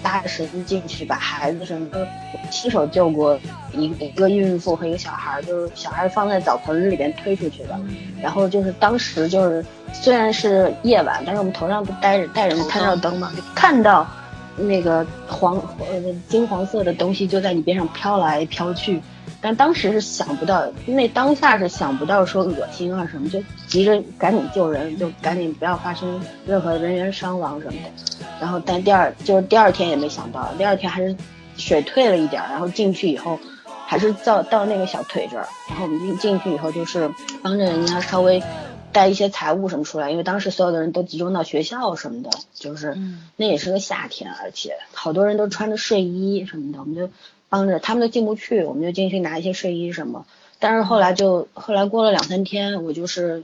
[0.03, 2.05] 搭着绳子进去，把孩子什么的
[2.51, 3.39] 亲手救过
[3.71, 7.79] 一一个孕妇和一个小孩，就是小孩放在澡盆里边推出去的。
[8.21, 14.05] 然后就是当时就是虽然是夜晚，但是我们头上不带着带着探照灯嘛，就看到
[14.55, 19.01] 那个黄呃金黄色的东西就在你边上飘来飘去。
[19.41, 28.25] 但当时是想不到，那当下是想不到说恶心啊什么，就急着赶紧救人，就赶紧不要发生任何人员伤亡什么的。
[28.39, 31.13] 然后，但第二就是第二天也没想到，第二天还是
[31.57, 33.37] 水退了一点，然后进去以后，
[33.85, 35.45] 还是到到那个小腿这儿。
[35.67, 37.11] 然后我们进进去以后，就是
[37.41, 38.41] 帮着人家稍微
[38.93, 42.97] 带一些财物什么出来，因为当时所有的人都集中到学校什么的，就是
[43.35, 47.09] 那也是个夏天，而且好多人都穿着睡衣什么的，我们就。
[47.49, 50.25] 帮着他们都进不去，我们就进去拿一些睡衣什么。
[50.57, 53.43] 但是后来就后来过了两三天，我就是，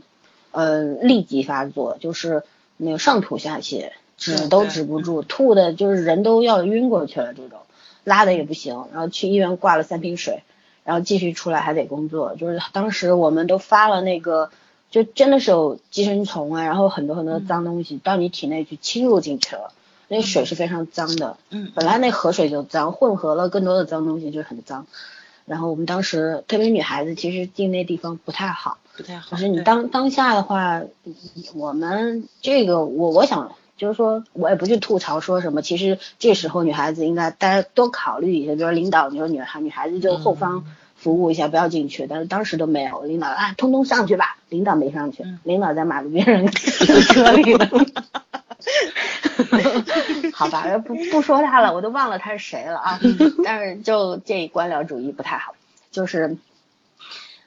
[0.50, 2.42] 呃，立即发作，就是
[2.76, 7.60] 那个上吐下泻，止都止不住，吐的就是人都要晕过去了这种，
[8.04, 8.88] 拉的也不行。
[8.92, 10.42] 然后去医院挂了三瓶水，
[10.84, 12.36] 然后继续出来还得工作。
[12.36, 14.50] 就是当时我们都发了那个，
[14.92, 19.74] 就真的是有寄生虫啊，然后很多很多脏东西到你体内去侵入进去了。
[20.12, 24.88] 那水是非常脏的，嗯，本来那河水就脏，混合了更多的脏东西，就很脏。
[25.46, 29.28] 然后我们当时，特别女孩子，其实进那地方不太好，不太好。
[29.30, 30.82] 可是你当当下的话，
[31.56, 35.62] 我们这个，我我想就是说，我也不去吐槽说什么。
[35.62, 40.66] 其实这时候女孩子应该大家多考虑一下，比如领导，你说女孩女孩子就后方
[41.00, 42.06] 服务一下，不要进去。
[42.08, 44.38] 但是当时都没有，领导啊，通通上去吧。
[44.50, 47.70] 领导没上去，领导在马路边上车里了。
[50.34, 53.00] 好吧，不不说他了，我都忘了他是谁了啊。
[53.44, 55.54] 但是就这官僚主义不太好，
[55.92, 56.38] 就是，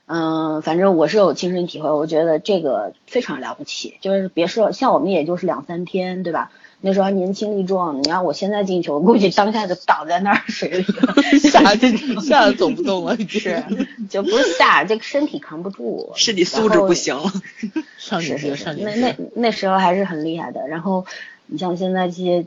[0.06, 3.96] 嗯，反正我是有亲身体会，我觉得这个非常了不起。
[4.00, 6.50] 就是别说像我们，也就是两三天，对吧？
[6.84, 11.62] 那时候还年轻力壮，你要我现在进去，我估计当下就倒在那儿水里了， 吓
[12.20, 13.16] 吓得走不动了。
[13.28, 13.64] 是，
[14.10, 17.32] 就不是吓，这个身体扛不住， 身体素质不行了。
[17.98, 20.66] 上是是是，那那那时候还是很厉害的。
[20.66, 21.06] 然后
[21.46, 22.44] 你像现在这些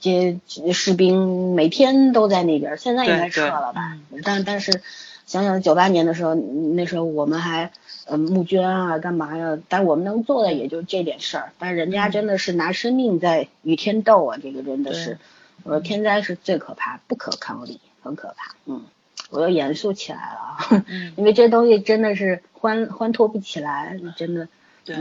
[0.00, 3.96] 这些士兵，每天都在那边，现在应该撤了吧？
[4.24, 4.82] 但但是
[5.26, 7.72] 想想九八年的时候，那时候我们还
[8.06, 9.58] 嗯募捐啊，干嘛呀？
[9.68, 11.52] 但我们能做的也就这点事儿。
[11.58, 14.38] 但人家真的是拿生命在与天斗啊！
[14.40, 15.18] 这个真的是，
[15.64, 18.54] 我说天灾是最可怕，不可抗力，很可怕。
[18.66, 18.84] 嗯，
[19.30, 20.84] 我又严肃起来了，
[21.18, 24.46] 因为这东西真的是欢欢脱不起来，真的。
[24.84, 24.96] 对，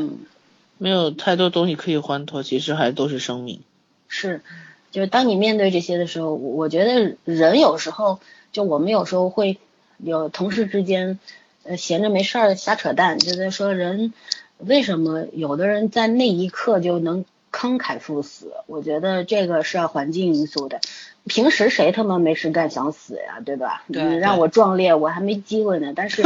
[0.80, 3.61] 没有太多东西可以欢脱，其实还都是生命。
[4.07, 4.41] 是，
[4.89, 8.19] 就是当你面对这些的时候，我觉得人有时候，
[8.52, 9.60] 就我们有时候会
[9.97, 11.19] 有同事之间，
[11.63, 14.13] 呃，闲着没事儿瞎扯淡，就在说人
[14.57, 18.53] 为什么有的人在那一刻就能慷慨赴死。
[18.67, 20.81] 我觉得这个是要环境因素的，
[21.26, 23.84] 平时谁他妈没事干想死呀，对吧？
[23.88, 25.93] 你让我壮烈，我还没机会呢。
[25.95, 26.23] 但是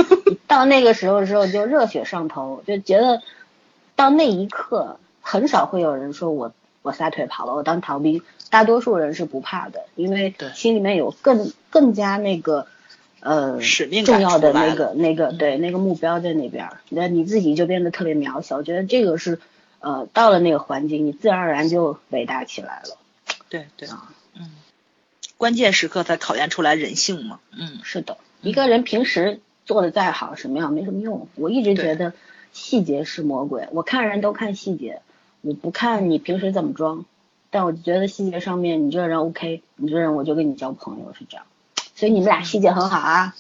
[0.48, 3.22] 到那个时候的时候，就热血上头，就觉得
[3.96, 6.54] 到那一刻，很少会有人说我。
[6.82, 8.24] 我撒腿跑了，我当逃兵。
[8.50, 12.68] 大多数人是不怕的，因为心里面有更更加那个
[13.22, 18.58] 呃使命重要的那个那个对那个目标在那边，那你自己就变得特别渺小。
[18.58, 19.40] 我觉得这个是
[19.80, 22.98] 呃到了那个环境，你自然而然就伟大起来了。
[23.50, 24.52] 对对啊，嗯，
[25.38, 27.40] 关键时刻才考验出来人性嘛。
[27.52, 31.28] 嗯，是的，一个人平时做的再好，什么样没什么用。
[31.36, 32.14] 我一直觉得
[32.54, 35.02] 细节是魔鬼，我看人都看细节。
[35.42, 37.06] 我不看你平时怎么装，
[37.50, 41.46] 但我觉得细节上面你这个人 OK，你这人我就跟你交朋友是这样，
[42.00, 43.36] 所以你们俩细节很好啊。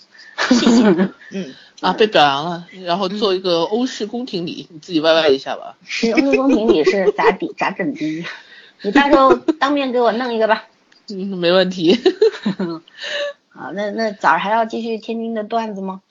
[1.31, 5.77] 嗯啊，被表扬了，然后做一个欧式宫廷礼，你自己歪歪一下吧。
[5.85, 8.25] 是欧式宫廷礼是咋比咋整的？
[8.83, 10.65] 你到时候当面给我弄一个吧。
[11.07, 11.97] 嗯，没问题。
[13.47, 16.01] 好，那那早上还要继续天津的段子吗？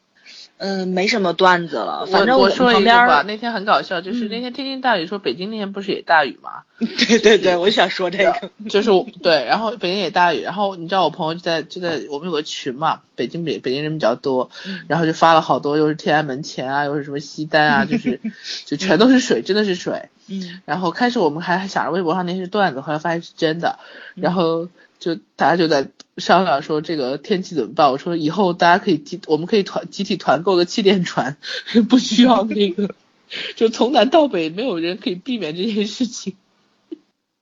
[0.59, 2.07] 嗯，没什么段子了。
[2.07, 6.63] 反正我说一个吧，那天很搞笑，就是那天天津大雨，说北京那天不是也大雨吗？
[6.79, 8.91] 对对对，我想说这个， 就是
[9.23, 14.51] 对，然后北京也大雨，然后你知道我朋友就在就在我们有个群嘛，北京北北京人比较多，
[14.89, 18.21] 然后就发了好多，又是天安门前啊，又是什么西单啊，就 是
[18.65, 20.09] 就全都是水，真的是水。
[20.29, 20.61] 嗯。
[20.65, 23.79] 然后开始我们还想着微博上那些段子，后来发现是真的，
[24.15, 24.69] 然后。
[25.01, 25.87] 就大家就在
[26.19, 27.91] 商量说这个天气怎么办？
[27.91, 31.37] 我说以后大家可以集，我们可以团集体团购个气垫船，
[31.89, 32.95] 不需要那个，
[33.57, 36.37] 就从南到北没有人可以避免这件事情，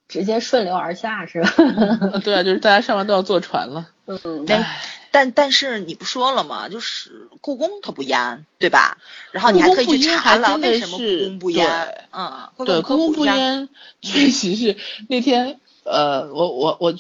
[0.09, 1.51] 直接顺流而下是吧？
[2.25, 3.89] 对啊，就是大家上完都要坐船了。
[4.07, 4.67] 嗯，但
[5.11, 6.69] 但但是你不说了吗？
[6.69, 8.99] 就是故宫它不淹，对吧？
[9.33, 12.07] 然后你还可以去查了为什么故宫不淹？
[12.13, 13.69] 嗯，对，故宫不淹
[14.03, 14.77] 确实是
[15.09, 16.95] 那天呃，我我我。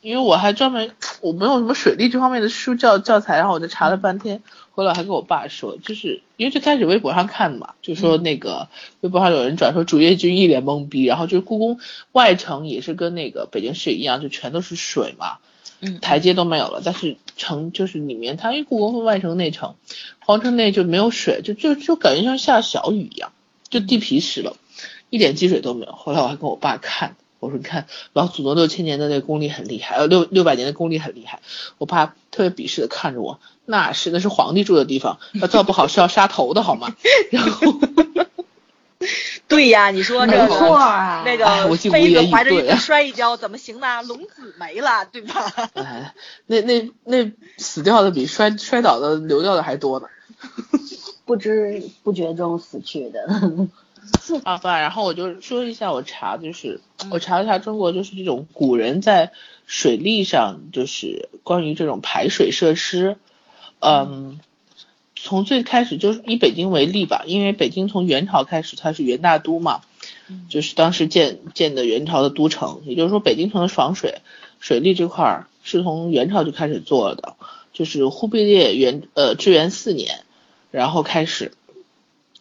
[0.00, 8.68] 因为我还专门我没有什么水利这方面的书教教材，然后我就查了半天，后来还跟我爸说，就是因为最开始微博上看的嘛，就说那个
[9.00, 11.78] 微博上有人转说主页君一脸懵逼，然后就是故宫
[12.12, 15.36] 外城也是跟那个北京市一样，就全都是水嘛，
[15.80, 19.74] 嗯，台阶都没有了，但是城就是里面它因为故宫分外城内城，
[20.20, 23.32] 皇城内就没有水，就就就感觉像下小雨一样，
[23.68, 24.56] 就地皮湿了，
[25.10, 25.92] 一点积水都没有。
[25.92, 27.16] 后来我还跟我爸看。
[27.40, 31.40] 我说你看老祖宗六千年的那个功力很厉害，呃六六百年的功力很厉害。
[31.78, 36.94] 我爸特别鄙视的看着我，那是那是皇帝住的地方，他造不好是要杀头的好吗？
[37.32, 37.74] 然后，
[39.48, 40.46] 对呀，你说这个
[41.24, 44.02] 那个妃子怀着孕 摔一跤怎么行呢？
[44.02, 45.50] 龙子没了，对吧？
[45.74, 46.14] 哎，
[46.46, 50.06] 那那那死掉的比摔摔倒的流掉的还多呢，
[51.24, 53.26] 不知不觉中死去的。
[54.44, 59.32] 啊，爸，然后我就说一下，我查就是我查了一下中国就是这种古人在
[59.66, 63.16] 水利上就是关于这种排水设施，
[63.80, 64.40] 嗯，
[65.16, 69.80] 从最开始就是以北京为例吧，因为北京从元朝开始它是元大都嘛，
[70.48, 74.20] 就是当时建建的元朝的都城，也就是说北京城的防水
[74.60, 77.34] 水利这块儿是从元朝就开始做的，
[77.72, 80.20] 就是忽必烈元呃至元四年，
[80.70, 81.52] 然后开始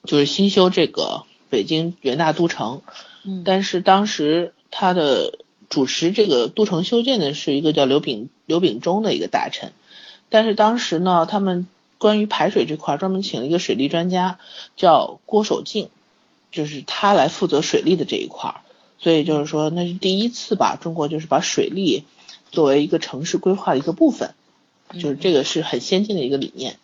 [0.03, 1.23] 就是新修这个。
[1.49, 2.81] 北京元大都城，
[3.23, 5.39] 嗯，但是当时他的
[5.69, 9.73] 主持这个都城修建的是一个叫刘秉刘秉忠的一个大臣，
[10.30, 11.67] 但是当时呢，他们
[11.97, 14.39] 关于排水这块专门请了一个水利专家，
[14.77, 15.89] 叫郭守敬，
[16.51, 18.61] 就是他来负责水利的这一块，
[18.99, 22.05] 所以就是说那是第一次吧，中国就是把水利
[22.51, 24.34] 作为一个城市规划的一个部分，
[24.93, 26.77] 就是这个是很先进的一个理念，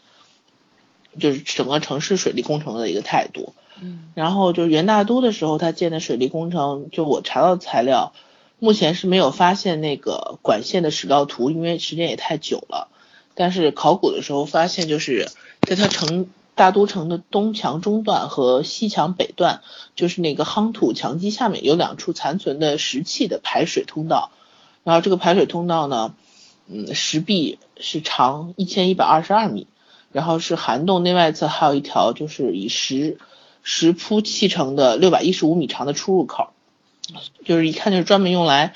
[1.20, 3.54] 就是整个城市水利工程的一个态度。
[3.82, 8.14] 嗯，然后就是元大都的时候，他建的水利工程，就我查到的材料，
[8.60, 12.90] 目前是没有发现那个管线的史料图，因为时间也太久了。
[13.34, 15.30] 但是考古的时候发现，就是
[15.62, 19.62] 在它城大都城的东墙中段和西墙北段，
[19.96, 24.32] 就是那个夯土墙基下面有两处残存的石器的排水通道。
[24.84, 26.14] 然后这个排水通道呢，
[26.68, 29.68] 嗯，石壁是长一千一百二十二米。
[30.12, 33.18] 然后是涵洞内外侧还有一条就是以石
[33.66, 36.52] 石铺砌成的六百一十五米长的出入口，
[37.44, 38.76] 就是一看就是专门用来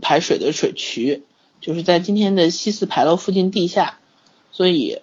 [0.00, 1.22] 排水的水渠，
[1.60, 3.98] 就是在今天的西四牌楼附近地下，
[4.50, 5.02] 所以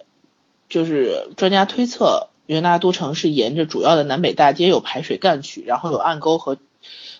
[0.68, 2.26] 就是专家推测。
[2.46, 6.58] 元大都城是沿着主要的南北大街有排水干渠，然后有暗沟和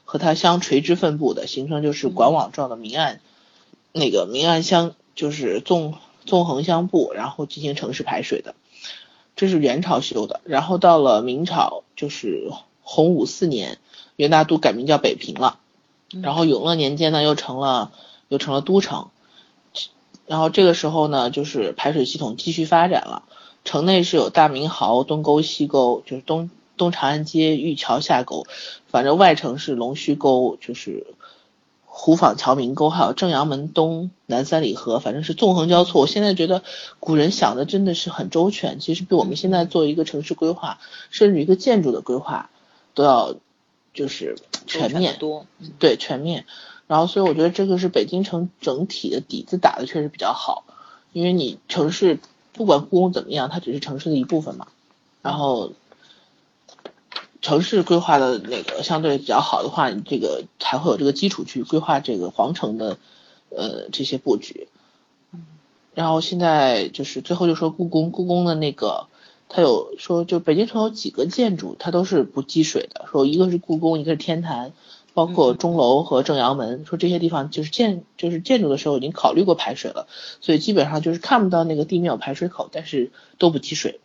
[0.05, 3.21] 和它相垂直分布的，形成就是管网状的明暗，
[3.93, 5.95] 那个明暗相就是纵
[6.27, 8.57] 纵横相布，然后进行城市排水的。
[9.41, 12.53] 这是元朝修的，然后到了明朝，就是
[12.83, 13.79] 洪武四年，
[14.17, 15.59] 元大都改名叫北平了，
[16.23, 17.91] 然后永乐年间呢又成了
[18.29, 19.09] 又成了都城，
[20.27, 23.23] 然后这个时候呢就是排水系统继续发展了。
[23.65, 28.45] 城内是有大明壕、东沟、西沟，就是东东长安街、玉桥下沟，
[28.89, 31.07] 反正外城是龙须沟，就是
[31.93, 36.01] 湖坊桥明沟，还有正阳门东南三里河，反正是纵横交错。
[36.01, 36.63] 我现在觉得
[37.01, 40.79] 古人想的真的是很周全，其实比我们现在做一个城市规划，
[41.11, 42.49] 甚至一个建筑的规划
[42.95, 43.35] 都要
[43.93, 44.37] 就是
[44.67, 45.47] 全面多，
[45.79, 46.47] 对全面。
[46.87, 50.65] 然后所以我觉得这个是北京城整体的底子打的确实比较好，
[51.13, 52.21] 因为你城市。
[52.53, 54.67] 不管故宫怎么样，它只是城市的一部分嘛。
[55.23, 55.73] 然后，
[57.43, 62.99] 城市规划的那个相对比较好的话，你这个才会有这个基础去规划这个皇城的
[63.49, 64.69] 呃这些布局。
[65.95, 69.07] 然后现在就是最后就说故宫，故宫的那个
[69.49, 74.73] 它有说就北京城有几个建筑它都是不积水的，说一个是故宫，一个是天坛。
[75.13, 80.07] 包括钟楼和正阳门，说这些地方就是建就是建筑的时候已经考虑过排水了，
[80.41, 83.99] 所以基本上就是看不到那个地面有排水口，但是都不积水。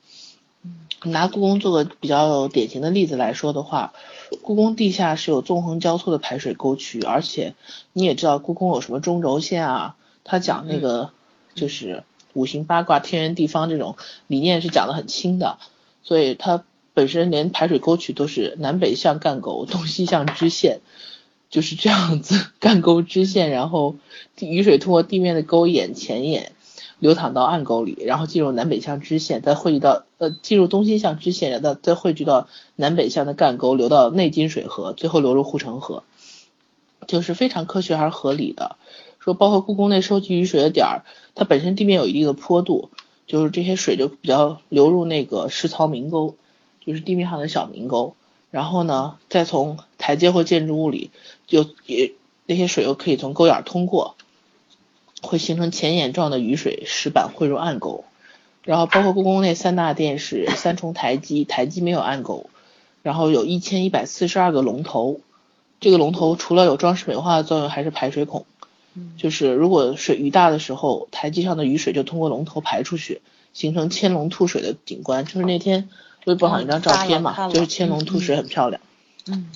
[1.05, 3.93] 拿故宫做个比较典型的例子来说的话，
[4.41, 7.55] 故宫地下是有纵横交错的排水沟渠，而且
[7.93, 11.11] 你也知道故宫有什么中轴线啊，它讲那个
[11.53, 12.03] 就是
[12.33, 13.95] 五行八卦天圆地方这种
[14.27, 15.57] 理念是讲的很清的，
[16.03, 16.63] 所以它。
[16.95, 20.79] 本身连排水沟渠都是南北向干沟，东西向支线，
[21.49, 23.97] 就是这样子干沟支线，然后
[24.39, 26.53] 雨水通过地面的沟眼前眼
[27.05, 36.03] 流淌到暗沟里，然后进入南北向支线，再汇聚到呃进入东西向支线，然后再汇聚到南北向的干沟，流到内金水河，最后流入护城河，
[37.05, 38.77] 就是非常科学还是合理的。
[39.19, 41.05] 说包括故宫内收集雨水的点儿，
[41.35, 42.89] 它本身地面有一定的坡度，
[43.27, 46.35] 就是这些水就比较流入那个石槽明沟。
[46.85, 48.15] 就是地面上的小明沟，
[48.51, 51.09] 然后呢，再从台阶或建筑物里，
[51.47, 52.13] 就也
[52.45, 54.15] 那些水又可以从沟眼通过，
[55.25, 58.05] 会形成前眼状的雨水石板汇入暗沟，
[58.63, 62.49] 然后包括故宫内三大殿是三重台基，台基没有暗沟，
[63.03, 65.19] 然后有一千一百四十二个龙头，
[65.79, 68.45] 这个龙头除了有装饰美化的作用，还是排水孔，
[69.17, 73.21] 就是如果水雨大的时候，台基上的雨水就通过龙头排出去，
[73.53, 75.89] 形成千龙吐水的景观，就是那天。
[76.25, 78.81] 微博上一张照片嘛，就是千龙吐水很漂亮。
[79.27, 79.47] 嗯，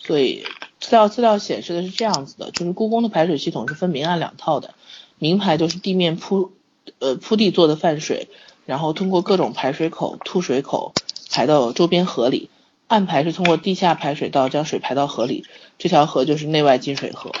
[0.00, 0.44] 所以
[0.84, 4.74] 资料资料显示的是这样子的，就是故宫的排水系统是分明暗两套的。
[5.18, 6.52] 明排就是地面铺
[6.98, 8.28] 呃铺地做的泛水，
[8.66, 10.92] 然后通过各种排水口、吐水口
[11.30, 12.50] 排到周边河里；
[12.86, 15.46] 暗排是通过地下排水道将水排到河里，
[15.78, 17.32] 这条河就是内外金水河。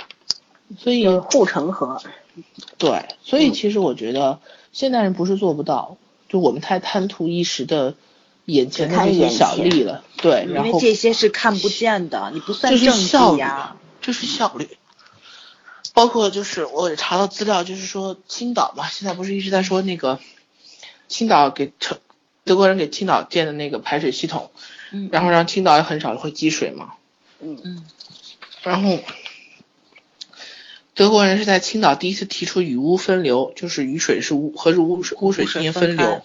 [0.78, 2.00] 所以护城河。
[2.78, 4.40] 对，所以其实我觉得
[4.72, 5.98] 现代人不是做不到。
[6.30, 7.94] 就我们太贪图一时的
[8.46, 14.68] 眼前的这些小利了，对，然后这些是看不见的，你不算正绩呀，这是效率。
[15.92, 20.18] 包括就是我也查到资料，就是说青岛嘛，现在不是一直在说那个
[21.08, 21.98] 青岛给城
[22.44, 24.50] 德国人给青岛建的那个排水系统，
[24.90, 26.94] 嗯，然后让青岛也很少会积水嘛，
[27.40, 27.86] 嗯嗯，
[28.62, 28.98] 然后。
[30.94, 36.22] 德国人是在青岛第一次提出雨污分流，就是雨水是污和污水污水进行分流，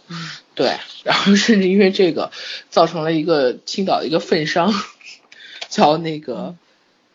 [0.53, 2.31] 对，然后甚至因为这个
[2.69, 4.71] 造成了一个青岛的一个粪商，
[5.69, 6.55] 叫那个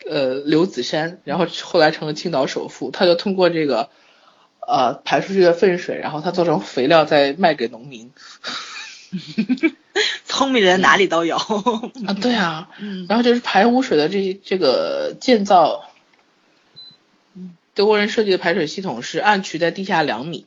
[0.05, 3.89] 呃刘子山，然后后来成了青岛首富，他就通过这个
[4.67, 8.11] 呃排出去的粪水，然后他做成肥料再卖给农民，
[10.25, 11.37] 聪明人哪里都有。
[11.37, 12.69] 啊，对啊，
[13.07, 15.89] 然后就是排污水的这这个建造。
[17.75, 20.45] 德国人设计的排水系统是暗渠在地下两米，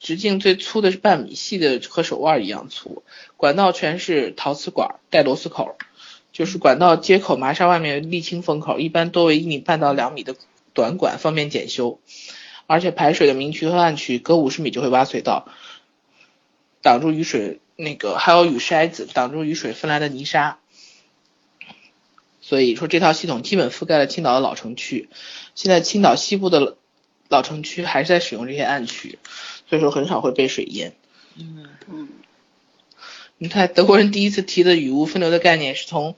[0.00, 3.04] 直径最粗的是半米，细的和手腕一样粗，
[3.36, 5.76] 管道全是陶瓷管带螺丝口，
[6.32, 10.34] 就是管道接口麻纱外面沥青封口，一般多为一米半到两米的
[10.72, 12.00] 短管，方便检修。
[12.66, 15.46] 而且排水的明渠和暗渠隔五十米就会挖隧道，
[16.82, 20.58] 挡住雨水那个还有雨筛子挡住雨水分来的泥沙。
[22.46, 25.08] 所以说这套系统基本覆盖了青岛的老城区，
[25.54, 26.76] 现在青岛西部的
[27.30, 29.18] 老城区还是在使用这些暗渠，
[29.66, 30.92] 所以说很少会被水淹。
[31.36, 32.08] 嗯嗯。
[33.38, 36.16] 你看，德国人第一次提的雨污分流的概念，是从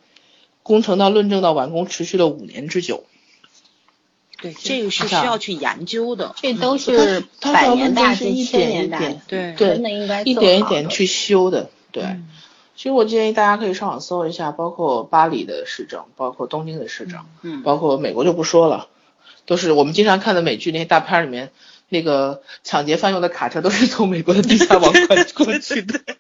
[0.65, 3.05] 工程到论证到完工，持续了五年之久。
[4.43, 6.35] 对，这个是需要去研究的。
[6.36, 11.70] 这都是百年大计、千年大计，对，真的应该一点一点去修的。
[11.93, 12.05] 对，
[12.77, 18.89] 其实我建议大家可以上网搜一下，包括巴黎的市政，包括东京的市政，嗯，包括美国就不说了，
[19.47, 21.51] 都是我们经常看的美剧那些大片里面，
[21.89, 26.01] 那个抢劫犯用的卡车都是从美国的地下网管过去的。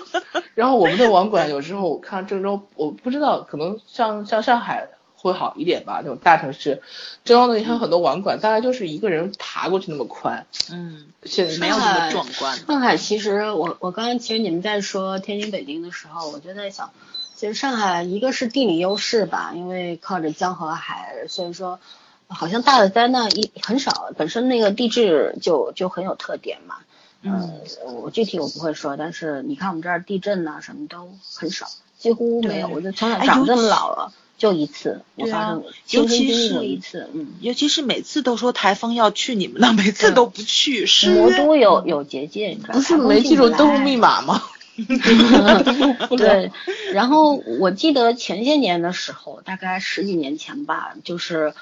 [0.54, 4.88] 然后我们的网管有时候我看郑州，我不知道，可能像像上海。
[5.22, 6.80] 会好一点吧，那种大城市，
[7.24, 12.56] 郑州的你看很多网管，大概就是一个人爬过去那么宽，嗯，现在没有那么壮观。
[12.56, 16.90] 上海其实我我刚刚其实你们在说天津北京的时候，我就在想，
[17.36, 21.78] 其实上海一个是地理优势吧，因为靠着江河海，所以说
[22.26, 26.76] 好像大的灾难一很少，本身那个地质就就很有特点嘛。
[27.22, 27.60] 嗯，
[28.02, 31.66] 我具体我不会说，但是你看我们这儿地震呐什么都很少，
[31.98, 32.68] 几乎没有。
[32.68, 34.14] 我就从小长这么老了。
[34.40, 40.86] 就一次，我发生尤其是一次，嗯，尤其是每次都说台风要去你们那，每次都不去。
[40.86, 44.42] 是魔都有有结界，不是没记住登录密码吗？
[46.16, 46.50] 对，
[46.94, 51.52] 然后我记得前些年的时候，大概十几年前吧，就是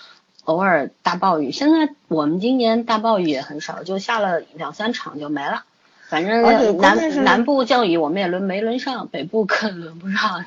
[0.45, 1.51] 偶尔大暴雨。
[1.51, 5.65] 现在我们今年大暴雨也很少，就下了两三场就没了。
[6.09, 6.43] 反正
[6.79, 10.43] 南南部降雨我们也轮没轮上，北部更轮不上。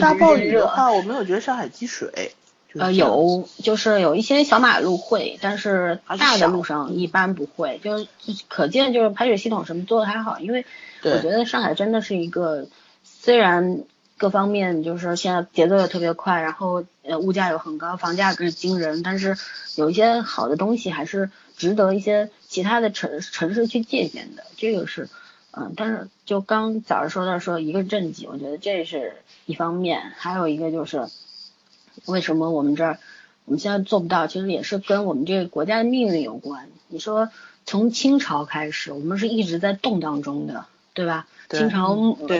[0.00, 2.32] 大暴雨的话，我没有觉得上海积水。
[2.74, 7.80] 呃，有，就是有一些小马路会，但是大的路上一般不会。
[7.82, 8.06] 就是
[8.46, 10.38] 可见，就是排水系统什么做的还好。
[10.38, 10.64] 因为
[11.02, 12.68] 我觉得上海真的是一个，
[13.02, 13.80] 虽然
[14.16, 19.36] 各方面就是现在节奏也特别快，然后呃物价又很高，房价更是惊人，但是
[19.74, 22.30] 有一些好的东西还是值得一些。
[22.50, 25.08] 其他的城城市去借鉴的，这个是，
[25.52, 31.06] 嗯，但是就刚早上说到说一个政绩，我觉得这是一方面，还有一个就是
[32.06, 32.98] 为什么我们这儿
[33.44, 36.68] 我们现在做不到，其实也是跟我们这个国家的命运有关。
[36.88, 37.30] 你说
[37.64, 41.28] 从清朝开始，我们是一直在动荡中的，对吧？
[41.50, 41.94] 清朝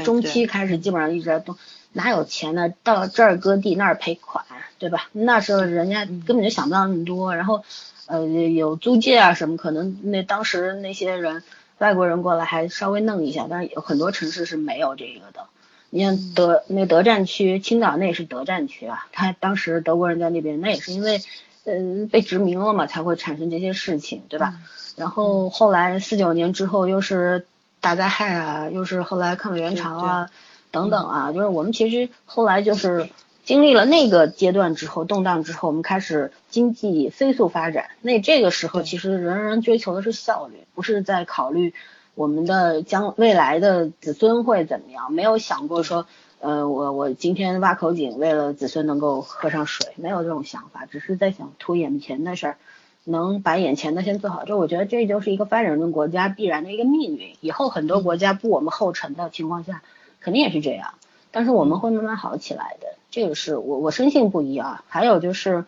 [0.04, 1.56] 中期开始，基本上一直在动，
[1.92, 2.74] 哪有钱呢？
[2.82, 4.44] 到这儿割地，那儿赔款，
[4.80, 5.08] 对吧？
[5.12, 7.64] 那时候人家根本就想不到那么多，然后。
[8.10, 11.44] 呃，有租界啊什么，可能那当时那些人
[11.78, 15.46] 外国人过来还稍微弄一下，但是有很多城市是没有这个的。
[15.90, 21.22] 你像德那德占区，青岛那也是德占区啊，他当时德国人在那边，那也是因为
[21.64, 24.54] 呃被殖民了嘛，才会产生这些事情，对吧？
[24.96, 27.46] 然后后来四九年之后又是
[27.80, 30.30] 大灾害啊，又是后来抗美援朝啊
[30.72, 33.08] 等等啊，就是我们其实后来就是。
[33.44, 37.90] 经历了那个阶段之后，动荡之后，我们开始经济飞速发展。
[38.00, 41.74] 那这个时候，其实人人追求的是效率，不是在考虑
[42.14, 46.06] 我们的将未来的子孙会怎么样，没有想过说，
[46.38, 52.56] 呃，我我今天挖口井，为了子孙能够喝上水，没有这种想法，只是在想图眼前的事儿，
[53.04, 54.44] 能把眼前的先做好。
[54.44, 57.34] 就我觉得这就是一个发展中国家必然的一个命运。
[57.40, 59.82] 以后很多国家步我们后尘的情况下，
[60.20, 60.94] 肯定也是这样。
[61.32, 62.99] 但是我们会慢慢好起来的。
[63.10, 65.64] 这个是我我深信不疑啊，还有就是，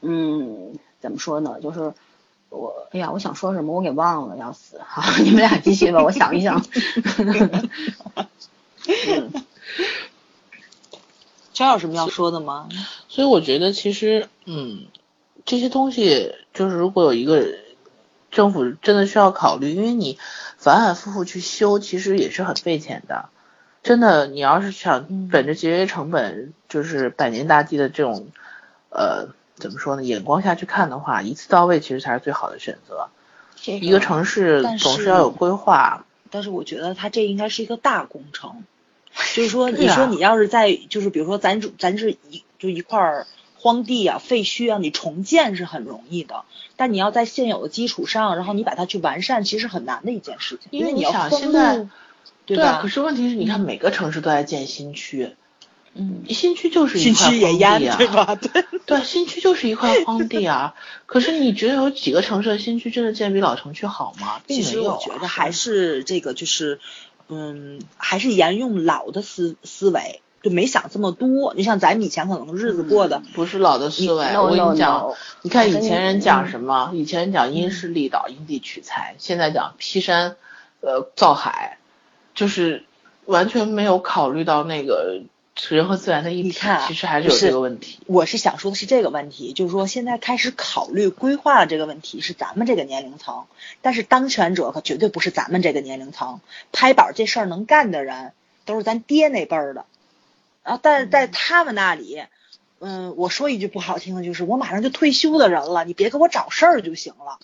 [0.00, 1.58] 嗯，怎么说呢？
[1.62, 1.94] 就是
[2.48, 4.80] 我，哎呀，我想说什么，我给忘了，要死！
[4.86, 6.64] 好，你们俩继续吧，我想一想。
[11.52, 12.68] 张有什么要说的吗？
[13.08, 14.86] 所以我觉得其实，嗯，
[15.44, 17.46] 这些东西就是如果有一个
[18.30, 20.18] 政府真的需要考虑，因为你
[20.56, 23.28] 反反复复去修，其实也是很费钱的。
[23.82, 28.28] 真的，你要是想本着节约成本，就是百年大计的这种，
[28.90, 30.04] 呃，怎么说呢？
[30.04, 33.08] 眼光下去看的话，一次到位其实才是最好的选择。
[33.64, 36.04] 一个城市总是要有规划。
[36.30, 38.62] 但是我觉得它这应该是一个大工程，
[39.34, 43.26] 就是说， 你说你要是在，就是比如说咱咱是一就一块
[43.56, 46.44] 荒地啊、废墟啊，你重建是很容易的，
[46.76, 50.68] 但你要在现有的基础上，然后你把它去完善，其实很难的一件事情。
[50.70, 51.88] 因为你想现在。
[52.56, 55.34] 对啊，可是问题是，你看每个城市都在建新区，
[55.94, 58.34] 嗯，新区就是一块荒地啊，对吧？
[58.40, 60.74] 对，对，新区就是一块 荒地啊。
[61.06, 64.40] 可是你觉得有几个城市的新区真的建比老城区好吗？
[64.48, 66.80] 其实我觉得还是这个，就是，
[67.28, 71.52] 嗯，还是沿用老的思思维，就没想这么多。
[71.54, 75.12] 你像咱们以前可能日子过的不是老的思维，我跟你讲，
[75.42, 76.90] 你看以前人讲什么？
[76.94, 80.36] 以前人讲因势利导，因地取材，现在讲劈山，
[80.80, 81.78] 呃，造海。
[82.34, 82.84] 就是
[83.26, 85.22] 完全没有考虑到那个
[85.68, 87.98] 人和自然的一体，其实还是有这个问题。
[88.06, 93.44] 我是想说的是这个问题，就是说现在开始考虑规划这个问题是咱们这个年龄层，
[93.82, 96.40] 但是当权者可绝对不是咱们这个年龄层。
[96.72, 98.32] 拍板这事儿能干的人
[98.64, 99.84] 都是咱爹那辈儿的，
[100.64, 102.22] 然后但是在他们那里，
[102.80, 107.38] 嗯，我说一句不好听的，就是我马上就退休的人了，你别给我找事儿就行了，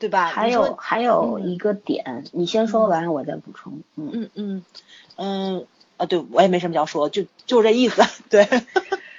[0.00, 0.26] 对吧？
[0.26, 3.82] 还有还有一个点，你先说完，我再补充。
[3.94, 4.64] 嗯嗯嗯
[5.16, 5.66] 嗯。
[5.96, 8.02] 啊，对我也没什么要说，就就这意思。
[8.30, 8.48] 对，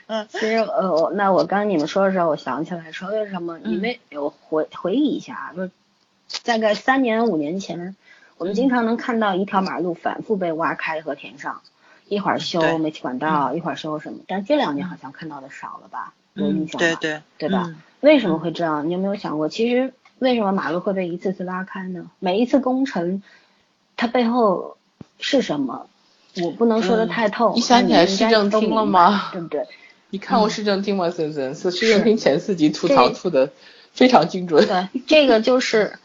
[0.07, 3.59] 嗯，其实呃，那我刚你们说的时候，我想起来说为什么？
[3.59, 5.69] 你们有回回忆一下，就
[6.43, 7.95] 大概三年五年前，
[8.37, 11.61] 我们经常能看到一条马路反复被挖开和填上，
[12.07, 16.13] 一会儿修煤气管道，一会儿修什么，但这两年好像看到的少了吧？
[16.33, 16.87] 有印象吗？
[16.87, 17.75] 对对对吧？
[17.99, 18.87] 为什么会这样？
[18.87, 22.05] 你有没有想过，其实为什么马路会被一次次拉开呢？
[22.19, 23.23] 每一次工程，
[23.97, 24.77] 它背后
[25.19, 25.87] 是什么？
[26.43, 27.55] 我不能说的太透。
[27.55, 29.29] 你想起来市政厅了吗？
[29.31, 29.65] 对不对？
[30.11, 31.09] 你看过市政厅吗？
[31.09, 33.51] 森森，是市政厅前四集吐槽吐的
[33.93, 34.67] 非常精准。
[34.67, 35.97] 对，这个就是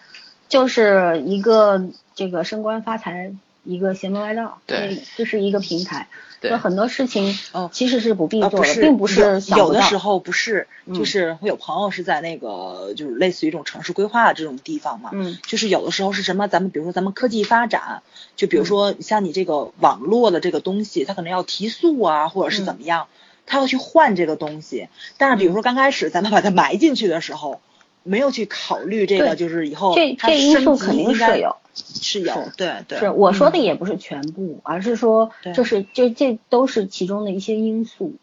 [0.48, 1.84] 就是一个
[2.14, 3.34] 这个升官发财，
[3.66, 4.59] 一个邪门歪道。
[4.66, 6.09] 对，这是一个平台。
[6.38, 18.02] 对，很多事情哦，其实是不必做的，并不是有的时候不是，就是会有朋友是在那个就是类似于一种城市规划的这种地方嘛，嗯，就是有的时候是什么，咱们比如说咱们科技发展，
[18.36, 23.09] 就比如说像你这个网络的这个东西，它可能要提速啊，或者是怎么样，
[23.47, 27.62] 它要去换这个东西，但是比如说刚开始咱们把它埋进去的时候，
[28.02, 31.56] 没有去考虑这个，就是以后这这因素肯定是有。
[31.77, 38.15] 是有，对对，是我说的也不是全部，而是说，就是这这都是其中的一些因素。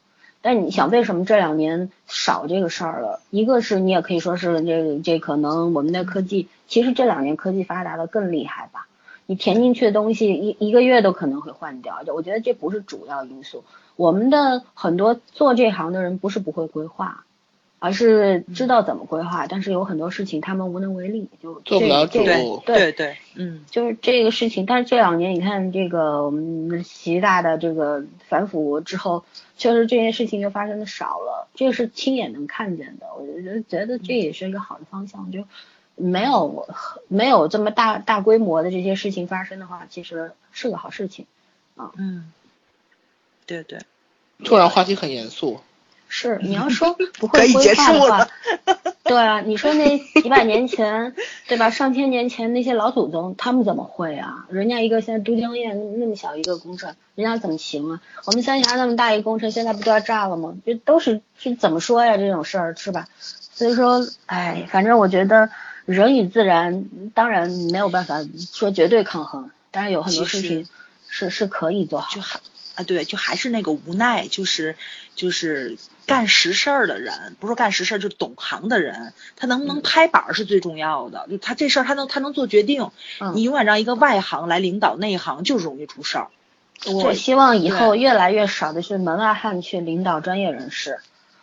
[0.41, 3.21] 但你想，为什么这两年少这个事儿了？
[3.29, 8.87] 一个是你也可以说是这这可能我们的科技，其实这两年科技发达的更厉害吧？
[9.25, 13.63] 你填进去的东西一一个月都可能会换掉，我觉得这不是主要因素。
[13.95, 17.23] 我们的很多做这行的人不是不会规划。
[17.83, 22.63] 而是知道怎么规划，但是有很多事情他们无能为力，就做不了主。
[22.65, 24.65] 对对，嗯，就是这个事情。
[24.65, 29.25] 但是这两年你看，这个我们习大的这个反腐之后，
[29.57, 33.07] 确实这件事情就发生的少了，这个是亲眼能看见的。
[33.19, 35.43] 我觉得觉得这也是一个好的方向，就
[35.97, 36.65] 没有
[37.09, 41.25] 没有这么大大规模的这些事情发生的话，其实是个好事情
[41.75, 41.91] 啊。
[41.97, 42.31] 嗯，
[43.45, 43.79] 对对。
[44.45, 45.59] 突然话题很严肃。
[46.15, 48.27] 是 你要说不会规划的话，
[49.03, 51.15] 对啊，你说那几百年前，
[51.47, 51.71] 对吧？
[51.71, 54.45] 上千年前那些老祖宗，他们怎么会啊？
[54.51, 58.01] 人家一个现在都江堰那么小一个工程，人家怎么行啊？
[58.25, 60.53] 我们三峡那么大一个工程，现在不都要炸了吗？
[60.63, 62.15] 这都是是怎么说呀？
[62.17, 63.07] 这种事儿是吧？
[63.19, 65.49] 所以说，哎，反正我觉得
[65.85, 66.85] 人与自然
[67.15, 68.19] 当然没有办法
[68.51, 70.67] 说绝对抗衡，但是有很多事情
[71.07, 72.21] 是是可以做好。
[72.75, 74.75] 啊，对，就还是那个无奈，就是
[75.15, 81.27] 就是干实事儿的人，不是说干实事儿，就懂行的人，他能不能拍板是最重要的。
[81.29, 82.89] 就他这事儿，他能他能做决定。
[83.35, 86.27] 你永远让一个外行来领导内行，就容易出事儿。
[86.85, 90.99] 我希望以后越来越少的是门外汉去领导专业人士。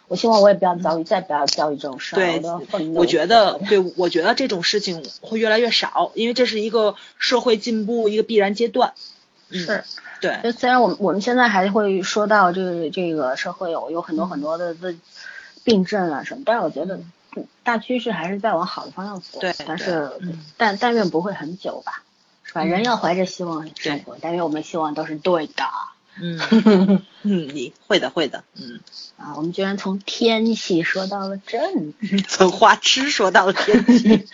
[0.09, 2.19] 我希望我也不要遭遇，再不要遭遇这种事儿。
[2.19, 2.43] 对，
[2.95, 8.93] 我觉得，对，我觉得这种事情会越来越少，因为这是一个社会进步一个必然阶段。
[9.51, 9.85] 是。
[10.21, 14.95] 对，就虽然我们我们现在还会说到这个这个社会有有很多很多的的
[15.65, 17.01] 病症啊什么，但是我觉得
[17.63, 19.41] 大趋势还是在往好的方向走。
[19.41, 20.11] 对，但是
[20.59, 22.03] 但但愿不会很久吧，
[22.45, 22.65] 是吧？
[22.65, 25.65] 人要怀着希望生活，但愿我们希望都是对的。
[26.23, 26.39] 嗯
[27.23, 28.81] 嗯，你会的会的，嗯
[29.17, 34.27] 啊，我们居然从天气说到了政治，从花痴说到了天气，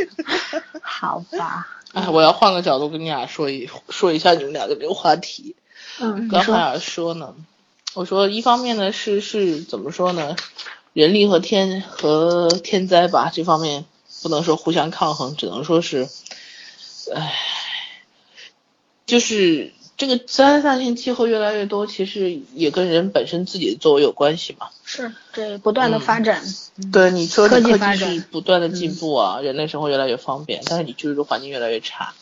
[0.82, 1.68] 好吧。
[1.92, 5.56] 哎，我要换个角度跟你俩说一说一下你们俩的这个话题。
[6.00, 7.34] 嗯，刚还要说呢，
[7.94, 10.36] 我说一方面呢是是怎么说呢，
[10.92, 13.84] 人力和天和天灾吧，这方面
[14.22, 16.08] 不能说互相抗衡，只能说是，
[17.14, 17.34] 唉，
[19.06, 19.72] 就是。
[19.96, 24.68] 这个自然灾性气候越来越多，其实也跟人本身自己的作为有关系嘛。
[24.84, 26.42] 是，对不断的发展。
[26.92, 32.14] 对，你说科技是不断的进步啊，人类生活越来越方便，但是你居住环境越来越差。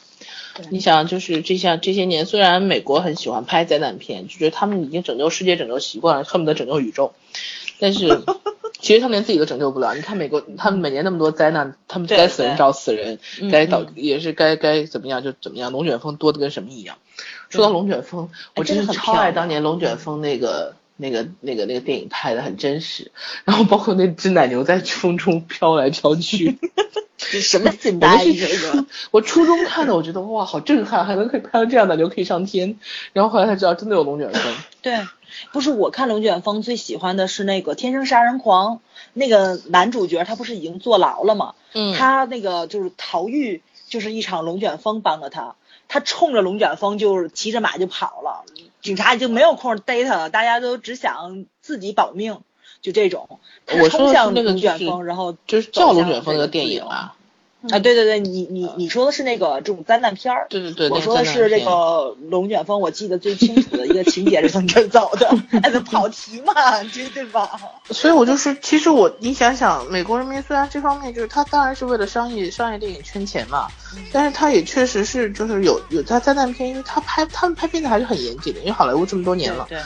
[0.69, 7.15] 你想，就是这像这些年，虽然美国很喜欢拍灾难片，就觉得他们已经拯救世界、拯救习惯了，恨不得拯救宇宙，
[7.79, 8.21] 但是
[8.79, 9.95] 其实他们连自己都拯救不了。
[9.95, 13.19] 你看美国，他们每年那么多灾难，他们该死人找死人，
[13.51, 16.99] 该倒也是该该怎么样就怎么样，龙卷风多的跟什么一样。
[17.51, 23.11] 说到龙卷风，我真是超爱当年龙卷风那个那个那个那个电影拍的很真实，
[23.45, 26.59] 然后包括那只奶牛在风中飘来飘去，
[27.19, 28.87] 什么劲大意这个？
[29.11, 32.79] 我初中看的，我觉得哇好震撼，还能可以拍到这样的牛可以上天，
[33.13, 34.55] 然后后来才知道真的有龙卷风。
[34.81, 34.99] 对，
[35.53, 38.77] 不是我看龙卷风最喜欢的是那个《天生杀人狂》，
[39.13, 41.55] 那个男主角他不是已经坐牢了吗？
[41.75, 41.95] 嗯。
[41.95, 45.55] 他那个就是逃狱，就是一场龙卷风帮了他，
[45.93, 48.45] 他冲着龙卷风就是骑着马就跑了，
[48.81, 52.43] 警察已经没有空逮他了，大家都只想自己保命，
[52.81, 53.41] 就这种。
[53.67, 57.17] 他说向那个龙卷风，然后就是叫龙卷风的电影啊。
[57.69, 65.29] 啊，对对对，你你你说的是那个这种灾难片儿，对对对，我说的是这个龙卷风，我记得最清楚的一个情节是从这儿走的，
[65.71, 66.55] 那跑题嘛，
[66.85, 67.61] 对对吧？
[67.91, 73.69] 所以我就是，其实我你想想，美国人民虽然这方面就是他当然是为了商业商业电影圈钱嘛，
[74.11, 79.79] 但是他也确实是就是有有他灾难片，因为他拍他们拍片子还是很严谨的，因为好莱坞这么多年了，对，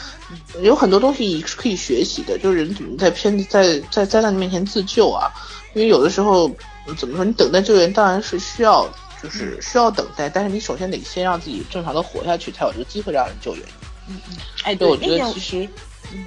[0.63, 5.29] 有很多东西是可以学习的，就是人怎么在片子在在灾难面前自救啊，
[5.75, 6.49] 因为有的时候。
[6.97, 7.25] 怎么说？
[7.25, 8.89] 你等待救援当然是需要，
[9.23, 13.65] 就是需要等待，但是你首先得先让自己正常的活下去，才有这个机会让人救援。
[14.09, 14.37] 嗯嗯。
[14.65, 15.69] 哎，对，我觉得其实，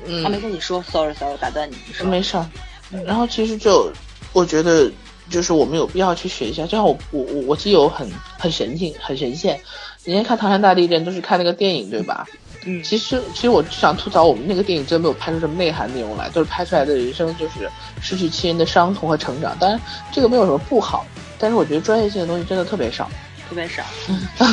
[0.05, 1.75] 嗯，没跟你说，sorry sorry，打断你。
[2.05, 2.37] 没事。
[3.05, 3.91] 然后其实就，
[4.33, 4.91] 我觉得
[5.29, 8.09] 就是我们有必要去学一下，就像我我我我基友很
[8.39, 9.59] 很神经很神仙，
[10.03, 12.25] 人家看唐山大地震都是看那个电影对吧？
[12.83, 17.69] 其实其实我只想吐槽，我们那个电影真没有拍出什么内涵内容来，就是拍出来的人生就是
[18.01, 19.55] 失去亲人的伤痛和成长。
[19.59, 19.79] 当然
[20.11, 21.05] 这个没有什么不好，
[21.39, 23.09] 但是我觉得专业性的东西真的特别少，
[23.47, 23.83] 特别少。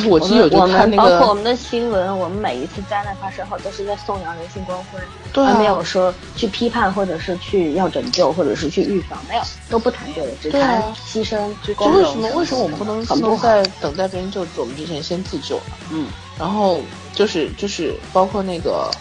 [0.07, 4.99] 我其实有就看那个，包括我们的新闻，我们每一次灾难发生后都是在颂扬人性光辉，
[5.31, 11.37] 对，没有说去批判或者是去要拯救或者是去预防，没有，都不谈这个，只谈牺牲。
[11.61, 15.59] 就为什么为什么我们不能在等待别人救我们之前先自救？
[15.91, 16.07] 嗯，
[16.39, 16.81] 然后。
[17.15, 18.91] 就是就是包括那个，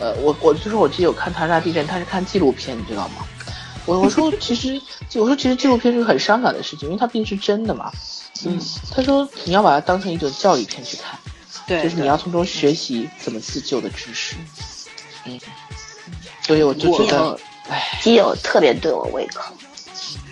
[0.00, 3.16] 呃，我我就是我记得有看唐山地震，他是看纪录片，你知道吗？
[3.84, 4.80] 我我说其实
[5.20, 7.92] 我说其实纪录片是个很伤感的事情，因为它毕竟是真的嘛。
[8.46, 8.60] 嗯。
[8.94, 11.18] 他说你要把它当成一种教育片去看，
[11.66, 14.36] 对，就是你要从中学习怎么自救的知识。
[15.24, 15.38] 嗯。
[16.42, 17.38] 所以我就觉得，
[17.68, 19.52] 哎，基友特别对我胃口。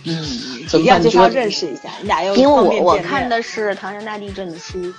[0.04, 0.24] 嗯。
[0.24, 4.92] 一定要介绍认识一下，你俩又因为我我看的是唐山大地震的书。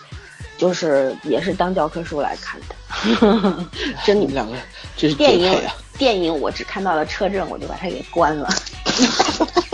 [0.58, 3.66] 就是也是当教科书来看的，
[4.06, 4.54] 真你们两个
[4.98, 5.58] 这是电影
[5.98, 8.50] 电影我只看到了车震，我就把它给关了。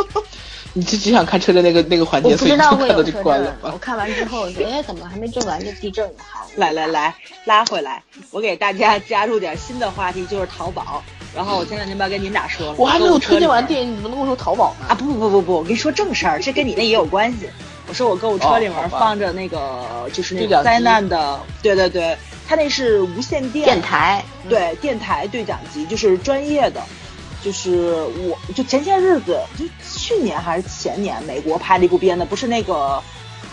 [0.77, 3.55] 你就只想看车震那个那个环节，我不知道会有车震。
[3.61, 6.13] 我看完之后，哎，怎么还没震完就地震了？
[6.17, 7.15] 好，来来来，
[7.45, 11.01] 拉回来，我给大家加入点新的话题，就是淘宝。
[11.33, 14.87] 然后我前两天不要跟你们俩说了，我还没有推荐完电影，你们能跟我说淘宝呢？
[14.89, 17.49] 啊不不不不不，我跟你说正事儿，这跟你那也有关系。
[17.87, 26.81] 我说我购物车里面放着那个，就是那个灾难的，对对对，它那是无线电电台，对电台对讲机，就是专业的，
[27.45, 27.93] 就是
[28.27, 29.63] 我就前些日子，就
[29.97, 32.99] 去年还是前年，美国拍了一部片子，不是那个，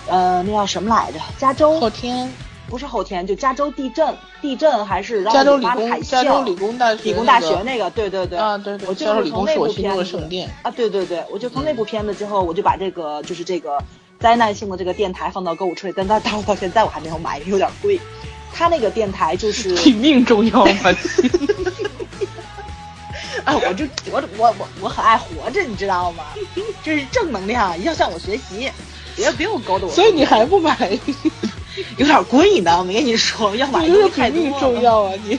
[0.07, 1.19] 呃，那叫什么来着？
[1.39, 2.33] 加州后天
[2.71, 10.19] 不是后天，就加州地震，地震还是加州理工加州理工大学理工大学那个，对对对啊对对，我就是从那部片子
[10.63, 13.79] 啊对对对，我就从那部片子之后，我就把这个就是这个。
[14.21, 18.01] 灾难性的这个电台放到购物车里，但到到到现在我还没有买，因为有点贵。
[18.53, 20.95] 他那个电台就是比命重要吗？
[23.45, 26.25] 啊，我就我我我我很爱活着，你知道吗？
[26.83, 28.71] 这是正能量，要向我学习，
[29.17, 29.93] 别别我搞得我。
[29.93, 30.99] 所以你还不买？
[31.97, 35.39] 有点贵呢，我没跟你说，要买的太多重要啊你。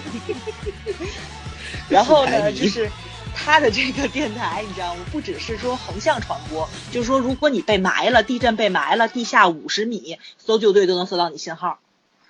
[1.90, 2.90] 然后呢，就是。
[3.36, 5.02] 他的这个电台，你知道吗？
[5.12, 11.80] 不只是说横向传播，就是说，如果你被埋了，地震被埋了，地下五十米，搜救队都能搜到你信号，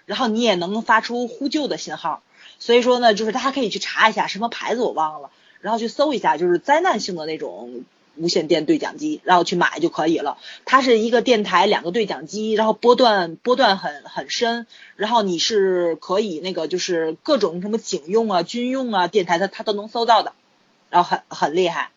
[0.05, 2.23] 然后你也能发出呼救的信号。
[2.57, 5.29] 所以说呢，就是大家可以去查一下什么牌子我忘了，
[5.63, 7.85] 然后去搜一下，就是灾难性的那种
[8.17, 10.37] 无线电对讲机，然后去买就可以了。
[10.65, 14.67] 它是一个电台，两个对讲机，然后波段波段很很深，
[14.97, 20.33] 然后你是可以那个就是各种什么警用啊、军用啊电台，它它都能搜到的。
[20.89, 21.89] 然后很很厉害，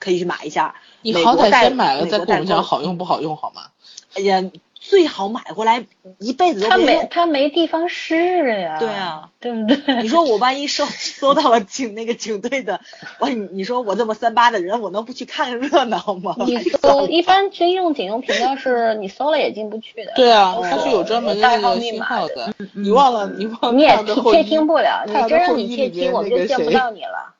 [0.00, 0.74] 可以去买一下。
[1.02, 3.66] 你好歹先买了再跟我们讲好用不好用好吗？
[4.14, 4.42] 哎呀，
[4.90, 5.86] 最好买回来
[6.18, 8.78] 一辈子都他没他没地方试呀。
[8.80, 10.02] 对啊，对不对？
[10.02, 12.80] 你说我万一收搜到了警那个警队的，
[13.20, 16.34] 我你你说我这么三八的人，我能不去看热闹吗？
[16.44, 20.10] 你搜一般军用警用频道是你搜了也进不去的。
[20.16, 22.52] 对啊，它是有专门的那个信号的。
[22.74, 23.72] 你忘了你忘了？
[23.72, 23.96] 你也
[24.32, 27.36] 窃听不了，你真让你窃听，我们就见不到你了。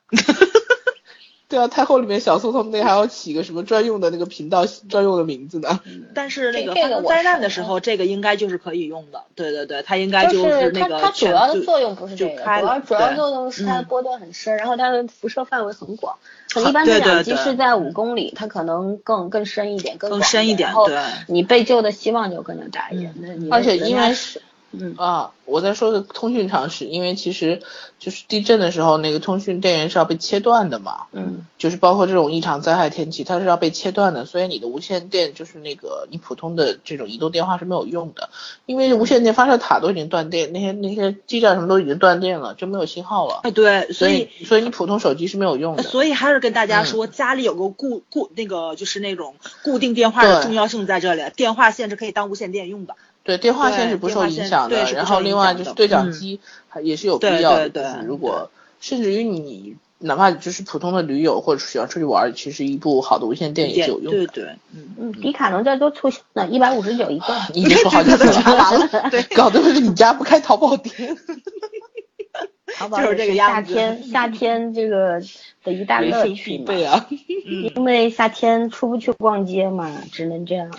[1.51, 5.81] 对啊，太后里面小宋他们那还要起个什么专用的那个频道专用的名字呢？
[6.15, 9.21] 但是那个发生灾难的时候，这个应该就是可以用的。
[9.35, 10.97] 对对对，它应该就是那个。
[10.97, 16.15] 它主要的作用不是这个，主要主要作用是它的波段很深，然后它的辐射范围很广。
[16.55, 20.71] 一般对讲机是在五公里，它可能更更深一点，更深一点。
[20.71, 20.89] 后，
[21.27, 23.13] 你被救的希望就更加大一点。
[23.51, 24.41] 而且因为是。
[24.71, 27.61] 嗯啊，我在说的通讯常识，因为其实
[27.99, 31.03] 就是地震的时候，那个通讯电源是要被切断的嘛。
[31.11, 38.29] 嗯，就是包括这种异常灾害天气，它是要被切断的，所以你的无线电就是那个你普通的这种移动电话是没有用的，
[38.65, 43.41] 因为无线电发射塔都已经断电，那些那些基站什么都已经断电了，就没有信号了。
[43.43, 45.83] 哎，对，所以所以你普通手机是没有用的。
[45.83, 52.95] 所以还是跟大家说，家里有个固固那个就是那种固定电话的重要性在这里，电话线是可以当无线电用的。
[53.23, 54.91] 对，电话线是不受影响的。
[54.93, 56.39] 然后另外就是对讲机
[56.69, 57.69] 还也是有必要的。
[57.69, 58.49] 对如果
[58.79, 64.25] 甚至于你哪怕就是普通的驴友或者喜欢出去玩，其实一部好的无线电也是有用的。
[64.25, 67.25] 对对，嗯嗯，迪卡侬这都促销呢，一百五十九一个。
[67.53, 71.15] 你别说好几次了， 对，搞得是你家不开淘宝店。
[72.73, 75.21] 淘宝就是这个夏天，夏天这个
[75.63, 76.63] 的一大乐趣嘛。
[76.65, 77.05] 对啊，
[77.75, 80.71] 因为夏天出不去逛街嘛，只能这样，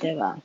[0.00, 0.38] 对吧？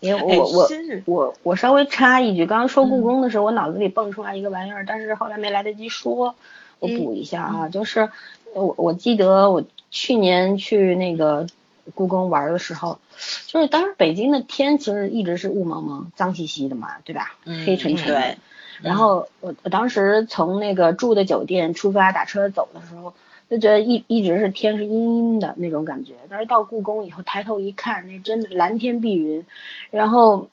[0.00, 0.68] 因为我我
[1.04, 6.34] 我我稍微插一句，刚刚说故宫的时候，我脑子里蹦出来一个玩意儿，但是后来没来得及说，
[6.78, 8.10] 我补一下啊，就是
[8.54, 11.46] 我我记得我去年去那个
[11.94, 12.98] 故宫玩的时候，
[13.46, 17.36] 就是当时北京的天其实一直是雾蒙蒙、脏兮兮的嘛，对吧？
[17.66, 18.38] 黑沉沉对。
[18.80, 23.12] 然后我我当时从那个住的酒店出发打车走的时候。
[23.50, 29.44] 就觉得一一直是天是阴阴的那种感觉，但是到故宫以后抬头一看，那真的蓝天碧云，
[29.90, 30.48] 然后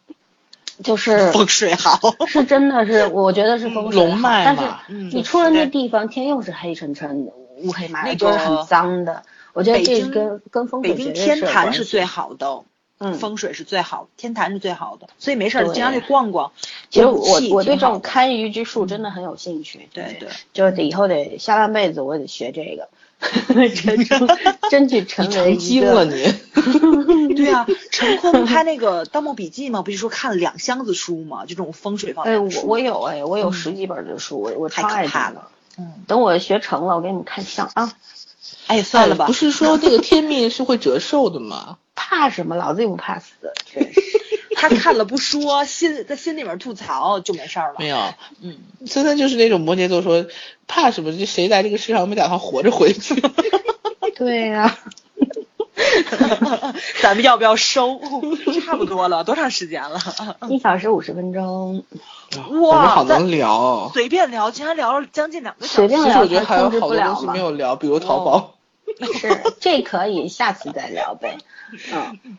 [0.84, 4.64] 就是 风水好，是真的是我觉得是风水好，但是
[5.11, 9.24] 你出了那地方，天又是黑沉沉的，乌黑麻，就是很脏的。
[9.53, 12.64] 我觉得这跟跟风水北京天坛是最好的。
[12.99, 16.52] 嗯，风水是最好的，天坛是最好的，所以没事儿经常去逛逛。
[16.90, 19.88] 其实我我对这种堪舆之术真的很有兴趣。
[19.94, 22.90] 对对，就得以后得下半辈子我得学这个，
[23.76, 24.06] 真
[24.69, 25.94] 争取成为一个。
[25.94, 26.34] 了你。
[27.36, 32.36] 对啊，陈坤拍那个《盗墓笔记》嘛， 不是说看了两箱子书嘛，就这种风水方面。
[32.36, 35.49] 哎，我我有哎，我有十几本的书，我我太可怕了。
[35.78, 37.94] 嗯，等我学成了，我给你们看相啊。
[38.65, 39.28] 哎，算了吧。
[39.28, 41.78] 不是说这个天命是会折寿的吗？
[41.98, 42.56] 怕什么？
[42.56, 43.34] 老子又不怕死。
[44.56, 47.76] 他看了不说，心在心里面吐槽就没事儿了。
[47.80, 47.98] 没有，
[48.41, 50.26] 嗯，森森就是那种摩羯座，说
[50.68, 51.11] 怕什么？
[51.18, 53.22] 就谁来这个世上没打算活着回去？
[54.15, 54.78] 对呀。
[57.02, 58.02] 咱们要不要收？
[58.65, 59.99] 差不多了，多长时间了？
[60.49, 61.84] 一小时五十分钟。
[62.61, 63.91] 哇，好能聊。
[63.94, 65.76] 随便聊，竟然聊了将近两个小时。
[65.76, 68.57] 随便聊，我觉得还有好多东西没有聊，比如淘宝。
[69.19, 71.38] 是，这可以下次再聊呗。
[71.93, 72.38] 嗯，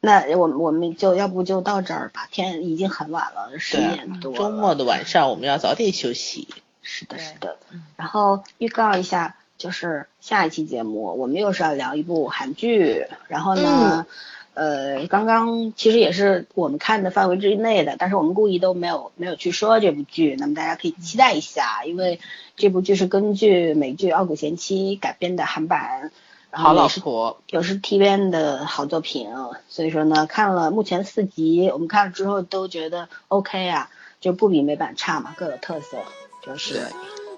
[0.00, 4.34] 那我们我们就要不就到这儿吧，天已经很晚了，十点多。
[4.34, 6.48] 周末的晚上我们要早点休息。
[6.82, 7.56] 是的，是的。
[7.96, 14.06] 然后预告一下，就是下一期节目我们又是要聊一部韩剧，然后呢。
[14.54, 22.20] 呃，刚刚其实也是我们看的范围之内的，但是我们故意都没有没有去说这部剧，那么大家可以期待一下，因为
[22.56, 26.10] 这部剧是根据美剧《傲骨贤妻》改编的韩版，
[26.50, 29.30] 然后老婆，也是 TVN 的好作品，
[29.68, 33.88] 所以说呢，看了目前四集，我们看了之后都觉得 OK 啊，
[34.20, 35.96] 就不比美版差嘛，各有特色，
[36.44, 36.88] 就是，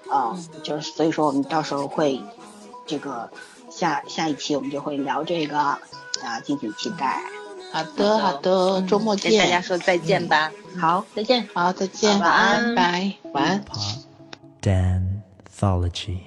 [0.09, 2.19] 啊，就是所以说我们到时候会
[2.85, 3.29] 这个
[3.75, 5.77] 下下一期我们就会聊这个。
[6.23, 7.21] 啊，敬请期待。
[7.73, 9.31] 好的，好的，周末见。
[9.31, 10.49] 跟大家说再见吧。
[10.79, 11.47] 好，再见。
[11.53, 12.17] 好，再见。
[12.19, 13.11] 晚安，拜。
[13.33, 13.63] 晚安。
[14.61, 16.19] Danthology。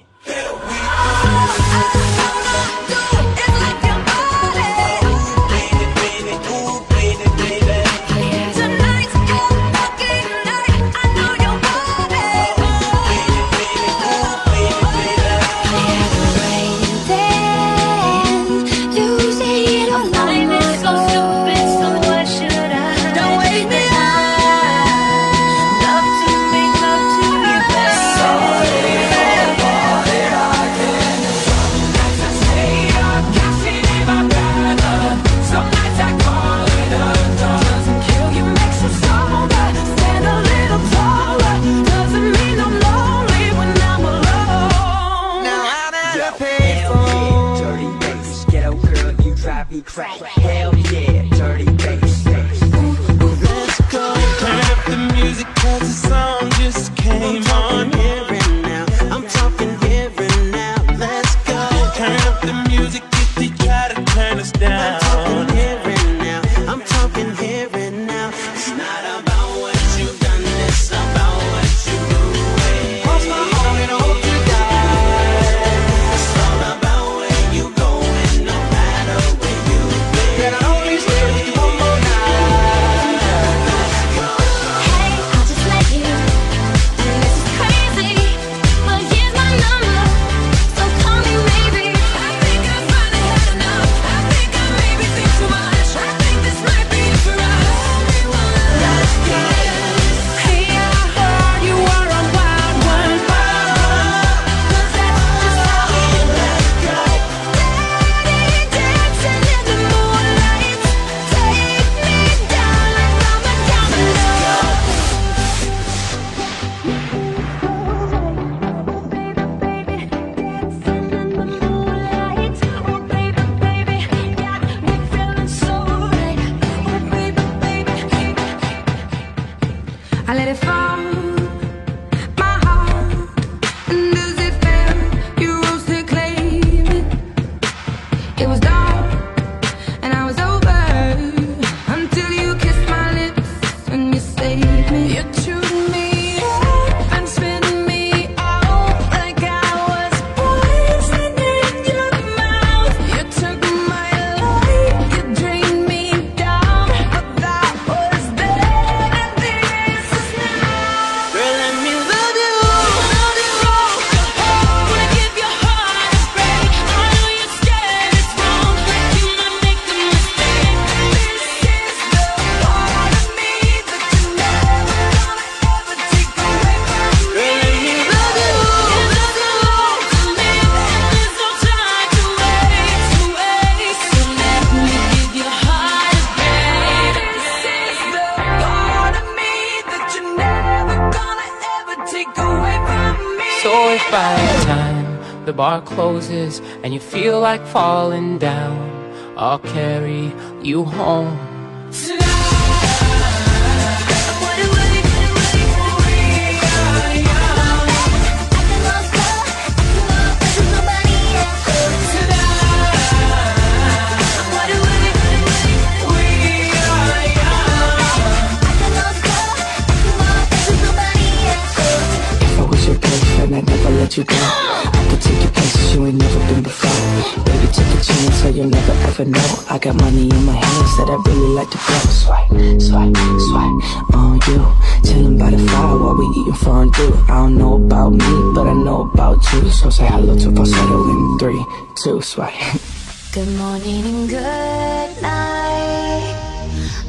[236.53, 236.89] fun.
[236.95, 239.69] I don't know about me, but I know about you.
[239.69, 241.65] So say hello to falsetto in three,
[241.95, 242.53] two, sway.
[243.31, 246.33] Good morning and good night.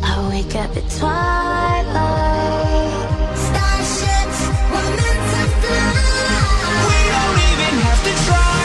[0.03, 2.29] I wake up at twilight.
[3.47, 4.41] Starships
[4.71, 5.97] were meant to fly.
[6.87, 8.65] We don't even have to try.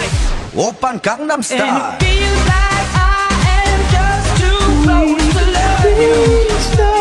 [0.68, 1.64] Open Gangnam Style.
[1.64, 3.32] And it feels like I
[3.64, 6.95] am just too close to love you.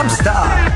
[0.00, 0.69] I'm stuck.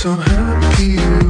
[0.00, 1.29] So happy you